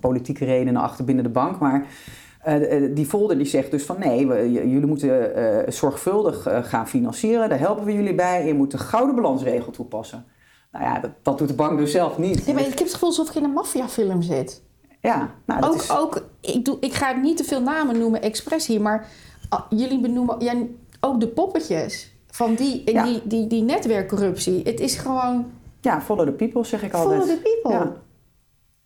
politieke 0.00 0.44
redenen 0.44 0.82
achter 0.82 1.04
binnen 1.04 1.24
de 1.24 1.30
bank. 1.30 1.58
Maar 1.58 1.86
uh, 2.48 2.94
die 2.94 3.06
folder 3.06 3.36
die 3.36 3.46
zegt 3.46 3.70
dus 3.70 3.84
van 3.84 3.98
nee, 3.98 4.26
we, 4.26 4.52
jullie 4.52 4.86
moeten 4.86 5.38
uh, 5.38 5.58
zorgvuldig 5.68 6.46
gaan 6.62 6.88
financieren. 6.88 7.48
Daar 7.48 7.58
helpen 7.58 7.84
we 7.84 7.92
jullie 7.92 8.14
bij. 8.14 8.46
Je 8.46 8.54
moet 8.54 8.70
de 8.70 8.78
gouden 8.78 9.14
balansregel 9.14 9.72
toepassen. 9.72 10.24
Nou 10.72 10.84
ja, 10.84 11.00
dat, 11.00 11.10
dat 11.22 11.38
doet 11.38 11.48
de 11.48 11.54
bank 11.54 11.78
dus 11.78 11.92
zelf 11.92 12.18
niet. 12.18 12.46
Nee, 12.46 12.54
maar 12.54 12.64
ik 12.64 12.68
heb 12.68 12.78
het 12.78 12.92
gevoel 12.92 13.08
alsof 13.08 13.28
ik 13.28 13.34
in 13.34 13.44
een 13.44 13.52
maffiafilm 13.52 14.22
zit. 14.22 14.62
Ja, 15.00 15.30
nou, 15.46 15.60
dat 15.60 15.70
ook, 15.70 15.80
is... 15.80 15.90
ook 15.90 16.24
ik, 16.40 16.64
doe, 16.64 16.76
ik 16.80 16.92
ga 16.92 17.12
niet 17.12 17.36
te 17.36 17.44
veel 17.44 17.62
namen 17.62 17.98
noemen, 17.98 18.22
expres 18.22 18.66
hier, 18.66 18.80
maar 18.80 19.06
uh, 19.52 19.78
jullie 19.78 20.00
benoemen 20.00 20.36
ja, 20.38 20.54
ook 21.00 21.20
de 21.20 21.28
poppetjes 21.28 22.12
van 22.26 22.54
die, 22.54 22.92
ja. 22.92 23.04
die, 23.04 23.20
die, 23.24 23.46
die 23.46 23.62
netwerkcorruptie. 23.62 24.60
Het 24.64 24.80
is 24.80 24.96
gewoon. 24.96 25.46
Ja, 25.88 26.00
follow 26.00 26.26
the 26.26 26.32
people 26.32 26.64
zeg 26.64 26.82
ik 26.82 26.92
altijd. 26.92 27.20
Follow 27.20 27.36
the 27.36 27.42
people. 27.42 27.78
Ja. 27.78 27.92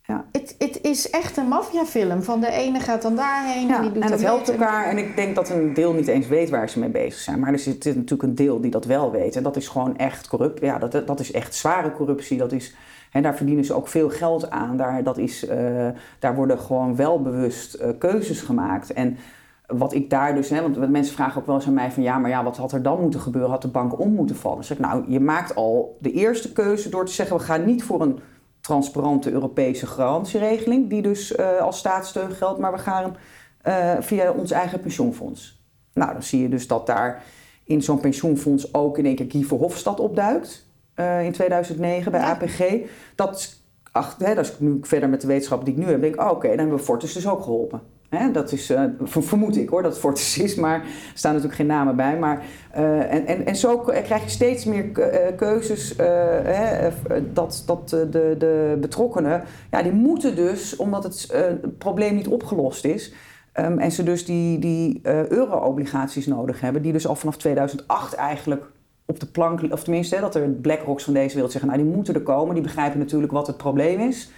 Ja. 0.05 0.25
Het, 0.31 0.55
het 0.57 0.79
is 0.81 1.09
echt 1.09 1.37
een 1.37 1.47
maffiafilm. 1.47 2.23
Van 2.23 2.39
de 2.39 2.51
ene 2.51 2.79
gaat 2.79 3.01
dan 3.01 3.15
daarheen. 3.15 3.67
Ja, 3.67 3.75
en 3.75 3.81
die 3.81 3.91
doet 3.91 4.03
en 4.03 4.11
het 4.11 4.21
helpt 4.21 4.49
elkaar. 4.49 4.85
En 4.85 4.97
ik 4.97 5.15
denk 5.15 5.35
dat 5.35 5.49
een 5.49 5.73
deel 5.73 5.93
niet 5.93 6.07
eens 6.07 6.27
weet 6.27 6.49
waar 6.49 6.69
ze 6.69 6.79
mee 6.79 6.89
bezig 6.89 7.19
zijn. 7.19 7.39
Maar 7.39 7.51
er 7.51 7.59
zit 7.59 7.85
natuurlijk 7.85 8.23
een 8.23 8.35
deel 8.35 8.61
die 8.61 8.71
dat 8.71 8.85
wel 8.85 9.11
weet. 9.11 9.35
En 9.35 9.43
dat 9.43 9.55
is 9.55 9.67
gewoon 9.67 9.97
echt 9.97 10.27
corrupt. 10.27 10.59
Ja, 10.59 10.77
dat, 10.77 11.07
dat 11.07 11.19
is 11.19 11.31
echt 11.31 11.55
zware 11.55 11.91
corruptie. 11.91 12.37
Dat 12.37 12.51
is, 12.51 12.75
hè, 13.09 13.21
daar 13.21 13.35
verdienen 13.35 13.65
ze 13.65 13.73
ook 13.73 13.87
veel 13.87 14.09
geld 14.09 14.49
aan. 14.49 14.77
Daar, 14.77 15.03
dat 15.03 15.17
is, 15.17 15.43
uh, 15.49 15.87
daar 16.19 16.35
worden 16.35 16.59
gewoon 16.59 16.95
wel 16.95 17.21
bewust 17.21 17.75
uh, 17.75 17.87
keuzes 17.97 18.41
gemaakt. 18.41 18.93
En 18.93 19.17
wat 19.67 19.93
ik 19.93 20.09
daar 20.09 20.35
dus, 20.35 20.49
hè, 20.49 20.61
want 20.61 20.89
mensen 20.89 21.15
vragen 21.15 21.41
ook 21.41 21.47
wel 21.47 21.55
eens 21.55 21.67
aan 21.67 21.73
mij 21.73 21.91
van 21.91 22.03
ja, 22.03 22.17
maar 22.17 22.29
ja, 22.29 22.43
wat 22.43 22.57
had 22.57 22.71
er 22.71 22.81
dan 22.81 23.01
moeten 23.01 23.19
gebeuren? 23.19 23.51
Had 23.51 23.61
de 23.61 23.67
bank 23.67 23.99
om 23.99 24.13
moeten 24.13 24.35
vallen? 24.35 24.57
Dan 24.57 24.65
zeg 24.65 24.77
ik, 24.77 24.85
nou, 24.85 25.03
je 25.07 25.19
maakt 25.19 25.55
al 25.55 25.97
de 25.99 26.11
eerste 26.11 26.53
keuze 26.53 26.89
door 26.89 27.05
te 27.05 27.11
zeggen, 27.11 27.37
we 27.37 27.43
gaan 27.43 27.65
niet 27.65 27.83
voor 27.83 28.01
een 28.01 28.19
transparante 28.61 29.31
Europese 29.31 29.87
garantieregeling, 29.87 30.89
die 30.89 31.01
dus 31.01 31.31
uh, 31.31 31.57
als 31.57 31.77
staatssteun 31.77 32.31
geldt, 32.31 32.59
maar 32.59 32.71
we 32.71 32.77
gaan 32.77 33.15
uh, 33.67 33.93
via 33.99 34.31
ons 34.31 34.51
eigen 34.51 34.79
pensioenfonds. 34.79 35.61
Nou, 35.93 36.13
dan 36.13 36.23
zie 36.23 36.41
je 36.41 36.49
dus 36.49 36.67
dat 36.67 36.85
daar 36.85 37.23
in 37.63 37.81
zo'n 37.81 37.99
pensioenfonds 37.99 38.73
ook 38.73 38.97
in 38.97 39.05
één 39.05 39.15
keer 39.15 39.31
Guy 39.31 39.43
Verhofstadt 39.43 39.99
opduikt 39.99 40.67
uh, 40.95 41.25
in 41.25 41.31
2009 41.31 42.11
bij 42.11 42.21
ja. 42.21 42.29
APG. 42.29 42.89
Dat, 43.15 43.55
ach, 43.91 44.15
hè, 44.17 44.35
dat 44.35 44.45
is 44.45 44.59
nu 44.59 44.77
verder 44.81 45.09
met 45.09 45.21
de 45.21 45.27
wetenschap 45.27 45.65
die 45.65 45.73
ik 45.73 45.79
nu 45.79 45.85
heb, 45.85 46.01
denk 46.01 46.13
ik, 46.13 46.21
oh, 46.21 46.25
oké, 46.25 46.35
okay, 46.35 46.49
dan 46.49 46.59
hebben 46.59 46.77
we 46.77 46.83
Fortis 46.83 47.13
dus 47.13 47.27
ook 47.27 47.43
geholpen. 47.43 47.81
Hè, 48.15 48.31
dat 48.31 48.51
is, 48.51 48.71
uh, 48.71 48.83
vermoed 49.03 49.57
ik 49.57 49.69
hoor, 49.69 49.81
dat 49.81 49.91
het 49.91 50.01
Fortis 50.01 50.37
is, 50.37 50.55
maar 50.55 50.79
er 50.79 50.87
staan 51.13 51.31
natuurlijk 51.31 51.59
geen 51.59 51.67
namen 51.67 51.95
bij. 51.95 52.17
Maar, 52.17 52.43
uh, 52.77 53.13
en, 53.13 53.25
en, 53.25 53.45
en 53.45 53.55
zo 53.55 53.77
krijg 53.77 54.23
je 54.23 54.29
steeds 54.29 54.65
meer 54.65 54.91
keuzes 55.35 55.93
hè, 55.97 56.89
dat, 57.33 57.63
dat 57.65 57.89
de, 57.89 58.35
de 58.37 58.77
betrokkenen, 58.79 59.43
ja, 59.71 59.81
die 59.81 59.91
moeten 59.91 60.35
dus, 60.35 60.75
omdat 60.75 61.03
het, 61.03 61.33
probleem 61.77 62.15
niet 62.15 62.27
opgelost 62.27 62.85
is, 62.85 63.13
Ehm, 63.53 63.77
en 63.77 63.91
ze 63.91 64.03
dus 64.03 64.25
die, 64.25 64.59
die 64.59 64.99
euro-obligaties 65.29 66.27
nodig 66.27 66.61
hebben, 66.61 66.81
die 66.81 66.91
dus 66.91 67.07
al 67.07 67.15
vanaf 67.15 67.37
2008 67.37 68.13
eigenlijk 68.13 68.65
op 69.05 69.19
de 69.19 69.25
plank, 69.25 69.61
of 69.71 69.83
tenminste, 69.83 70.19
dat 70.19 70.35
er 70.35 70.49
BlackRocks 70.49 71.03
van 71.03 71.13
deze 71.13 71.33
wereld 71.33 71.51
zeggen, 71.51 71.69
nou 71.69 71.83
die 71.83 71.93
moeten 71.93 72.13
er 72.13 72.21
komen, 72.21 72.53
die 72.53 72.63
begrijpen 72.63 72.99
natuurlijk 72.99 73.31
wat 73.31 73.47
het 73.47 73.57
probleem 73.57 73.99
is. 73.99 74.31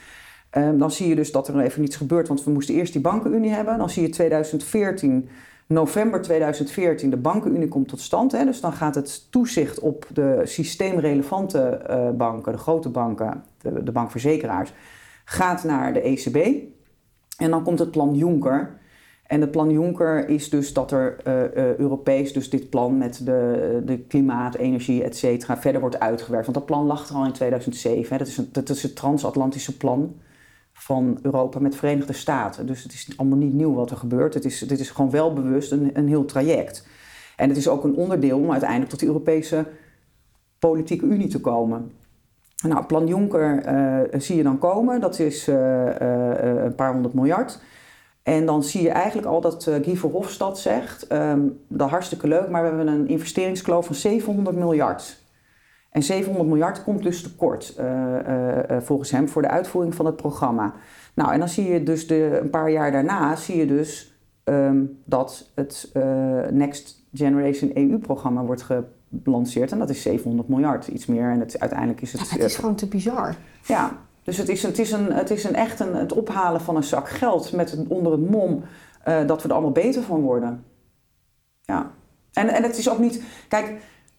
Um, 0.57 0.77
dan 0.77 0.91
zie 0.91 1.07
je 1.07 1.15
dus 1.15 1.31
dat 1.31 1.47
er 1.47 1.59
even 1.59 1.81
niets 1.81 1.95
gebeurt, 1.95 2.27
want 2.27 2.43
we 2.43 2.51
moesten 2.51 2.75
eerst 2.75 2.93
die 2.93 3.01
bankenunie 3.01 3.51
hebben. 3.51 3.77
Dan 3.77 3.89
zie 3.89 4.01
je 4.01 4.09
2014, 4.09 5.29
november 5.67 6.21
2014, 6.21 7.09
de 7.09 7.17
bankenunie 7.17 7.67
komt 7.67 7.87
tot 7.87 7.99
stand. 7.99 8.31
Hè, 8.31 8.45
dus 8.45 8.61
dan 8.61 8.73
gaat 8.73 8.95
het 8.95 9.31
toezicht 9.31 9.79
op 9.79 10.07
de 10.13 10.41
systeemrelevante 10.43 11.81
uh, 11.89 12.09
banken, 12.09 12.51
de 12.51 12.57
grote 12.57 12.89
banken, 12.89 13.43
de, 13.61 13.91
bankverzekeraars, 13.91 14.73
gaat 15.25 15.63
naar 15.63 15.93
de 15.93 16.01
ECB. 16.01 16.63
En 17.37 17.49
dan 17.49 17.63
komt 17.63 17.79
het 17.79 17.91
plan 17.91 18.15
Juncker. 18.15 18.77
En 19.25 19.41
het 19.41 19.51
plan 19.51 19.71
Juncker 19.71 20.29
is 20.29 20.49
dus 20.49 20.73
dat 20.73 20.91
er 20.91 21.17
uh, 21.27 21.33
uh, 21.33 21.75
Europees 21.75 22.33
dus 22.33 22.49
dit 22.49 22.69
plan 22.69 22.97
met 22.97 23.25
de, 23.25 23.81
de 23.85 23.99
klimaat, 23.99 24.55
energie, 24.55 25.03
et 25.03 25.17
cetera, 25.17 25.57
verder 25.57 25.81
wordt 25.81 25.99
uitgewerkt. 25.99 26.45
Want 26.45 26.57
dat 26.57 26.65
plan 26.65 26.85
lag 26.85 27.09
er 27.09 27.15
al 27.15 27.25
in 27.25 27.31
2007. 27.31 28.11
Hè. 28.11 28.17
Dat, 28.17 28.27
is 28.27 28.37
een, 28.37 28.49
dat 28.51 28.69
is 28.69 28.83
het 28.83 28.95
transatlantische 28.95 29.77
plan 29.77 30.15
van 30.77 31.19
Europa 31.21 31.59
met 31.59 31.75
Verenigde 31.75 32.13
Staten. 32.13 32.65
Dus 32.65 32.83
het 32.83 32.93
is 32.93 33.13
allemaal 33.17 33.37
niet 33.37 33.53
nieuw 33.53 33.73
wat 33.73 33.91
er 33.91 33.97
gebeurt. 33.97 34.33
Het 34.33 34.45
is, 34.45 34.59
dit 34.59 34.79
is 34.79 34.89
gewoon 34.89 35.11
wel 35.11 35.33
bewust 35.33 35.71
een, 35.71 35.89
een 35.93 36.07
heel 36.07 36.25
traject. 36.25 36.87
En 37.35 37.49
het 37.49 37.57
is 37.57 37.67
ook 37.67 37.83
een 37.83 37.95
onderdeel 37.95 38.39
om 38.39 38.51
uiteindelijk 38.51 38.89
tot 38.89 38.99
de 38.99 39.05
Europese 39.05 39.65
politieke 40.59 41.05
unie 41.05 41.27
te 41.27 41.41
komen. 41.41 41.91
Nou, 42.63 42.85
plan 42.85 43.07
Juncker 43.07 43.73
uh, 43.73 44.19
zie 44.21 44.35
je 44.35 44.43
dan 44.43 44.57
komen. 44.57 45.01
Dat 45.01 45.19
is 45.19 45.47
uh, 45.47 45.55
uh, 45.55 46.63
een 46.63 46.75
paar 46.75 46.93
honderd 46.93 47.13
miljard. 47.13 47.59
En 48.23 48.45
dan 48.45 48.63
zie 48.63 48.81
je 48.81 48.89
eigenlijk 48.89 49.27
al 49.27 49.41
dat 49.41 49.63
Guy 49.63 49.95
Verhofstadt 49.95 50.57
zegt... 50.57 51.11
Um, 51.11 51.59
dat 51.67 51.89
hartstikke 51.89 52.27
leuk, 52.27 52.49
maar 52.49 52.61
we 52.61 52.67
hebben 52.67 52.87
een 52.87 53.07
investeringskloof 53.07 53.85
van 53.85 53.95
700 53.95 54.55
miljard. 54.55 55.23
En 55.95 56.03
700 56.03 56.47
miljard 56.47 56.83
komt 56.83 57.03
dus 57.03 57.21
tekort, 57.21 57.75
volgens 58.79 59.11
hem, 59.11 59.29
voor 59.29 59.41
de 59.41 59.47
uitvoering 59.47 59.95
van 59.95 60.05
het 60.05 60.15
programma. 60.15 60.73
Nou, 61.13 61.33
en 61.33 61.39
dan 61.39 61.49
zie 61.49 61.71
je 61.71 61.83
dus 61.83 62.07
de, 62.07 62.39
een 62.41 62.49
paar 62.49 62.71
jaar 62.71 62.91
daarna... 62.91 63.35
zie 63.35 63.57
je 63.57 63.65
dus 63.65 64.13
um, 64.43 65.01
dat 65.05 65.51
het 65.53 65.91
Next 66.51 67.03
Generation 67.13 67.71
EU-programma 67.73 68.43
wordt 68.43 68.65
gelanceerd. 69.23 69.71
En 69.71 69.79
dat 69.79 69.89
is 69.89 70.01
700 70.01 70.47
miljard, 70.47 70.87
iets 70.87 71.05
meer. 71.05 71.29
En 71.29 71.39
het, 71.39 71.59
uiteindelijk 71.59 72.01
is 72.01 72.11
het... 72.11 72.21
Ja, 72.21 72.27
het 72.35 72.43
is 72.43 72.55
gewoon 72.55 72.75
te 72.75 72.87
bizar. 72.87 73.35
Ja, 73.65 73.97
dus 74.23 74.37
het 74.37 74.49
is, 74.49 74.63
het 74.63 74.79
is, 74.79 74.91
een, 74.91 75.11
het 75.11 75.29
is 75.29 75.43
een 75.43 75.55
echt 75.55 75.79
een, 75.79 75.95
het 75.95 76.13
ophalen 76.13 76.61
van 76.61 76.75
een 76.75 76.83
zak 76.83 77.09
geld 77.09 77.51
met 77.51 77.77
onder 77.87 78.11
het 78.11 78.29
mom 78.29 78.63
dat 79.03 79.41
we 79.41 79.47
er 79.47 79.53
allemaal 79.53 79.71
beter 79.71 80.01
van 80.01 80.21
worden. 80.21 80.63
Ja. 81.61 81.91
En, 82.33 82.47
en 82.47 82.63
het 82.63 82.77
is 82.77 82.89
ook 82.89 82.99
niet... 82.99 83.21
Kijk, 83.47 83.73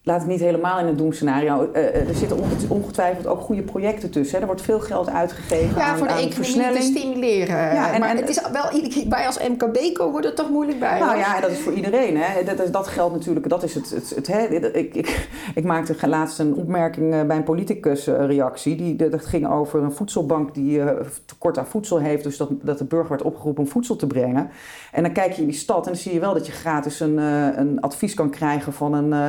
laat 0.07 0.19
het 0.19 0.29
niet 0.29 0.39
helemaal 0.39 0.79
in 0.79 0.85
het 0.85 0.97
doemscenario. 0.97 1.69
Uh, 1.73 2.09
er 2.09 2.15
zitten 2.15 2.37
ongetwijfeld 2.67 3.27
ook 3.27 3.41
goede 3.41 3.61
projecten 3.61 4.09
tussen. 4.09 4.35
Hè. 4.35 4.41
Er 4.41 4.47
wordt 4.47 4.61
veel 4.61 4.79
geld 4.79 5.09
uitgegeven 5.09 5.75
ja, 5.75 5.83
aan, 5.83 5.97
voor 5.97 6.07
de 6.07 6.13
aan 6.13 6.19
economie 6.19 6.43
versnelling. 6.43 6.83
te 6.83 6.99
stimuleren. 6.99 7.55
Ja, 7.55 7.93
en, 7.93 7.99
maar 7.99 8.09
en, 8.09 8.17
het 8.17 8.29
is 8.29 8.41
wel 8.51 8.71
iedere 8.71 8.93
keer, 8.93 9.09
wij 9.09 9.25
als 9.25 9.39
MKB 9.39 9.97
wordt 9.97 10.25
er 10.25 10.35
toch 10.35 10.49
moeilijk 10.49 10.79
bij. 10.79 10.99
Nou 10.99 11.17
ja, 11.17 11.35
en 11.35 11.41
dat 11.41 11.51
is 11.51 11.59
voor 11.59 11.73
iedereen. 11.73 12.17
Hè. 12.17 12.43
Dat, 12.43 12.73
dat 12.73 12.87
geldt 12.87 13.13
natuurlijk, 13.13 13.49
dat 13.49 13.63
is 13.63 13.73
het. 13.75 13.89
het, 13.89 14.13
het 14.15 14.27
hè. 14.27 14.45
Ik, 14.47 14.95
ik, 14.95 15.29
ik 15.55 15.63
maakte 15.63 16.07
laatst 16.07 16.39
een 16.39 16.55
opmerking 16.55 17.27
bij 17.27 17.37
een 17.37 17.43
politicusreactie. 17.43 18.75
Die, 18.75 19.09
dat 19.09 19.25
ging 19.25 19.47
over 19.47 19.83
een 19.83 19.91
voedselbank 19.91 20.53
die 20.53 20.77
uh, 20.77 20.89
tekort 21.25 21.57
aan 21.57 21.67
voedsel 21.67 21.99
heeft. 21.99 22.23
Dus 22.23 22.37
dat, 22.37 22.49
dat 22.61 22.77
de 22.77 22.85
burger 22.85 23.09
werd 23.09 23.21
opgeroepen 23.21 23.63
om 23.63 23.69
voedsel 23.69 23.95
te 23.95 24.07
brengen. 24.07 24.49
En 24.91 25.03
dan 25.03 25.11
kijk 25.11 25.31
je 25.31 25.41
in 25.41 25.47
die 25.47 25.57
stad 25.57 25.85
en 25.85 25.91
dan 25.91 26.01
zie 26.01 26.13
je 26.13 26.19
wel 26.19 26.33
dat 26.33 26.45
je 26.45 26.51
gratis 26.51 26.99
een, 26.99 27.17
uh, 27.17 27.57
een 27.57 27.81
advies 27.81 28.13
kan 28.13 28.29
krijgen 28.29 28.73
van 28.73 28.93
een 28.93 29.11
uh, 29.11 29.27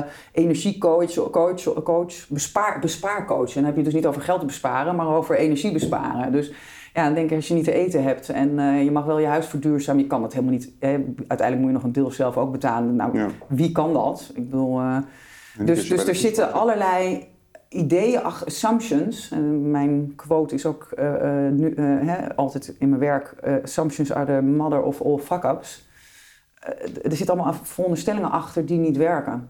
energiecoach. 0.68 1.30
Coach, 1.30 1.82
coach, 1.82 2.28
bespaar, 2.28 2.78
bespaarcoach. 2.80 3.48
En 3.48 3.54
dan 3.54 3.64
heb 3.64 3.72
je 3.72 3.80
het 3.80 3.84
dus 3.84 3.94
niet 3.94 4.06
over 4.06 4.22
geld 4.22 4.46
besparen, 4.46 4.96
maar 4.96 5.06
over 5.06 5.36
energie 5.36 5.72
besparen. 5.72 6.32
Dus 6.32 6.52
ja, 6.94 7.04
dan 7.04 7.14
denk 7.14 7.30
ik, 7.30 7.36
als 7.36 7.48
je 7.48 7.54
niet 7.54 7.64
te 7.64 7.72
eten 7.72 8.02
hebt 8.02 8.28
en 8.28 8.58
uh, 8.58 8.84
je 8.84 8.90
mag 8.90 9.04
wel 9.04 9.18
je 9.18 9.26
huis 9.26 9.46
verduurzamen, 9.46 10.02
je 10.02 10.08
kan 10.08 10.22
dat 10.22 10.32
helemaal 10.32 10.54
niet. 10.54 10.72
Hè, 10.78 10.88
uiteindelijk 11.28 11.58
moet 11.58 11.66
je 11.66 11.72
nog 11.72 11.82
een 11.82 11.92
deel 11.92 12.10
zelf 12.10 12.36
ook 12.36 12.52
betalen. 12.52 12.96
Nou, 12.96 13.18
ja. 13.18 13.28
wie 13.48 13.72
kan 13.72 13.92
dat? 13.92 14.32
Ik 14.34 14.50
bedoel, 14.50 14.80
uh, 14.80 14.96
dus, 15.58 15.88
dus 15.88 16.06
er 16.06 16.14
zitten 16.14 16.52
allerlei 16.52 17.26
ideeën, 17.68 18.22
assumptions. 18.22 19.30
En 19.30 19.70
mijn 19.70 20.12
quote 20.16 20.54
is 20.54 20.66
ook 20.66 20.88
uh, 20.98 21.48
nu, 21.50 21.74
hè, 21.80 22.36
altijd 22.36 22.74
in 22.78 22.88
mijn 22.88 23.00
werk: 23.00 23.34
assumptions 23.62 24.12
are 24.12 24.26
the 24.26 24.42
mother 24.42 24.82
of 24.82 25.02
all 25.02 25.18
fuck-ups. 25.18 25.88
er 27.02 27.16
zitten 27.16 27.34
allemaal 27.34 27.54
veronderstellingen 27.62 28.30
achter 28.30 28.66
die 28.66 28.78
niet 28.78 28.96
werken. 28.96 29.48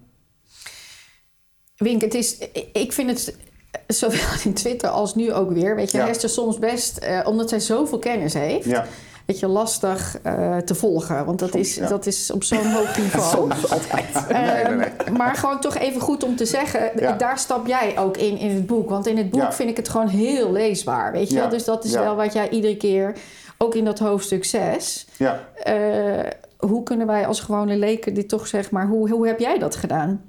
Wink, 1.79 2.01
het 2.01 2.15
is, 2.15 2.39
ik 2.73 2.93
vind 2.93 3.11
het 3.11 3.35
zowel 4.01 4.19
in 4.45 4.55
Twitter 4.55 4.89
als 4.89 5.15
nu 5.15 5.33
ook 5.33 5.51
weer. 5.51 5.77
Weet 5.77 5.91
je, 5.91 5.99
ja. 5.99 6.07
Hester 6.07 6.29
soms 6.29 6.59
best, 6.59 7.01
uh, 7.05 7.21
omdat 7.25 7.49
zij 7.49 7.61
zoveel 7.61 7.99
kennis 7.99 8.35
heeft. 8.35 8.65
Ja. 8.65 8.87
Weet 9.27 9.39
je, 9.39 9.47
lastig 9.47 10.19
uh, 10.27 10.57
te 10.57 10.75
volgen. 10.75 11.25
Want 11.25 11.39
dat, 11.39 11.51
Soms, 11.51 11.69
is, 11.69 11.75
ja. 11.75 11.87
dat 11.89 12.07
is 12.07 12.31
op 12.31 12.45
zo'n 12.45 12.73
hoog 12.73 12.99
niveau. 13.03 13.25
Soms 13.31 13.71
altijd. 13.71 14.07
Nee, 14.33 14.65
nee, 14.65 14.75
nee. 14.77 15.17
Maar 15.17 15.35
gewoon 15.35 15.61
toch 15.61 15.77
even 15.77 16.01
goed 16.01 16.25
om 16.25 16.37
te 16.37 16.45
zeggen, 16.47 16.91
Ja. 16.97 17.13
daar 17.13 17.39
stap 17.39 17.67
jij 17.67 17.99
ook 17.99 18.17
in 18.17 18.39
in 18.39 18.51
het 18.55 18.67
boek. 18.67 18.89
Want 18.89 19.07
in 19.07 19.17
het 19.17 19.31
boek 19.31 19.53
vind 19.53 19.71
ik 19.71 19.77
het 19.77 19.89
gewoon 19.89 20.09
heel 20.09 20.53
leesbaar. 20.53 21.13
Weet 21.13 21.31
je? 21.31 21.49
Dus 21.49 21.65
dat 21.65 21.85
is 21.85 21.93
wel 21.93 22.17
wat 22.17 22.33
jij 22.33 22.49
iedere 22.49 22.77
keer, 22.77 23.17
ook 23.59 23.75
in 23.75 23.85
dat 23.85 23.99
hoofdstuk 23.99 24.45
6. 24.45 25.07
Ja. 25.17 25.45
eh, 25.63 26.31
hoe 26.57 26.83
kunnen 26.83 27.07
wij 27.07 27.27
als 27.27 27.41
gewone 27.41 27.77
leken 27.77 28.15
dit 28.15 28.29
toch 28.29 28.47
zeg 28.47 28.71
maar, 28.71 28.87
hoe, 28.87 29.11
hoe 29.11 29.27
heb 29.27 29.39
jij 29.39 29.59
dat 29.59 29.77
gedaan? 29.77 30.25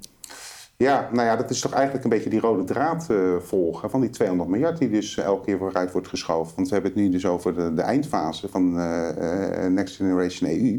Ja, 0.84 1.10
nou 1.14 1.28
ja, 1.28 1.36
dat 1.36 1.50
is 1.50 1.60
toch 1.60 1.72
eigenlijk 1.72 2.04
een 2.04 2.10
beetje 2.10 2.30
die 2.30 2.40
rode 2.40 2.64
draad 2.64 3.10
eh, 3.10 3.36
volgen 3.40 3.90
van 3.90 4.02
die 4.02 4.10
200 4.10 4.50
miljard 4.50 4.78
die 4.78 4.90
dus 4.90 5.18
eh, 5.18 5.26
elke 5.26 5.46
keer 5.46 5.58
vooruit 5.58 5.92
wordt 5.92 6.08
geschoven. 6.08 6.56
Want 6.56 6.68
we 6.68 6.74
hebben 6.74 6.92
het 6.92 7.02
nu 7.02 7.10
dus 7.10 7.26
over 7.26 7.76
de, 7.76 7.82
eindfase 7.82 8.50
van 8.50 8.80
eh, 8.80 9.66
Next 9.68 9.96
Generation 9.96 10.50
EU. 10.50 10.72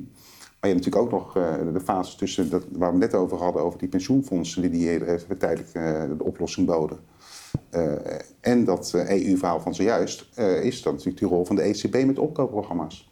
Maar 0.61 0.71
je 0.71 0.75
hebt 0.75 0.85
natuurlijk 0.85 1.03
ook 1.03 1.11
nog 1.11 1.33
de 1.73 1.81
fase 1.81 2.17
tussen, 2.17 2.51
dat, 2.51 2.65
waar 2.73 2.93
we 2.93 2.99
net 2.99 3.15
over 3.15 3.39
hadden, 3.39 3.63
over 3.63 3.79
die 3.79 3.89
pensioenfondsen 3.89 4.63
die, 4.63 4.71
die 4.71 5.07
even 5.07 5.39
tijdelijk 5.39 5.73
de 6.19 6.25
oplossing 6.25 6.67
boden. 6.67 6.99
En 8.41 8.65
dat 8.65 8.93
EU-verhaal 8.95 9.61
van 9.61 9.75
zojuist, 9.75 10.39
is 10.63 10.83
dan 10.83 10.93
natuurlijk 10.93 11.19
die 11.19 11.29
rol 11.29 11.45
van 11.45 11.57
de 11.57 11.63
ECB 11.63 12.05
met 12.07 12.19
opkoopprogramma's. 12.19 13.11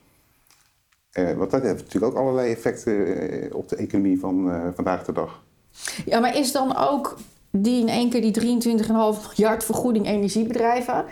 Want 1.12 1.50
dat 1.50 1.62
heeft 1.62 1.84
natuurlijk 1.84 2.12
ook 2.12 2.18
allerlei 2.18 2.52
effecten 2.52 3.54
op 3.54 3.68
de 3.68 3.76
economie 3.76 4.20
van 4.20 4.50
vandaag 4.74 5.04
de 5.04 5.12
dag. 5.12 5.46
Ja, 6.04 6.18
maar 6.18 6.36
is 6.36 6.52
dan 6.52 6.76
ook 6.76 7.18
die 7.50 7.80
in 7.80 7.88
één 7.88 8.10
keer 8.10 8.32
die 8.32 8.58
23,5 8.58 8.88
miljard 8.88 9.64
vergoeding 9.64 10.06
energiebedrijven... 10.06 11.04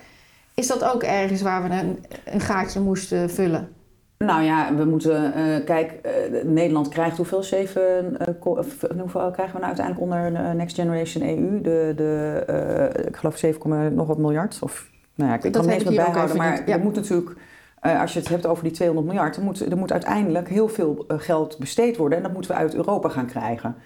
is 0.54 0.66
dat 0.66 0.84
ook 0.84 1.02
ergens 1.02 1.42
waar 1.42 1.62
we 1.62 1.74
een, 1.74 2.04
een 2.24 2.40
gaatje 2.40 2.80
moesten 2.80 3.30
vullen? 3.30 3.76
Nou 4.18 4.42
ja, 4.42 4.74
we 4.74 4.84
moeten, 4.84 5.32
uh, 5.38 5.64
kijk, 5.64 5.92
uh, 6.06 6.44
Nederland 6.44 6.88
krijgt 6.88 7.16
hoeveel? 7.16 7.42
Zeven, 7.42 8.16
uh, 8.20 8.52
hoeveel 9.00 9.30
krijgen 9.30 9.54
we 9.54 9.60
nou 9.60 9.76
uiteindelijk 9.76 10.00
onder 10.00 10.54
Next 10.54 10.76
Generation 10.76 11.28
EU? 11.28 11.60
De, 11.60 11.92
de, 11.96 13.04
ik 13.06 13.16
geloof 13.16 13.36
7, 13.36 13.94
nog 13.94 14.06
wat 14.06 14.18
miljard. 14.18 14.58
Of, 14.60 14.90
nou 15.14 15.30
ja, 15.30 15.36
ik 15.36 15.42
Dat 15.42 15.52
kan 15.52 15.60
het 15.60 15.70
niet 15.70 15.80
eens 15.80 15.96
meer 15.96 16.04
bijhouden. 16.04 16.36
Maar 16.36 16.62
ja. 16.66 16.74
er 16.74 16.80
moet 16.80 16.94
natuurlijk, 16.94 17.36
als 17.80 18.12
je 18.12 18.18
het 18.18 18.28
hebt 18.28 18.46
over 18.46 18.64
die 18.64 18.72
200 18.72 19.06
miljard, 19.06 19.36
er 19.36 19.42
moet, 19.42 19.70
er 19.70 19.76
moet 19.76 19.92
uiteindelijk 19.92 20.48
heel 20.48 20.68
veel 20.68 21.04
geld 21.08 21.58
besteed 21.58 21.96
worden. 21.96 22.18
En 22.18 22.24
dat 22.24 22.32
moeten 22.32 22.50
we 22.50 22.56
uit 22.56 22.74
Europa 22.74 23.08
gaan 23.08 23.26
krijgen. 23.26 23.76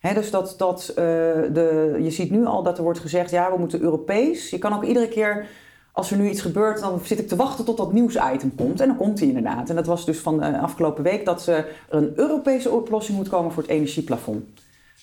Dus 0.00 0.30
dat, 0.30 0.54
dat, 0.56 0.88
uh, 0.90 0.94
de, 0.94 1.98
je 2.00 2.10
ziet 2.10 2.30
nu 2.30 2.44
al 2.44 2.62
dat 2.62 2.78
er 2.78 2.84
wordt 2.84 2.98
gezegd, 2.98 3.30
ja, 3.30 3.52
we 3.52 3.58
moeten 3.58 3.80
Europees. 3.80 4.50
Je 4.50 4.58
kan 4.58 4.74
ook 4.74 4.84
iedere 4.84 5.08
keer, 5.08 5.46
als 5.92 6.10
er 6.10 6.16
nu 6.16 6.28
iets 6.28 6.40
gebeurt, 6.40 6.80
dan 6.80 7.00
zit 7.02 7.18
ik 7.18 7.28
te 7.28 7.36
wachten 7.36 7.64
tot 7.64 7.76
dat 7.76 7.92
nieuwsitem 7.92 8.54
komt. 8.54 8.80
En 8.80 8.88
dan 8.88 8.96
komt 8.96 9.18
die 9.18 9.28
inderdaad. 9.28 9.68
En 9.70 9.76
dat 9.76 9.86
was 9.86 10.04
dus 10.04 10.18
van 10.18 10.38
de 10.38 10.58
afgelopen 10.58 11.02
week 11.02 11.24
dat 11.24 11.46
er 11.46 11.66
een 11.88 12.12
Europese 12.16 12.70
oplossing 12.70 13.16
moet 13.16 13.28
komen 13.28 13.52
voor 13.52 13.62
het 13.62 13.72
energieplafond. 13.72 14.44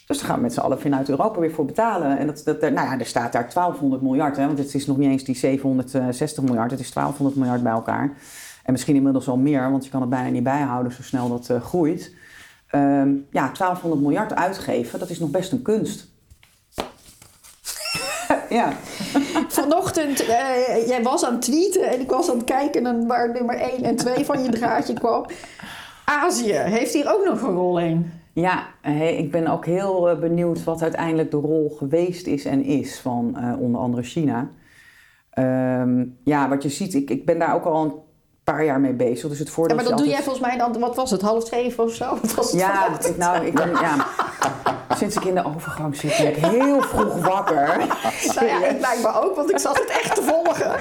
Dus 0.07 0.17
daar 0.17 0.27
gaan 0.27 0.35
we 0.35 0.41
met 0.41 0.53
z'n 0.53 0.59
allen 0.59 0.79
vanuit 0.79 1.09
Europa 1.09 1.39
weer 1.39 1.51
voor 1.51 1.65
betalen. 1.65 2.17
En 2.17 2.27
dat, 2.27 2.41
dat, 2.45 2.61
nou 2.61 2.73
ja, 2.73 2.99
er 2.99 3.05
staat 3.05 3.31
daar 3.31 3.49
1200 3.53 4.01
miljard, 4.01 4.37
hè, 4.37 4.45
want 4.45 4.57
het 4.57 4.73
is 4.73 4.85
nog 4.85 4.97
niet 4.97 5.09
eens 5.09 5.23
die 5.23 5.35
760 5.35 6.43
miljard, 6.43 6.71
het 6.71 6.79
is 6.79 6.93
1200 6.93 7.39
miljard 7.39 7.63
bij 7.63 7.71
elkaar. 7.71 8.13
En 8.63 8.71
misschien 8.71 8.95
inmiddels 8.95 9.25
wel 9.25 9.37
meer, 9.37 9.71
want 9.71 9.85
je 9.85 9.91
kan 9.91 10.01
het 10.01 10.09
bijna 10.09 10.29
niet 10.29 10.43
bijhouden 10.43 10.91
zo 10.91 11.01
snel 11.01 11.29
dat 11.29 11.49
uh, 11.51 11.61
groeit. 11.61 12.13
Um, 12.71 13.27
ja, 13.31 13.51
1200 13.53 14.01
miljard 14.01 14.35
uitgeven, 14.35 14.99
dat 14.99 15.09
is 15.09 15.19
nog 15.19 15.29
best 15.29 15.51
een 15.51 15.61
kunst. 15.61 16.07
ja. 18.49 18.71
Vanochtend, 19.47 20.21
uh, 20.21 20.87
jij 20.87 21.03
was 21.03 21.25
aan 21.25 21.33
het 21.33 21.41
tweeten 21.41 21.89
en 21.89 21.99
ik 21.99 22.09
was 22.09 22.29
aan 22.29 22.37
het 22.37 22.45
kijken 22.45 22.85
en 22.85 23.07
waar 23.07 23.31
nummer 23.31 23.55
1 23.55 23.83
en 23.83 23.95
2 23.95 24.25
van 24.25 24.43
je 24.43 24.49
draadje 24.49 24.93
kwam. 24.93 25.25
Azië, 26.05 26.53
heeft 26.53 26.93
hier 26.93 27.13
ook 27.13 27.25
nog 27.25 27.41
een 27.41 27.55
rol 27.55 27.79
in? 27.79 28.11
Ja, 28.33 28.67
hey, 28.81 29.17
ik 29.17 29.31
ben 29.31 29.47
ook 29.47 29.65
heel 29.65 30.11
uh, 30.11 30.19
benieuwd 30.19 30.63
wat 30.63 30.81
uiteindelijk 30.81 31.31
de 31.31 31.37
rol 31.37 31.69
geweest 31.77 32.27
is 32.27 32.45
en 32.45 32.63
is 32.63 32.99
van 32.99 33.37
uh, 33.39 33.59
onder 33.59 33.81
andere 33.81 34.03
China. 34.03 34.49
Um, 35.39 36.17
ja, 36.23 36.49
wat 36.49 36.63
je 36.63 36.69
ziet, 36.69 36.93
ik, 36.93 37.09
ik 37.09 37.25
ben 37.25 37.39
daar 37.39 37.55
ook 37.55 37.63
al 37.63 38.06
paar 38.53 38.63
jaar 38.65 38.79
mee 38.79 38.93
bezig. 38.93 39.29
Dus 39.29 39.39
het 39.39 39.47
Ja, 39.47 39.53
voordeel 39.53 39.75
maar 39.75 39.83
is 39.85 39.89
dat 39.91 39.99
doe 39.99 40.07
jij 40.07 40.21
volgens 40.23 40.45
mij 40.47 40.57
dan, 40.57 40.79
wat 40.79 40.95
was 40.95 41.11
het, 41.11 41.21
half 41.21 41.47
zeven 41.47 41.83
of 41.83 41.93
zo? 41.93 42.05
Wat 42.21 42.33
was 42.33 42.51
het 42.51 42.59
Ja, 42.61 42.87
ik- 43.05 43.17
nou, 43.17 43.45
ik 43.45 43.53
ben, 43.53 43.69
ja, 43.71 43.95
sinds 44.95 45.15
ik 45.15 45.23
in 45.23 45.35
de 45.35 45.45
overgang 45.45 45.95
zit, 45.95 46.17
ben 46.17 46.27
ik 46.27 46.35
heel 46.35 46.81
vroeg 46.81 47.25
wakker. 47.25 47.77
Nou 48.35 48.47
ja, 48.47 48.65
ik 48.65 48.79
lijkt 48.79 49.01
me 49.01 49.21
ook, 49.23 49.35
want 49.35 49.49
ik 49.51 49.59
zat 49.59 49.77
het 49.77 49.89
echt 49.89 50.15
te 50.15 50.21
volgen. 50.21 50.71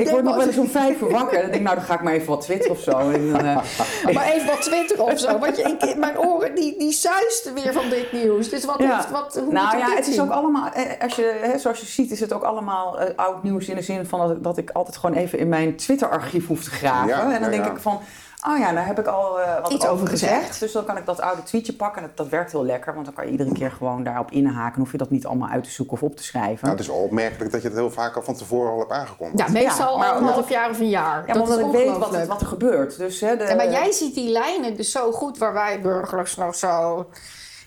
Ik, 0.00 0.08
word 0.08 0.24
nog 0.24 0.36
wel- 0.36 0.46
eens 0.46 0.56
om 0.56 0.68
vijf 0.68 1.00
uur 1.00 1.10
wakker. 1.10 1.32
Dan 1.40 1.42
denk 1.50 1.54
ik, 1.54 1.62
nou, 1.62 1.76
dan 1.76 1.84
ga 1.84 1.94
ik 1.94 2.02
maar 2.02 2.12
even 2.12 2.28
wat 2.28 2.40
twitteren 2.40 2.76
of 2.76 2.82
zo. 2.82 2.90
En 2.98 3.30
dan, 3.32 3.40
eh, 3.44 4.14
Maar 4.14 4.24
even 4.26 4.46
wat 4.46 4.62
twitteren 4.62 5.04
of 5.04 5.18
zo. 5.18 5.38
Want 5.38 5.56
je, 5.56 5.62
ik, 5.62 5.96
mijn 5.96 6.18
oren 6.18 6.54
die, 6.54 6.78
die 6.78 6.92
zuisten 6.92 7.54
weer 7.54 7.72
van 7.72 7.88
dit 7.90 8.12
nieuws. 8.12 8.48
Dus 8.48 8.64
wat, 8.64 8.78
Ja. 8.78 9.06
wat, 9.12 9.34
hoe 9.44 9.52
nou 9.52 9.78
ja, 9.78 9.94
het 9.94 10.06
is 10.08 10.20
ook 10.20 10.30
allemaal, 10.30 10.68
eh, 10.72 10.82
als 11.02 11.14
je, 11.14 11.38
hè, 11.42 11.58
zoals 11.58 11.80
je 11.80 11.86
ziet, 11.86 12.10
is 12.10 12.20
het 12.20 12.32
ook 12.32 12.42
allemaal 12.42 13.00
eh, 13.00 13.16
oud 13.16 13.42
nieuws 13.42 13.66
in 13.68 13.74
de 13.76 13.82
zin 13.82 14.06
van 14.06 14.28
dat, 14.28 14.42
dat 14.44 14.56
ik 14.58 14.70
altijd 14.70 14.96
gewoon 14.96 15.16
even 15.16 15.38
in 15.38 15.48
mijn 15.48 15.76
Twitter-archief 15.76 16.46
hoef 16.46 16.64
te 16.64 16.70
graven. 16.70 17.11
Ja, 17.16 17.22
en 17.22 17.30
dan 17.30 17.40
ja, 17.40 17.48
denk 17.48 17.64
ja. 17.64 17.70
ik 17.70 17.78
van, 17.78 18.00
oh 18.48 18.58
ja, 18.58 18.72
daar 18.72 18.86
heb 18.86 18.98
ik 18.98 19.06
al 19.06 19.40
eh, 19.40 19.60
wat 19.62 19.72
Iets 19.72 19.86
over 19.86 20.06
gezegd. 20.06 20.60
Dus 20.60 20.72
dan 20.72 20.84
kan 20.84 20.96
ik 20.96 21.06
dat 21.06 21.20
oude 21.20 21.42
tweetje 21.42 21.72
pakken 21.72 22.02
en 22.02 22.08
dat, 22.08 22.16
dat 22.16 22.28
werkt 22.28 22.52
heel 22.52 22.64
lekker, 22.64 22.94
want 22.94 23.04
dan 23.06 23.14
kan 23.14 23.24
je 23.24 23.30
iedere 23.30 23.52
keer 23.52 23.70
gewoon 23.70 24.02
daarop 24.04 24.30
inhaken. 24.30 24.72
Dan 24.72 24.80
hoef 24.82 24.92
je 24.92 24.98
dat 24.98 25.10
niet 25.10 25.26
allemaal 25.26 25.48
uit 25.48 25.64
te 25.64 25.70
zoeken 25.70 25.94
of 25.94 26.02
op 26.02 26.16
te 26.16 26.22
schrijven. 26.24 26.58
Nou, 26.60 26.70
het 26.70 26.80
is 26.80 26.86
wel 26.86 26.96
opmerkelijk 26.96 27.52
dat 27.52 27.62
je 27.62 27.68
het 27.68 27.76
heel 27.76 27.90
vaak 27.90 28.16
al 28.16 28.22
van 28.22 28.34
tevoren 28.34 28.72
al 28.72 28.78
hebt 28.78 28.90
aangekondigd. 28.92 29.38
Ja, 29.52 29.52
meestal 29.60 29.98
Ja, 29.98 30.04
al 30.04 30.10
een 30.12 30.18
omdat- 30.18 30.34
half 30.34 30.48
jaar 30.48 30.70
of 30.70 30.78
een 30.80 30.88
jaar. 30.88 31.26
ja, 31.26 31.32
dat 31.32 31.42
omdat 31.42 31.58
ik 31.58 31.66
weet 31.72 31.96
wat, 31.98 32.26
wat 32.26 32.40
er 32.40 32.46
gebeurt. 32.46 32.96
Dus, 32.98 33.20
hè, 33.20 33.36
de, 33.36 33.44
Ja, 33.44 33.54
maar 33.54 33.70
jij 33.70 33.92
ziet 33.92 34.14
die 34.14 34.30
lijnen 34.30 34.76
dus 34.76 34.90
zo 34.90 35.12
goed 35.12 35.38
waar 35.38 35.52
wij 35.52 35.80
burgers 35.80 36.36
nog 36.36 36.54
zo 36.54 37.06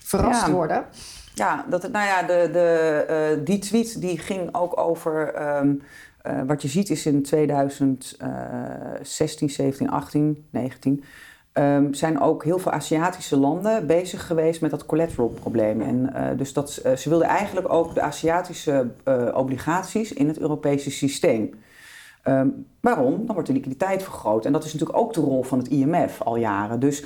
verrast 0.04 0.46
Ja. 0.46 0.52
worden. 0.52 0.84
Ja, 1.34 1.64
dat, 1.68 1.82
het- 1.82 1.92
nou 1.92 2.06
ja, 2.06 2.22
de, 2.22 2.48
de, 2.52 3.04
eh, 3.08 3.44
die 3.44 3.58
tweet 3.58 4.00
die 4.00 4.18
ging 4.18 4.54
ook 4.54 4.80
over. 4.80 5.34
ehm, 5.34 5.74
eh, 6.26 6.40
wat 6.46 6.62
je 6.62 6.68
ziet 6.68 6.90
is 6.90 7.06
in 7.06 7.22
2016, 7.22 9.50
17, 9.50 9.90
18, 9.90 10.46
19. 10.50 11.04
ehm, 11.52 11.92
zijn 11.92 12.20
ook 12.20 12.44
heel 12.44 12.58
veel 12.58 12.72
Aziatische 12.72 13.36
landen 13.36 13.86
bezig 13.86 14.26
geweest 14.26 14.60
met 14.60 14.70
dat 14.70 14.86
collateral 14.86 15.28
probleem. 15.28 15.80
En, 15.80 16.14
eh, 16.14 16.38
dus 16.38 16.52
dat, 16.52 16.76
eh, 16.76 16.96
ze 16.96 17.08
wilden 17.08 17.28
eigenlijk 17.28 17.72
ook 17.72 17.94
de 17.94 18.00
Aziatische 18.00 18.90
obligaties 19.34 20.12
in 20.12 20.28
het 20.28 20.38
Europese 20.38 20.90
systeem. 20.90 21.50
Ehm, 22.22 22.48
waarom? 22.80 23.26
Dan 23.26 23.34
wordt 23.34 23.46
de 23.46 23.54
liquiditeit 23.54 24.02
vergroot. 24.02 24.44
En 24.44 24.52
dat 24.52 24.64
is 24.64 24.72
natuurlijk 24.72 24.98
ook 24.98 25.14
de 25.14 25.20
rol 25.20 25.42
van 25.42 25.58
het 25.58 25.68
IMF 25.68 26.22
al 26.22 26.36
jaren. 26.36 26.80
Dus 26.80 27.04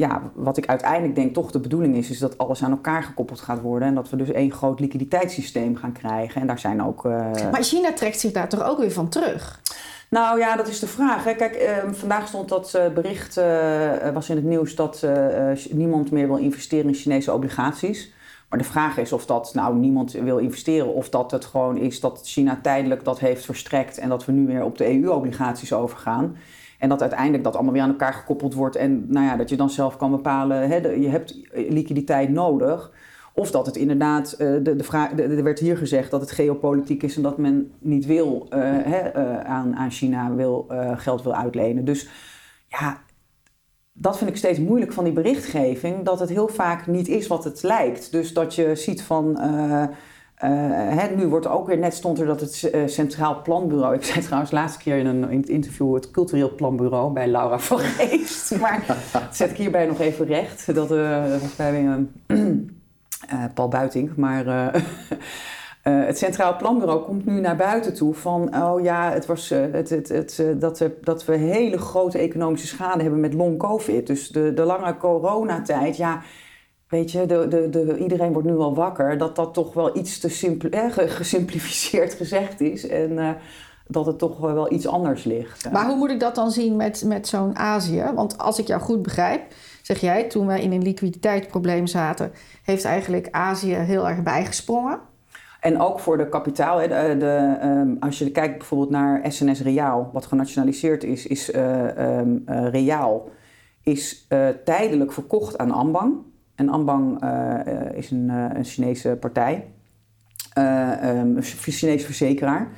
ja, 0.00 0.22
wat 0.34 0.56
ik 0.56 0.66
uiteindelijk 0.66 1.14
denk 1.14 1.34
toch 1.34 1.50
de 1.50 1.60
bedoeling 1.60 1.96
is, 1.96 2.10
is 2.10 2.18
dat 2.18 2.38
alles 2.38 2.62
aan 2.62 2.70
elkaar 2.70 3.02
gekoppeld 3.02 3.40
gaat 3.40 3.60
worden. 3.60 3.88
En 3.88 3.94
dat 3.94 4.10
we 4.10 4.16
dus 4.16 4.30
één 4.30 4.52
groot 4.52 4.80
liquiditeitssysteem 4.80 5.76
gaan 5.76 5.92
krijgen. 5.92 6.40
En 6.40 6.46
daar 6.46 6.58
zijn 6.58 6.82
ook. 6.82 7.04
eh, 7.04 7.50
Maar 7.50 7.62
China 7.62 7.92
trekt 7.92 8.20
zich 8.20 8.32
daar 8.32 8.48
toch 8.48 8.62
ook 8.62 8.78
weer 8.78 8.92
van 8.92 9.08
terug? 9.08 9.60
nou 10.08 10.38
ja, 10.38 10.56
dat 10.56 10.68
is 10.68 10.78
de 10.78 10.86
vraag. 10.86 11.24
Hè. 11.24 11.34
Kijk, 11.34 11.54
ehm, 11.54 11.92
vandaag 11.92 12.28
stond 12.28 12.48
dat 12.48 12.74
eh, 12.74 12.88
bericht, 12.88 13.36
eh, 13.36 14.10
was 14.14 14.28
in 14.28 14.36
het 14.36 14.44
nieuws 14.44 14.74
dat 14.74 15.06
niemand 15.70 16.10
meer 16.10 16.26
wil 16.26 16.36
investeren 16.36 16.86
in 16.88 16.94
Chinese 16.94 17.32
obligaties. 17.32 18.12
Maar 18.48 18.58
de 18.58 18.64
vraag 18.64 18.98
is 18.98 19.12
of 19.12 19.26
dat 19.26 19.50
nou 19.54 19.76
niemand 19.76 20.12
wil 20.12 20.38
investeren 20.38 20.94
of 20.94 21.08
dat 21.08 21.30
het 21.30 21.44
gewoon 21.44 21.76
is 21.76 22.00
dat 22.00 22.20
China 22.24 22.58
tijdelijk 22.62 23.04
dat 23.04 23.18
heeft 23.18 23.44
verstrekt 23.44 23.98
en 23.98 24.08
dat 24.08 24.24
we 24.24 24.32
nu 24.32 24.46
weer 24.46 24.64
op 24.64 24.78
de 24.78 25.00
EU-obligaties 25.00 25.72
overgaan. 25.72 26.36
En 26.80 26.88
dat 26.88 27.00
uiteindelijk 27.00 27.44
dat 27.44 27.54
allemaal 27.54 27.72
weer 27.72 27.82
aan 27.82 27.88
elkaar 27.88 28.12
gekoppeld 28.12 28.54
wordt 28.54 28.76
en 28.76 29.04
nou 29.08 29.26
ja, 29.26 29.36
dat 29.36 29.48
je 29.48 29.56
dan 29.56 29.70
zelf 29.70 29.96
kan 29.96 30.10
bepalen, 30.10 30.68
hè, 30.68 30.76
je 30.76 31.08
hebt 31.08 31.40
liquiditeit 31.52 32.30
nodig. 32.30 32.92
Of 33.34 33.50
dat 33.50 33.66
het 33.66 33.76
inderdaad, 33.76 34.32
eh, 34.32 34.52
de, 34.62 34.76
de 34.76 34.84
vraag, 34.84 35.18
er 35.18 35.42
werd 35.42 35.58
hier 35.58 35.76
gezegd 35.76 36.10
dat 36.10 36.20
het 36.20 36.30
geopolitiek 36.30 37.02
is 37.02 37.16
en 37.16 37.22
dat 37.22 37.38
men 37.38 37.72
niet 37.78 38.06
wil 38.06 38.46
eh, 38.48 39.08
eh, 39.08 39.40
aan, 39.44 39.76
aan 39.76 39.90
China 39.90 40.34
wil, 40.34 40.66
geld 40.96 41.22
wil 41.22 41.34
uitlenen. 41.34 41.84
Dus 41.84 42.08
ja, 42.66 43.02
dat 43.92 44.18
vind 44.18 44.30
ik 44.30 44.36
steeds 44.36 44.58
moeilijk 44.58 44.92
van 44.92 45.04
die 45.04 45.12
berichtgeving, 45.12 46.04
dat 46.04 46.20
het 46.20 46.28
heel 46.28 46.48
vaak 46.48 46.86
niet 46.86 47.08
is 47.08 47.26
wat 47.26 47.44
het 47.44 47.62
lijkt. 47.62 48.12
Dus 48.12 48.32
dat 48.32 48.54
je 48.54 48.74
ziet 48.74 49.02
van. 49.02 49.38
Eh, 50.40 50.90
eh, 50.90 50.98
hè, 50.98 51.14
nu 51.14 51.26
wordt 51.26 51.46
ook 51.46 51.66
weer, 51.66 51.78
net 51.78 51.94
stond 51.94 52.20
er 52.20 52.26
dat 52.26 52.40
het 52.40 52.70
eh, 52.70 52.86
Centraal 52.86 53.42
Planbureau. 53.42 53.94
Ik 53.96 54.04
zei 54.04 54.20
trouwens 54.20 54.50
laatste 54.50 54.78
keer 54.82 54.96
in 54.96 55.06
een 55.06 55.30
in 55.30 55.40
het 55.40 55.48
interview 55.48 55.94
het 55.94 56.10
Cultureel 56.10 56.54
Planbureau 56.54 57.12
bij 57.12 57.26
Laura 57.28 57.58
van 57.68 57.78
Geest. 57.78 58.60
Maar 58.60 58.84
dat 59.12 59.36
zet 59.36 59.50
ik 59.50 59.56
hierbij 59.56 59.86
nog 59.86 60.00
even 60.00 60.26
recht. 60.26 60.74
Dat 60.74 60.90
eh, 60.90 61.30
dat 61.30 61.40
was 61.40 61.56
bij 61.56 61.86
eh, 62.26 62.38
eh, 63.28 63.44
Paul 63.54 63.68
Buiting. 63.68 64.16
Maar 64.16 64.46
eh, 64.46 64.74
eh, 65.82 66.06
het 66.06 66.18
Centraal 66.18 66.56
Planbureau 66.56 67.04
komt 67.04 67.26
nu 67.26 67.40
naar 67.40 67.56
buiten 67.56 67.94
toe 67.94 68.14
van, 68.14 68.56
oh 68.62 68.82
ja, 68.82 69.10
het 69.12 69.26
was, 69.26 69.50
eh, 69.50 69.60
het, 69.72 69.90
het, 69.90 70.08
het, 70.08 70.38
eh, 70.38 70.46
dat, 70.56 70.84
dat 71.02 71.24
we 71.24 71.36
hele 71.36 71.78
grote 71.78 72.18
economische 72.18 72.66
schade 72.66 73.02
hebben 73.02 73.20
met 73.20 73.34
long 73.34 73.58
covid. 73.58 74.06
Dus 74.06 74.28
de, 74.28 74.54
de 74.54 74.64
lange 74.64 74.96
coronatijd, 74.96 75.96
ja, 75.96 76.22
weet 76.90 77.10
je, 77.10 77.26
de, 77.26 77.48
de, 77.48 77.68
de, 77.68 77.98
iedereen 77.98 78.32
wordt 78.32 78.48
nu 78.48 78.56
al 78.56 78.74
wakker, 78.74 79.18
dat 79.18 79.36
dat 79.36 79.54
toch 79.54 79.74
wel 79.74 79.96
iets 79.96 80.18
te 80.18 80.28
simpel, 80.28 80.68
eh, 80.70 80.92
ge- 80.92 81.08
gesimplificeerd 81.08 82.14
gezegd 82.22 82.60
is. 82.60 82.86
En 82.86 83.18
eh, 83.18 83.30
dat 83.86 84.06
het 84.06 84.18
toch 84.18 84.38
wel 84.38 84.72
iets 84.72 84.86
anders 84.86 85.24
ligt. 85.24 85.70
Maar 85.72 85.86
hoe 85.86 85.96
moet 85.96 86.10
ik 86.10 86.20
dat 86.20 86.34
dan 86.34 86.50
zien 86.50 86.76
met, 86.76 87.04
met 87.06 87.28
zo'n 87.28 87.56
Azië? 87.56 88.04
Want 88.14 88.38
als 88.38 88.58
ik 88.58 88.66
jou 88.66 88.80
goed 88.80 89.02
begrijp, 89.02 89.42
zeg 89.82 90.00
jij, 90.00 90.24
toen 90.24 90.46
wij 90.46 90.62
in 90.62 90.72
een 90.72 90.82
liquiditeitsprobleem 90.82 91.86
zaten, 91.86 92.32
heeft 92.64 92.84
eigenlijk 92.84 93.28
Azië 93.30 93.74
heel 93.74 94.08
erg 94.08 94.22
bijgesprongen. 94.22 94.98
En 95.60 95.80
ook 95.80 96.00
voor 96.00 96.16
de 96.16 96.28
kapitaal. 96.28 96.78
De, 96.78 97.16
de, 97.18 97.56
ehm, 97.60 97.94
als 98.00 98.18
je 98.18 98.30
kijkt 98.30 98.58
bijvoorbeeld 98.58 98.90
naar 98.90 99.24
SNS 99.28 99.62
Reaal, 99.62 100.10
wat 100.12 100.26
genationaliseerd 100.26 101.04
is, 101.04 101.26
is 101.26 101.50
eh 101.50 102.18
ehm, 102.18 102.36
eh, 102.46 102.68
Reaal 102.68 103.28
is 103.82 104.26
eh, 104.28 104.48
tijdelijk 104.64 105.12
verkocht 105.12 105.58
aan 105.58 105.70
Ambang. 105.70 106.14
En 106.60 106.68
Ambang 106.68 107.22
eh, 107.22 107.66
eh, 107.66 107.96
is 107.96 108.10
een, 108.10 108.30
eh, 108.30 108.44
een 108.54 108.64
Chinese 108.64 109.16
partij, 109.20 109.66
eh, 110.52 110.92
ehm, 110.92 111.36
een 111.36 111.42
Chinese 111.42 112.04
verzekeraar. 112.04 112.68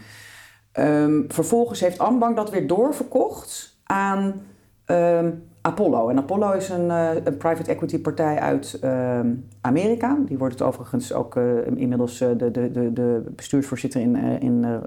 Ehm, 0.73 1.23
vervolgens 1.29 1.81
heeft 1.81 1.99
Ambang 1.99 2.37
dat 2.37 2.51
weer 2.51 2.67
doorverkocht 2.67 3.77
aan 3.85 4.43
ehm, 4.85 5.31
Apollo. 5.61 6.09
En 6.09 6.19
Apollo 6.19 6.53
is 6.53 6.69
een, 6.69 6.91
een 7.27 7.37
private 7.37 7.71
equity 7.71 7.99
partij 7.99 8.39
uit 8.39 8.81
Amerika. 9.61 10.19
Die 10.27 10.39
wordt 10.39 10.59
het 10.59 10.69
overigens 10.69 11.13
ook 11.13 11.37
inmiddels 11.75 12.19
de, 12.19 12.51
de, 12.51 12.93
de, 12.93 13.23
bestuursvoorzitter 13.37 14.01
in, 14.01 14.17
in 14.41 14.83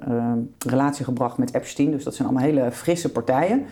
relatie 0.65 1.05
gebracht 1.05 1.37
met 1.37 1.53
Epstein. 1.53 1.91
Dus 1.91 2.03
dat 2.03 2.15
zijn 2.15 2.27
allemaal 2.27 2.47
hele 2.47 2.71
frisse 2.71 3.11
partijen. 3.11 3.65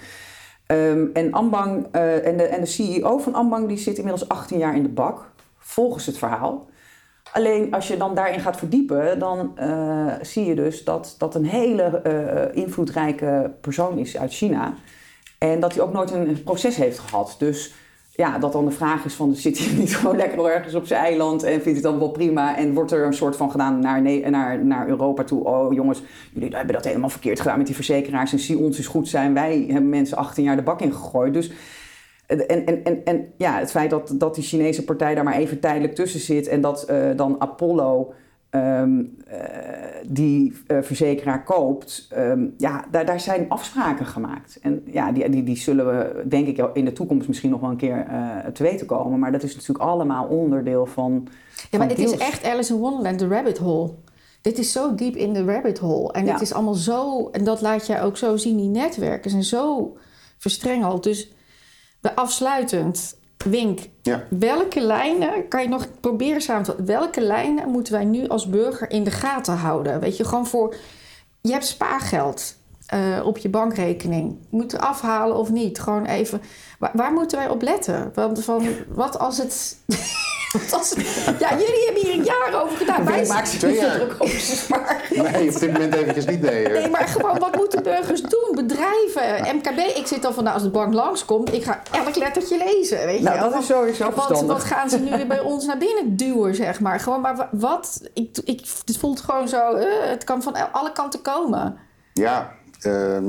Ehm, 0.74 1.06
en, 1.14 1.32
Ambang, 1.32 1.88
eh, 1.92 2.28
en, 2.28 2.38
de, 2.38 2.44
en 2.44 2.60
de 2.62 2.66
CEO 2.66 3.18
van 3.18 3.34
Ambang 3.34 3.68
die 3.68 3.78
zit 3.78 3.98
inmiddels 3.98 4.30
18 4.30 4.58
jaar 4.58 4.76
in 4.76 4.84
de 4.84 4.90
bak, 4.90 5.32
volgens 5.58 6.06
het 6.06 6.18
verhaal. 6.18 6.70
Alleen 7.32 7.74
als 7.74 7.88
je 7.88 7.98
dan 7.98 8.16
daarin 8.16 8.40
gaat 8.40 8.58
verdiepen, 8.58 9.20
dan 9.20 9.58
eh, 9.58 10.14
zie 10.22 10.46
je 10.46 10.56
dus 10.56 10.84
dat 10.84 11.16
dat 11.18 11.36
een 11.36 11.46
hele 11.46 11.84
eh, 11.84 12.64
invloedrijke 12.64 13.52
persoon 13.62 13.98
is 13.98 14.18
uit 14.18 14.34
China. 14.34 14.74
En 15.38 15.60
dat 15.60 15.74
hij 15.74 15.84
ook 15.84 15.94
nooit 15.94 16.12
een 16.12 16.44
proces 16.44 16.76
heeft 16.76 17.00
gehad. 17.00 17.36
Dus 17.38 17.74
ja, 18.16 18.38
dat 18.38 18.52
dan 18.52 18.66
de 18.66 18.72
vraag 18.72 19.06
is 19.06 19.14
van, 19.14 19.36
zit 19.36 19.58
hij 19.58 19.74
niet 19.80 19.96
gewoon 19.96 20.16
lekker 20.16 20.46
ergens 20.46 20.76
op 20.76 20.86
zijn 20.86 21.04
eiland 21.04 21.44
en 21.44 21.62
vindt 21.62 21.78
het 21.80 21.84
dan 21.84 22.00
wel 22.00 22.12
prima? 22.12 22.58
En 22.58 22.74
wordt 22.74 22.92
er 22.92 23.06
een 23.06 23.14
soort 23.14 23.36
van 23.36 23.52
gedaan 23.52 23.80
naar, 23.80 24.02
naar, 24.30 24.66
naar 24.66 24.88
Europa 24.88 25.24
toe, 25.24 25.44
oh 25.44 25.74
jongens, 25.74 26.02
jullie 26.34 26.56
hebben 26.56 26.76
dat 26.76 26.86
helemaal 26.86 27.10
verkeerd 27.10 27.40
gedaan 27.40 27.58
met 27.58 27.66
die 27.66 27.76
verzekeraars 27.76 28.32
en 28.32 28.40
zie 28.40 28.58
ons 28.58 28.80
is 28.80 28.88
goed 28.88 29.08
zijn. 29.08 29.34
Wij 29.34 29.66
hebben 29.68 29.90
mensen 29.90 30.18
18 30.18 30.44
jaar 30.44 30.56
de 30.56 30.62
bak 30.62 30.82
in 30.82 30.94
gegooid. 30.94 31.34
Dus 31.34 31.52
en, 32.26 32.48
en, 32.48 32.84
en, 32.84 33.04
en 33.04 33.34
ja, 33.38 33.60
het 33.60 33.72
feit 33.72 33.90
dat, 33.90 34.14
dat 34.18 34.36
die 34.36 34.44
Chinese 34.44 34.84
partij 34.84 35.16
daar 35.16 35.24
maar 35.24 35.38
even 35.38 35.60
tijdelijk 35.60 35.96
tussen 35.96 36.20
zit 36.20 36.48
en 36.48 36.62
dat 36.62 36.84
eh, 36.84 37.10
dan 37.16 37.36
Apollo 37.40 38.14
ehm, 38.54 39.04
eh, 39.28 39.40
die 40.08 40.54
eh, 40.68 40.78
verzekeraar 40.82 41.44
koopt, 41.44 42.08
ehm, 42.10 42.46
ja, 42.58 42.86
daar, 42.92 43.06
daar 43.06 43.20
zijn 43.20 43.50
afspraken 43.50 44.06
gemaakt. 44.06 44.60
En 44.62 44.84
ja, 44.86 45.12
die, 45.12 45.30
die, 45.30 45.44
die 45.44 45.58
zullen 45.58 45.86
we, 45.86 46.28
denk 46.28 46.48
ik, 46.48 46.70
in 46.74 46.86
de 46.86 46.94
toekomst 46.94 47.28
misschien 47.28 47.50
nog 47.50 47.60
wel 47.62 47.70
een 47.70 47.78
keer 47.78 48.06
eh, 48.10 48.38
te 48.54 48.64
weten 48.64 48.86
komen. 48.88 49.20
Maar 49.20 49.32
dat 49.32 49.44
is 49.44 49.56
natuurlijk 49.56 49.86
allemaal 49.86 50.26
onderdeel 50.26 50.86
van. 50.86 51.28
Ja, 51.72 51.78
maar 51.78 51.88
dit 51.88 52.00
is 52.00 52.18
echt 52.18 52.46
Alice 52.46 52.74
in 52.74 52.80
Wonderland, 52.80 53.20
de 53.20 53.28
rabbit 53.28 53.58
hole. 53.58 53.92
Dit 54.42 54.58
is 54.58 54.72
zo 54.72 54.96
diep 54.96 55.16
in 55.16 55.34
de 55.34 55.44
rabbit 55.46 55.80
hole. 55.80 56.12
En 56.12 56.26
Ja. 56.26 56.32
het 56.32 56.42
is 56.42 56.54
allemaal 56.54 56.74
zo, 56.74 57.30
en 57.30 57.44
dat 57.44 57.62
laat 57.62 57.88
jij 57.88 58.04
ook 58.04 58.18
zo 58.18 58.38
zien, 58.38 58.58
die 58.58 58.70
netwerken 58.70 59.30
zijn 59.32 59.44
zo 59.44 59.98
verstrengeld. 60.38 61.04
Dus 61.04 61.34
afsluitend, 62.16 63.18
Wink, 63.44 63.80
Ja. 64.02 64.24
welke 64.30 64.82
lijnen, 64.82 65.48
kan 65.48 65.62
je 65.62 65.68
nog 65.70 65.88
proberen 66.00 66.42
samen 66.42 66.64
te 66.64 66.84
welke 66.84 67.22
lijnen 67.22 67.70
moeten 67.70 67.94
wij 67.94 68.06
nu 68.06 68.28
als 68.28 68.50
burger 68.50 68.90
in 68.90 69.04
de 69.04 69.12
gaten 69.12 69.56
houden? 69.56 70.00
Weet 70.00 70.18
je, 70.18 70.26
gewoon 70.26 70.48
voor, 70.48 70.76
je 71.42 71.52
hebt 71.52 71.66
spaargeld 71.66 72.56
eh, 72.88 73.22
op 73.26 73.38
je 73.38 73.50
bankrekening. 73.50 74.38
Moet 74.50 74.78
afhalen 74.80 75.36
of 75.36 75.50
niet? 75.52 75.80
Gewoon 75.80 76.06
even, 76.06 76.42
waar, 76.80 76.92
waar 76.94 77.12
moeten 77.14 77.38
wij 77.38 77.50
op 77.50 77.62
letten? 77.62 78.12
Want 78.14 78.44
van, 78.44 78.68
wat 78.88 79.20
als 79.20 79.38
het... 79.38 79.78
ja, 81.40 81.50
jullie 81.50 81.84
hebben 81.86 82.02
hier 82.04 82.14
een 82.14 82.24
jaar 82.24 82.62
over 82.64 82.78
gedaan. 82.78 83.06
Wij, 83.06 83.26
maken 83.28 83.68
niet 83.68 83.80
jaar. 83.80 83.96
druk 83.96 84.16
over 84.18 84.40
spaargeld. 84.40 85.32
Nee, 85.32 85.50
op 85.54 85.60
dit 85.60 85.72
moment 85.74 85.96
eventjes 85.96 86.26
niet. 86.26 86.42
Nee. 86.42 86.68
Nee, 86.68 86.90
maar 86.90 87.08
gewoon, 87.08 87.40
wat 87.40 87.56
moeten 87.56 87.84
burgers 87.84 88.22
doen? 88.22 88.52
Bedrijven 88.56 89.56
MKB. 89.56 89.98
Ik 89.98 90.08
zit 90.08 90.26
al 90.26 90.34
van, 90.34 90.44
nou, 90.44 90.56
als 90.56 90.64
de 90.64 90.70
bank 90.70 90.94
langskomt, 90.94 91.54
ik 91.54 91.64
ga 91.64 91.82
elk 91.92 92.16
lettertje 92.16 92.58
lezen. 92.58 93.06
Weet 93.06 93.22
Nou, 93.22 93.36
je 93.36 93.42
wel. 93.42 93.52
dat 93.52 93.60
is 93.62 93.66
sowieso 93.68 94.04
wat, 94.12 94.14
verstandig. 94.26 94.58
wat 94.58 94.64
gaan 94.66 94.90
ze 94.90 95.00
nu 95.00 95.10
weer 95.10 95.28
bij 95.28 95.40
ons 95.40 95.66
naar 95.66 95.78
binnen 95.78 96.16
duwen, 96.16 96.56
zeg 96.56 96.80
maar. 96.80 97.00
Gewoon, 97.00 97.22
maar 97.22 97.36
wa- 97.36 97.50
wat? 97.52 98.02
Ik, 98.14 98.38
ik, 98.44 98.62
het 98.86 98.98
voelt 98.98 99.22
gewoon 99.22 99.48
zo, 99.48 99.74
eh, 99.74 100.10
het 100.10 100.24
kan 100.24 100.42
van 100.44 100.72
alle 100.72 100.92
kanten 100.92 101.22
komen. 101.22 101.78
Ja, 102.14 102.52
ehm, 102.82 103.26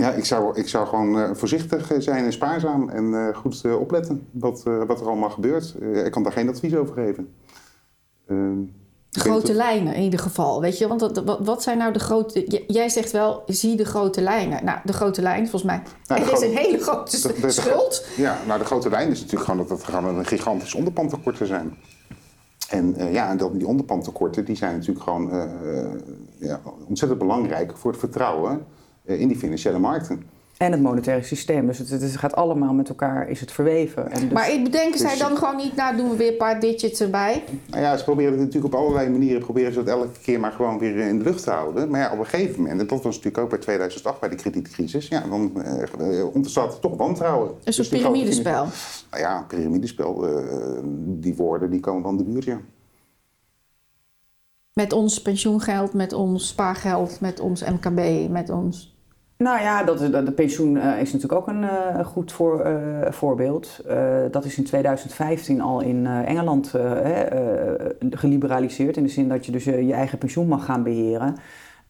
ja 0.00 0.12
ik, 0.12 0.24
zou, 0.24 0.58
ik 0.58 0.68
zou 0.68 0.86
gewoon 0.86 1.18
eh, 1.20 1.30
voorzichtig 1.32 1.92
eh, 1.92 2.00
zijn 2.00 2.24
en 2.24 2.32
spaarzaam 2.32 2.88
en 2.88 3.14
eh, 3.14 3.36
goed 3.36 3.64
opletten 3.78 4.26
wat, 4.30 4.62
wat 4.86 5.00
er 5.00 5.06
allemaal 5.06 5.30
gebeurt. 5.30 5.74
Ik 6.04 6.10
kan 6.10 6.22
daar 6.22 6.32
geen 6.32 6.48
advies 6.48 6.74
over 6.74 6.94
geven. 6.94 7.34
Ehm, 8.28 8.54
De 9.10 9.22
weet 9.22 9.22
grote 9.22 9.54
lijnen 9.54 9.94
in 9.94 10.02
ieder 10.02 10.18
geval, 10.20 10.60
weet 10.60 10.78
je. 10.78 10.88
Want 10.88 11.00
dat, 11.00 11.24
wat, 11.24 11.38
wat 11.46 11.62
zijn 11.62 11.78
nou 11.78 11.92
de 11.92 11.98
grote... 11.98 12.62
Jij 12.66 12.88
zegt 12.88 13.10
wel, 13.10 13.42
zie 13.46 13.76
de 13.76 13.84
grote 13.84 14.20
lijnen. 14.20 14.64
Nou, 14.64 14.78
de 14.84 14.92
grote 14.92 15.22
lijn, 15.22 15.48
volgens 15.48 15.62
mij, 15.72 15.82
Nou, 16.06 16.22
er 16.22 16.32
is 16.32 16.40
een 16.40 16.56
hele 16.56 16.78
grote 16.78 17.20
de- 17.20 17.32
de- 17.32 17.40
de- 17.40 17.50
schuld. 17.50 18.06
Ja, 18.16 18.38
nou 18.46 18.58
de 18.58 18.64
grote 18.64 18.90
lijn 18.90 19.10
is 19.10 19.20
natuurlijk 19.20 19.50
gewoon 19.50 19.66
dat 19.66 19.80
er 19.82 19.86
gewoon 19.86 20.18
een 20.18 20.26
gigantisch 20.26 20.74
onderpandtekorten 20.74 21.46
zijn. 21.46 21.76
En 22.70 22.94
eh, 22.96 23.12
ja, 23.12 23.30
en 23.30 23.36
dat, 23.36 23.52
die 23.54 23.66
onderpandtekorten 23.66 24.44
die 24.44 24.56
zijn 24.56 24.72
natuurlijk 24.74 25.04
gewoon 25.04 25.30
ja, 26.38 26.60
ontzettend 26.88 27.20
belangrijk 27.20 27.76
voor 27.76 27.90
het 27.90 28.00
vertrouwen 28.00 28.66
in 29.06 29.28
die 29.28 29.36
financiële 29.36 29.78
markten. 29.78 30.22
En 30.56 30.72
het 30.72 30.82
monetaire 30.82 31.22
systeem. 31.24 31.66
Dus 31.66 31.78
het, 31.78 31.90
het 31.90 32.16
gaat 32.16 32.34
allemaal 32.34 32.74
met 32.74 32.88
elkaar, 32.88 33.28
is 33.28 33.40
het 33.40 33.52
verweven. 33.52 34.10
En 34.10 34.20
dus, 34.20 34.32
Maar 34.32 34.52
ik 34.52 34.64
bedenken 34.64 34.98
zij 34.98 35.10
Dus- 35.10 35.18
dan 35.18 35.36
gewoon 35.36 35.56
niet, 35.56 35.76
nou 35.76 35.96
doen 35.96 36.10
we 36.10 36.16
weer 36.16 36.30
een 36.30 36.36
paar 36.36 36.60
digits 36.60 37.00
erbij. 37.00 37.44
Nou 37.66 37.82
ja, 37.82 37.96
ze 37.96 38.04
proberen 38.04 38.32
het 38.32 38.40
natuurlijk 38.40 38.74
op 38.74 38.80
allerlei 38.80 39.10
manieren 39.10 39.40
proberen 39.40 39.72
ze 39.72 39.82
dat 39.82 39.98
elke 39.98 40.20
keer 40.22 40.40
maar 40.40 40.52
gewoon 40.52 40.78
weer 40.78 40.96
in 40.96 41.18
de 41.18 41.24
lucht 41.24 41.42
te 41.42 41.50
houden. 41.50 41.90
Maar 41.90 42.00
ja, 42.00 42.12
op 42.12 42.18
een 42.18 42.26
gegeven 42.26 42.60
moment, 42.60 42.80
en 42.80 42.86
dat 42.86 43.02
was 43.02 43.16
natuurlijk 43.16 43.38
ook 43.38 43.50
bij 43.50 43.58
2008 43.58 44.20
bij 44.20 44.28
de 44.28 44.34
kredietcrisis, 44.36 45.08
ja, 45.08 45.20
dan 45.20 45.62
eh, 45.62 45.82
eh, 46.20 46.34
ontstaat 46.34 46.72
er 46.72 46.80
toch 46.80 46.96
wantrouwen. 46.96 47.50
Een 47.64 47.72
soort 47.72 47.90
Dus 47.90 47.98
piramidespel. 47.98 48.66
Nou 49.10 49.22
ja, 49.22 49.44
piramidespel, 49.48 50.26
eh, 50.28 50.44
die 51.06 51.34
woorden 51.34 51.70
die 51.70 51.80
komen 51.80 52.02
van 52.02 52.16
de 52.16 52.24
buurt, 52.24 52.44
ja. 52.44 52.60
Met 54.72 54.92
ons 54.92 55.22
pensioengeld, 55.22 55.92
met 55.92 56.12
ons 56.12 56.48
spaargeld, 56.48 57.20
met 57.20 57.40
ons 57.40 57.62
MKB, 57.64 58.30
met 58.30 58.50
ons... 58.50 58.95
Nou 59.38 59.60
ja, 59.60 59.82
dat, 59.82 59.98
de, 59.98 60.32
pensioen 60.32 60.76
eh, 60.76 61.00
is 61.00 61.12
natuurlijk 61.12 61.40
ook 61.40 61.48
een 61.48 61.64
eh, 61.64 62.06
goed 62.06 62.32
voor, 62.32 62.60
eh, 62.60 63.12
voorbeeld. 63.12 63.80
Dat 64.30 64.44
is 64.44 64.58
in 64.58 64.64
2015 64.64 65.60
al 65.60 65.80
in 65.80 66.06
Engeland 66.06 66.74
geliberaliseerd. 68.10 68.96
In 68.96 69.02
de 69.02 69.08
zin 69.08 69.28
dat 69.28 69.46
je 69.46 69.52
dus 69.52 69.64
je 69.64 69.92
eigen 69.92 70.18
pensioen 70.18 70.48
mag 70.48 70.64
gaan 70.64 70.82
beheren. 70.82 71.36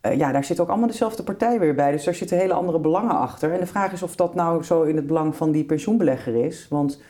Eh, 0.07 0.17
ja, 0.19 0.33
daar 0.33 0.45
zit 0.45 0.61
ook 0.61 0.69
allemaal 0.69 0.89
dezelfde 0.89 1.23
partij 1.23 1.59
weer 1.59 1.75
bij. 1.75 1.93
Dus 1.93 2.05
daar 2.05 2.15
zitten 2.15 2.39
hele 2.39 2.53
andere 2.53 2.79
belangen 2.79 3.19
achter. 3.19 3.53
En 3.53 3.61
de 3.61 3.67
vraag 3.67 3.93
is 3.93 4.03
of 4.03 4.17
dat 4.17 4.35
nou 4.35 4.63
zo 4.63 4.83
in 4.83 4.97
het 4.97 5.07
belang 5.07 5.37
van 5.37 5.51
die 5.51 5.65
pensioenbelegger 5.65 6.45
is. 6.45 6.67
Want 6.71 7.03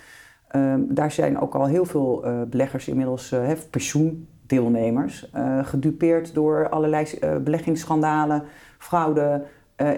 ehm, 0.48 0.80
daar 0.88 1.12
zijn 1.12 1.40
ook 1.40 1.54
al 1.54 1.66
heel 1.66 1.84
veel 1.84 2.24
beleggers 2.48 2.88
inmiddels, 2.88 3.34
pensioendeelnemers, 3.70 5.30
gedupeerd 5.62 6.34
door 6.34 6.68
allerlei 6.68 7.06
beleggingsschandalen, 7.40 8.42
fraude, 8.78 9.44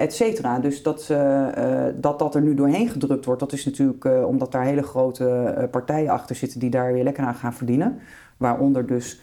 cetera. 0.09 0.59
Dus 0.59 0.83
dat, 0.83 1.07
eh, 1.11 1.87
eh, 1.87 1.95
dat 1.97 2.19
dat 2.19 2.35
er 2.35 2.43
nu 2.43 2.55
doorheen 2.55 2.89
gedrukt 2.89 3.25
wordt, 3.25 3.41
dat 3.41 3.53
is 3.53 3.65
natuurlijk 3.65 4.05
omdat 4.27 4.53
daar 4.53 4.65
hele 4.65 4.83
grote 4.83 5.69
partijen 5.71 6.11
achter 6.11 6.37
zitten 6.37 6.61
die 6.61 6.71
daar 6.71 6.93
weer 6.93 7.05
lekker 7.05 7.25
aan 7.25 7.35
gaan 7.35 7.55
verdienen. 7.55 7.99
Waaronder 8.37 8.87
dus 8.87 9.21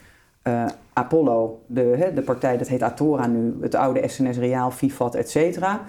Apollo, 0.94 1.62
de, 1.66 1.82
hè, 1.82 2.14
de 2.14 2.22
partij, 2.22 2.58
dat 2.58 2.68
heet 2.68 2.82
Atora 2.82 3.28
nu, 3.28 3.56
het 3.62 3.76
oude 3.76 4.08
SNS 4.08 4.38
Reaal, 4.38 4.72
Vivat, 4.72 5.16
et 5.16 5.30
cetera. 5.30 5.82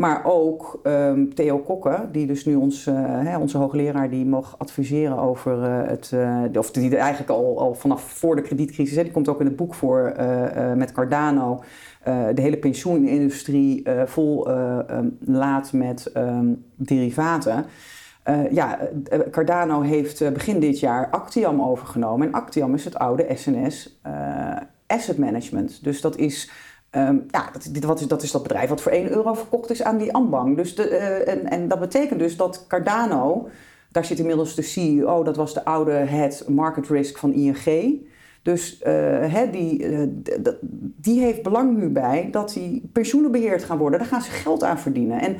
Maar 0.00 0.24
ook 0.24 0.80
ehm, 0.82 1.28
Theo 1.28 1.58
Kokke, 1.58 2.08
die 2.12 2.26
dus 2.26 2.44
nu 2.44 2.54
ons, 2.54 2.86
eh, 2.86 2.94
hè, 3.04 3.38
onze 3.38 3.58
hoogleraar, 3.58 4.10
die 4.10 4.26
mag 4.26 4.54
adviseren 4.58 5.18
over 5.18 5.62
eh, 5.62 5.88
het, 5.88 6.12
eh, 6.12 6.58
of 6.58 6.70
die 6.70 6.96
eigenlijk 6.96 7.30
al, 7.30 7.58
al 7.58 7.74
vanaf 7.74 8.02
voor 8.02 8.36
de 8.36 8.42
kredietcrisis, 8.42 8.96
hè, 8.96 9.02
die 9.02 9.12
komt 9.12 9.28
ook 9.28 9.40
in 9.40 9.46
het 9.46 9.56
boek 9.56 9.74
voor 9.74 10.12
met 10.76 10.92
Cardano, 10.92 11.62
de 12.04 12.40
hele 12.42 12.56
pensioenindustrie 12.56 13.82
vol 14.04 14.48
ehm, 14.50 15.08
laat 15.20 15.72
met 15.72 16.12
ehm, 16.12 16.52
derivaten. 16.74 17.64
Ja, 18.50 18.78
Cardano 19.30 19.80
heeft 19.80 20.32
begin 20.32 20.60
dit 20.60 20.80
jaar 20.80 21.10
Actiam 21.10 21.62
overgenomen. 21.62 22.26
En 22.26 22.32
Actiam 22.32 22.74
is 22.74 22.84
het 22.84 22.98
oude 22.98 23.26
SNS 23.34 24.00
Asset 24.90 25.18
Management. 25.18 25.84
Dus 25.84 26.00
dat 26.00 26.16
is, 26.16 26.50
ehm, 26.90 27.18
ja, 27.30 27.50
dat, 27.52 27.84
wat 27.84 28.00
is, 28.00 28.06
dat 28.06 28.22
is 28.22 28.30
dat 28.30 28.42
bedrijf 28.42 28.68
wat 28.68 28.80
voor 28.80 28.92
1 28.92 29.10
euro 29.10 29.34
verkocht 29.34 29.70
is 29.70 29.82
aan 29.82 29.98
die 29.98 30.12
Ambank. 30.12 30.56
Dus 30.56 30.74
de, 30.74 30.88
eh, 30.88 31.32
en, 31.32 31.50
en 31.50 31.68
dat 31.68 31.80
betekent 31.80 32.18
dus 32.18 32.36
dat 32.36 32.64
Cardano, 32.68 33.48
daar 33.88 34.04
zit 34.04 34.18
inmiddels 34.18 34.54
de 34.54 34.62
CEO, 34.62 35.22
dat 35.22 35.36
was 35.36 35.54
de 35.54 35.64
oude 35.64 35.92
head 35.92 36.44
market 36.48 36.88
risk 36.88 37.18
van 37.18 37.32
ING. 37.32 38.08
Dus 38.42 38.78
eh, 38.78 39.42
die, 39.52 39.86
eh, 39.86 40.08
die 40.96 41.20
heeft 41.20 41.42
belang 41.42 41.76
nu 41.76 41.88
bij 41.88 42.28
dat 42.30 42.52
die 42.52 42.88
pensioenen 42.92 43.30
beheerd 43.30 43.64
gaan 43.64 43.78
worden. 43.78 43.98
Daar 43.98 44.08
gaan 44.08 44.22
ze 44.22 44.30
geld 44.30 44.62
aan 44.62 44.78
verdienen. 44.78 45.20
En 45.20 45.36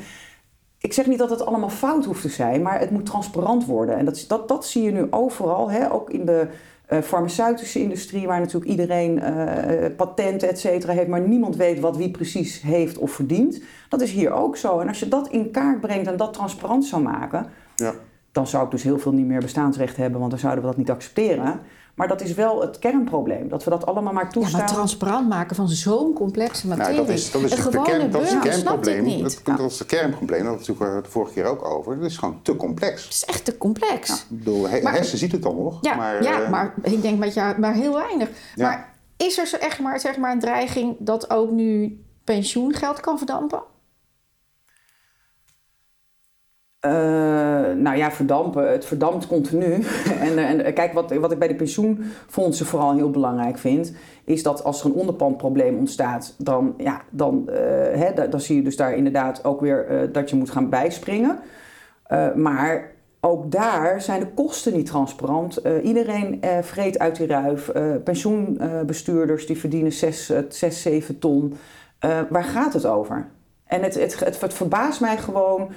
ik 0.78 0.92
zeg 0.92 1.06
niet 1.06 1.18
dat 1.18 1.30
het 1.30 1.46
allemaal 1.46 1.68
fout 1.68 2.04
hoeft 2.04 2.22
te 2.22 2.28
zijn, 2.28 2.62
maar 2.62 2.80
het 2.80 2.90
moet 2.90 3.06
transparant 3.06 3.66
worden. 3.66 3.96
En 3.96 4.04
dat, 4.04 4.24
dat, 4.28 4.48
dat 4.48 4.66
zie 4.66 4.82
je 4.82 4.90
nu 4.90 5.06
overal, 5.10 5.70
hè? 5.70 5.92
ook 5.92 6.10
in 6.10 6.26
de 6.26 6.48
eh, 6.90 6.98
farmaceutische 7.00 7.80
industrie, 7.80 8.26
waar 8.26 8.40
natuurlijk 8.40 8.70
iedereen 8.70 9.20
eh, 9.20 9.96
patenten, 9.96 10.48
et 10.48 10.58
cetera, 10.58 10.92
heeft, 10.92 11.08
maar 11.08 11.20
niemand 11.20 11.56
weet 11.56 11.80
wat 11.80 11.96
wie 11.96 12.10
precies 12.10 12.60
heeft 12.60 12.98
of 12.98 13.10
verdient. 13.10 13.62
Dat 13.88 14.00
is 14.00 14.12
hier 14.12 14.32
ook 14.32 14.56
zo. 14.56 14.78
En 14.78 14.88
als 14.88 14.98
je 15.00 15.08
dat 15.08 15.28
in 15.28 15.50
kaart 15.50 15.80
brengt 15.80 16.06
en 16.06 16.16
dat 16.16 16.32
transparant 16.32 16.84
zou 16.84 17.02
maken, 17.02 17.46
Ja. 17.76 17.92
dan 18.32 18.46
zou 18.46 18.64
ik 18.64 18.70
dus 18.70 18.82
heel 18.82 18.98
veel 18.98 19.12
niet 19.12 19.26
meer 19.26 19.40
bestaansrecht 19.40 19.96
hebben, 19.96 20.18
want 20.18 20.30
dan 20.30 20.40
zouden 20.40 20.62
we 20.62 20.68
dat 20.68 20.78
niet 20.78 20.90
accepteren. 20.90 21.60
Maar 22.00 22.08
dat 22.08 22.20
is 22.20 22.34
wel 22.34 22.60
het 22.60 22.78
kernprobleem, 22.78 23.48
dat 23.48 23.64
we 23.64 23.70
dat 23.70 23.86
allemaal 23.86 24.12
maar 24.12 24.24
Ja, 24.24 24.30
toestaan. 24.30 24.60
maar 24.60 24.68
transparant 24.72 25.28
maken 25.28 25.56
van 25.56 25.68
zo'n 25.68 26.12
complexe 26.12 26.66
materie. 26.66 26.94
Nou, 26.94 27.06
dat 27.06 27.16
is, 27.16 27.30
dat 27.30 27.42
is 27.42 27.50
een 27.50 27.56
de 27.56 27.62
gewone 27.62 27.88
kern, 27.88 28.10
dat 28.10 28.22
is 28.22 28.30
het 28.32 28.42
het 28.44 28.52
kernprobleem. 28.52 29.04
niet. 29.04 29.22
Dat, 29.44 29.56
dat 29.58 29.70
is 29.70 29.78
het 29.78 29.88
kernprobleem. 29.88 30.44
Dat 30.44 30.52
natuurlijk 30.52 30.78
we 30.78 30.86
het 30.96 31.04
de 31.04 31.10
vorige 31.10 31.32
keer 31.32 31.44
ook 31.44 31.64
over. 31.64 31.92
Het 31.92 32.02
is 32.02 32.16
gewoon 32.16 32.38
te 32.42 32.56
complex. 32.56 33.04
Het 33.04 33.12
is 33.12 33.24
echt 33.24 33.44
te 33.44 33.58
complex. 33.58 34.08
Ja, 34.08 34.14
ik 34.14 34.38
bedoel, 34.38 34.68
he, 34.68 34.80
Maar- 34.82 34.92
hersen 34.92 35.18
ziet 35.18 35.32
het 35.32 35.42
dan 35.42 35.56
nog. 35.56 35.78
Ja, 35.80 35.94
maar, 35.94 36.22
ja 36.22 36.42
eh, 36.42 36.50
maar 36.50 36.74
ik 36.82 37.02
denk 37.02 37.18
met 37.18 37.34
jou, 37.34 37.58
maar 37.58 37.74
heel 37.74 37.94
weinig. 37.94 38.28
Ja. 38.54 38.68
Maar 38.68 38.92
is 39.16 39.38
er 39.38 39.46
zo 39.46 39.56
echt 39.56 39.80
maar, 39.80 40.00
zeg 40.00 40.16
maar 40.16 40.32
een 40.32 40.40
dreiging 40.40 40.96
dat 40.98 41.30
ook 41.30 41.50
nu 41.50 42.00
pensioengeld 42.24 43.00
kan 43.00 43.18
verdampen? 43.18 43.62
Eh, 46.80 46.92
nou 47.76 47.96
ja, 47.96 48.10
verdampen. 48.10 48.70
Het 48.70 48.84
verdampt 48.84 49.26
continu. 49.26 49.72
en, 50.26 50.38
eh, 50.38 50.50
en 50.50 50.74
kijk, 50.74 50.92
wat, 50.92 51.12
wat 51.12 51.32
ik 51.32 51.38
bij 51.38 51.48
de 51.48 51.54
pensioenfondsen 51.54 52.66
vooral 52.66 52.94
heel 52.94 53.10
belangrijk 53.10 53.58
vind, 53.58 53.92
is 54.24 54.42
dat 54.42 54.64
als 54.64 54.80
er 54.80 54.86
een 54.86 54.92
onderpandprobleem 54.92 55.78
ontstaat, 55.78 56.34
dan, 56.38 56.74
ja, 56.76 57.02
dan, 57.10 57.48
eh, 57.48 58.30
dan 58.30 58.40
zie 58.40 58.56
je 58.56 58.62
dus 58.62 58.76
daar 58.76 58.94
inderdaad 58.94 59.44
ook 59.44 59.60
weer 59.60 59.86
eh, 59.86 60.12
dat 60.12 60.30
je 60.30 60.36
moet 60.36 60.50
gaan 60.50 60.68
bijspringen. 60.68 61.38
Eh, 62.06 62.34
maar 62.34 62.90
ook 63.20 63.50
daar 63.50 64.00
zijn 64.00 64.20
de 64.20 64.26
kosten 64.26 64.72
niet 64.72 64.86
transparant. 64.86 65.56
Eh, 65.56 65.84
iedereen 65.84 66.40
eh, 66.40 66.58
vreet 66.62 66.98
uit 66.98 67.16
die 67.16 67.26
ruif. 67.26 67.68
Eh, 67.68 67.82
pensioenbestuurders 68.04 69.46
die 69.46 69.58
verdienen 69.58 69.92
6, 69.92 70.32
6 70.48 70.82
7 70.82 71.18
ton. 71.18 71.54
Eh, 71.98 72.20
waar 72.30 72.44
gaat 72.44 72.72
het 72.72 72.86
over? 72.86 73.28
En 73.64 73.82
het, 73.82 73.94
het, 73.94 74.40
het 74.40 74.54
verbaast 74.54 75.00
mij 75.00 75.16
gewoon. 75.16 75.70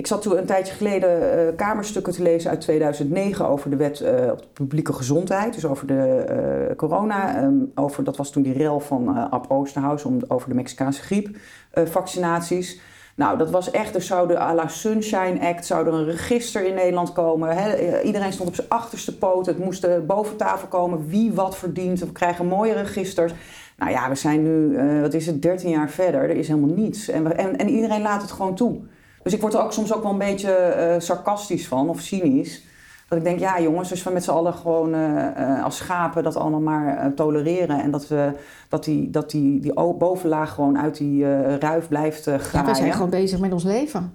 Ik 0.00 0.06
zat 0.06 0.22
toen 0.22 0.38
een 0.38 0.46
tijdje 0.46 0.74
geleden 0.74 1.48
eh, 1.48 1.56
kamerstukken 1.56 2.12
te 2.12 2.22
lezen 2.22 2.50
uit 2.50 2.60
2009 2.60 3.48
over 3.48 3.70
de 3.70 3.76
wet 3.76 4.00
eh, 4.00 4.30
op 4.30 4.38
de 4.38 4.48
publieke 4.52 4.92
gezondheid. 4.92 5.54
Dus 5.54 5.66
over 5.66 5.86
de 5.86 6.02
eh, 6.02 6.76
corona. 6.76 7.36
ehm, 7.36 7.54
over, 7.74 8.04
dat 8.04 8.16
was 8.16 8.30
toen 8.30 8.42
die 8.42 8.52
rel 8.52 8.80
van 8.80 9.30
Ab 9.30 9.50
Oosterhuis 9.50 10.04
om, 10.04 10.18
over 10.28 10.48
de 10.48 10.54
Mexicaanse 10.54 11.02
griepvaccinaties. 11.02 12.80
nou, 13.14 13.38
dat 13.38 13.50
was 13.50 13.70
echt, 13.70 13.94
er 13.94 14.02
zou 14.02 14.28
de 14.28 14.38
à 14.38 14.54
la 14.54 14.68
Sunshine 14.68 15.40
Act, 15.40 15.66
zou 15.66 15.86
er 15.86 15.92
een 15.92 16.04
register 16.04 16.66
in 16.66 16.74
Nederland 16.74 17.12
komen. 17.12 17.56
Iedereen 18.04 18.32
stond 18.32 18.48
op 18.48 18.54
zijn 18.54 18.68
achterste 18.68 19.18
poot. 19.18 19.46
Het 19.46 19.58
moest 19.58 20.06
boven 20.06 20.36
tafel 20.36 20.68
komen 20.68 21.08
wie 21.08 21.32
wat 21.32 21.56
verdient. 21.56 22.00
We 22.00 22.12
krijgen 22.12 22.46
mooie 22.46 22.72
registers. 22.72 23.32
Nou 23.76 23.90
ja, 23.90 24.08
we 24.08 24.14
zijn 24.14 24.42
nu, 24.42 24.78
wat 25.00 25.14
is 25.14 25.26
het, 25.26 25.42
13 25.42 25.70
jaar 25.70 25.90
verder. 25.90 26.20
Er 26.20 26.36
is 26.36 26.48
helemaal 26.48 26.74
niets. 26.74 27.08
En, 27.08 27.36
en 27.58 27.68
iedereen 27.68 28.02
laat 28.02 28.22
het 28.22 28.30
gewoon 28.30 28.54
toe. 28.54 28.80
Dus 29.22 29.32
ik 29.32 29.40
word 29.40 29.54
er 29.54 29.62
ook 29.62 29.72
soms 29.72 29.92
ook 29.94 30.02
wel 30.02 30.12
een 30.12 30.18
beetje 30.18 30.52
eh, 30.52 31.00
sarcastisch 31.00 31.68
van, 31.68 31.88
of 31.88 32.00
cynisch. 32.00 32.62
Dat 33.08 33.18
ik 33.18 33.24
denk, 33.24 33.38
ja 33.38 33.60
jongens, 33.60 33.90
als 33.90 34.02
we 34.02 34.10
met 34.10 34.24
z'n 34.24 34.30
allen 34.30 34.54
gewoon 34.54 34.94
eh, 34.94 35.26
eh, 35.56 35.64
als 35.64 35.76
schapen 35.76 36.22
dat 36.22 36.36
allemaal 36.36 36.60
maar 36.60 37.14
tolereren. 37.14 37.80
En 37.82 37.90
dat, 37.90 38.08
we, 38.08 38.32
dat 38.68 38.84
die, 38.84 39.10
dat 39.10 39.30
die, 39.30 39.60
die 39.60 39.72
bovenlaag 39.74 40.54
gewoon 40.54 40.78
uit 40.78 40.96
die 40.96 41.24
eh, 41.24 41.56
ruif 41.56 41.88
blijft 41.88 42.26
eh 42.26 42.34
Ja, 42.34 42.40
graaien. 42.40 42.68
we 42.68 42.74
zijn 42.74 42.92
gewoon 42.92 43.10
bezig 43.10 43.38
met 43.40 43.52
ons 43.52 43.64
leven. 43.64 44.12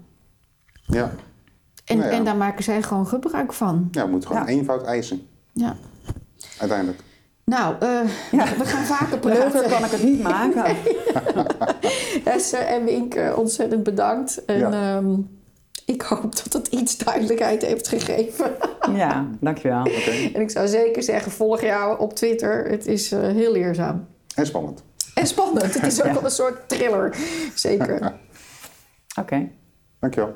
ja. 0.86 1.12
En, 1.86 1.98
Nou 1.98 2.10
ja. 2.10 2.18
en 2.18 2.24
daar 2.24 2.36
maken 2.36 2.64
zij 2.64 2.82
gewoon 2.82 3.08
gebruik 3.08 3.54
van. 3.54 3.88
ja, 3.92 4.06
we 4.06 4.12
moeten 4.12 4.30
gewoon 4.30 4.46
Ja. 4.46 4.52
eenvoud 4.52 4.84
eisen, 4.84 5.28
Ja. 5.54 5.76
uiteindelijk. 6.60 7.00
Nou, 7.46 7.76
eh, 7.80 8.02
we 8.32 8.66
gaan 8.66 8.86
vaker 8.86 9.20
Leuker 9.30 9.50
praten. 9.52 9.70
kan 9.70 9.84
ik 9.86 9.92
het 9.92 10.04
niet 10.04 10.24
maken. 10.24 10.76
Esther 12.34 12.60
en 12.60 12.84
Wink, 12.86 13.16
ontzettend 13.36 13.84
bedankt. 13.84 14.46
En 14.46 14.58
Ja. 14.58 14.72
ehm, 14.98 15.16
ik 15.86 16.02
hoop 16.02 16.44
dat 16.44 16.54
het 16.54 16.68
iets 16.68 16.98
duidelijkheid 16.98 17.62
heeft 17.62 17.88
gegeven. 17.88 18.52
Ja, 18.96 19.28
dankjewel. 19.40 19.80
Oké. 19.82 20.12
En 20.34 20.42
ik 20.42 20.50
zou 20.50 20.68
zeker 20.68 21.04
zeggen, 21.04 21.32
volg 21.32 21.62
jou 21.62 22.00
op 22.00 22.14
Twitter. 22.14 22.66
Het 22.70 22.86
is 22.88 23.12
eh, 23.12 23.20
heel 23.22 23.52
leerzaam. 23.52 24.08
En 24.36 24.46
spannend. 24.46 24.84
En 25.14 25.28
spannend. 25.28 25.74
Het 25.74 25.84
is 25.86 26.00
ook 26.02 26.08
Ja. 26.08 26.14
wel 26.14 26.24
een 26.24 26.32
soort 26.32 26.70
thriller. 26.70 27.16
Zeker. 27.56 28.14
Oké. 29.20 29.50
Dankjewel. 30.00 30.36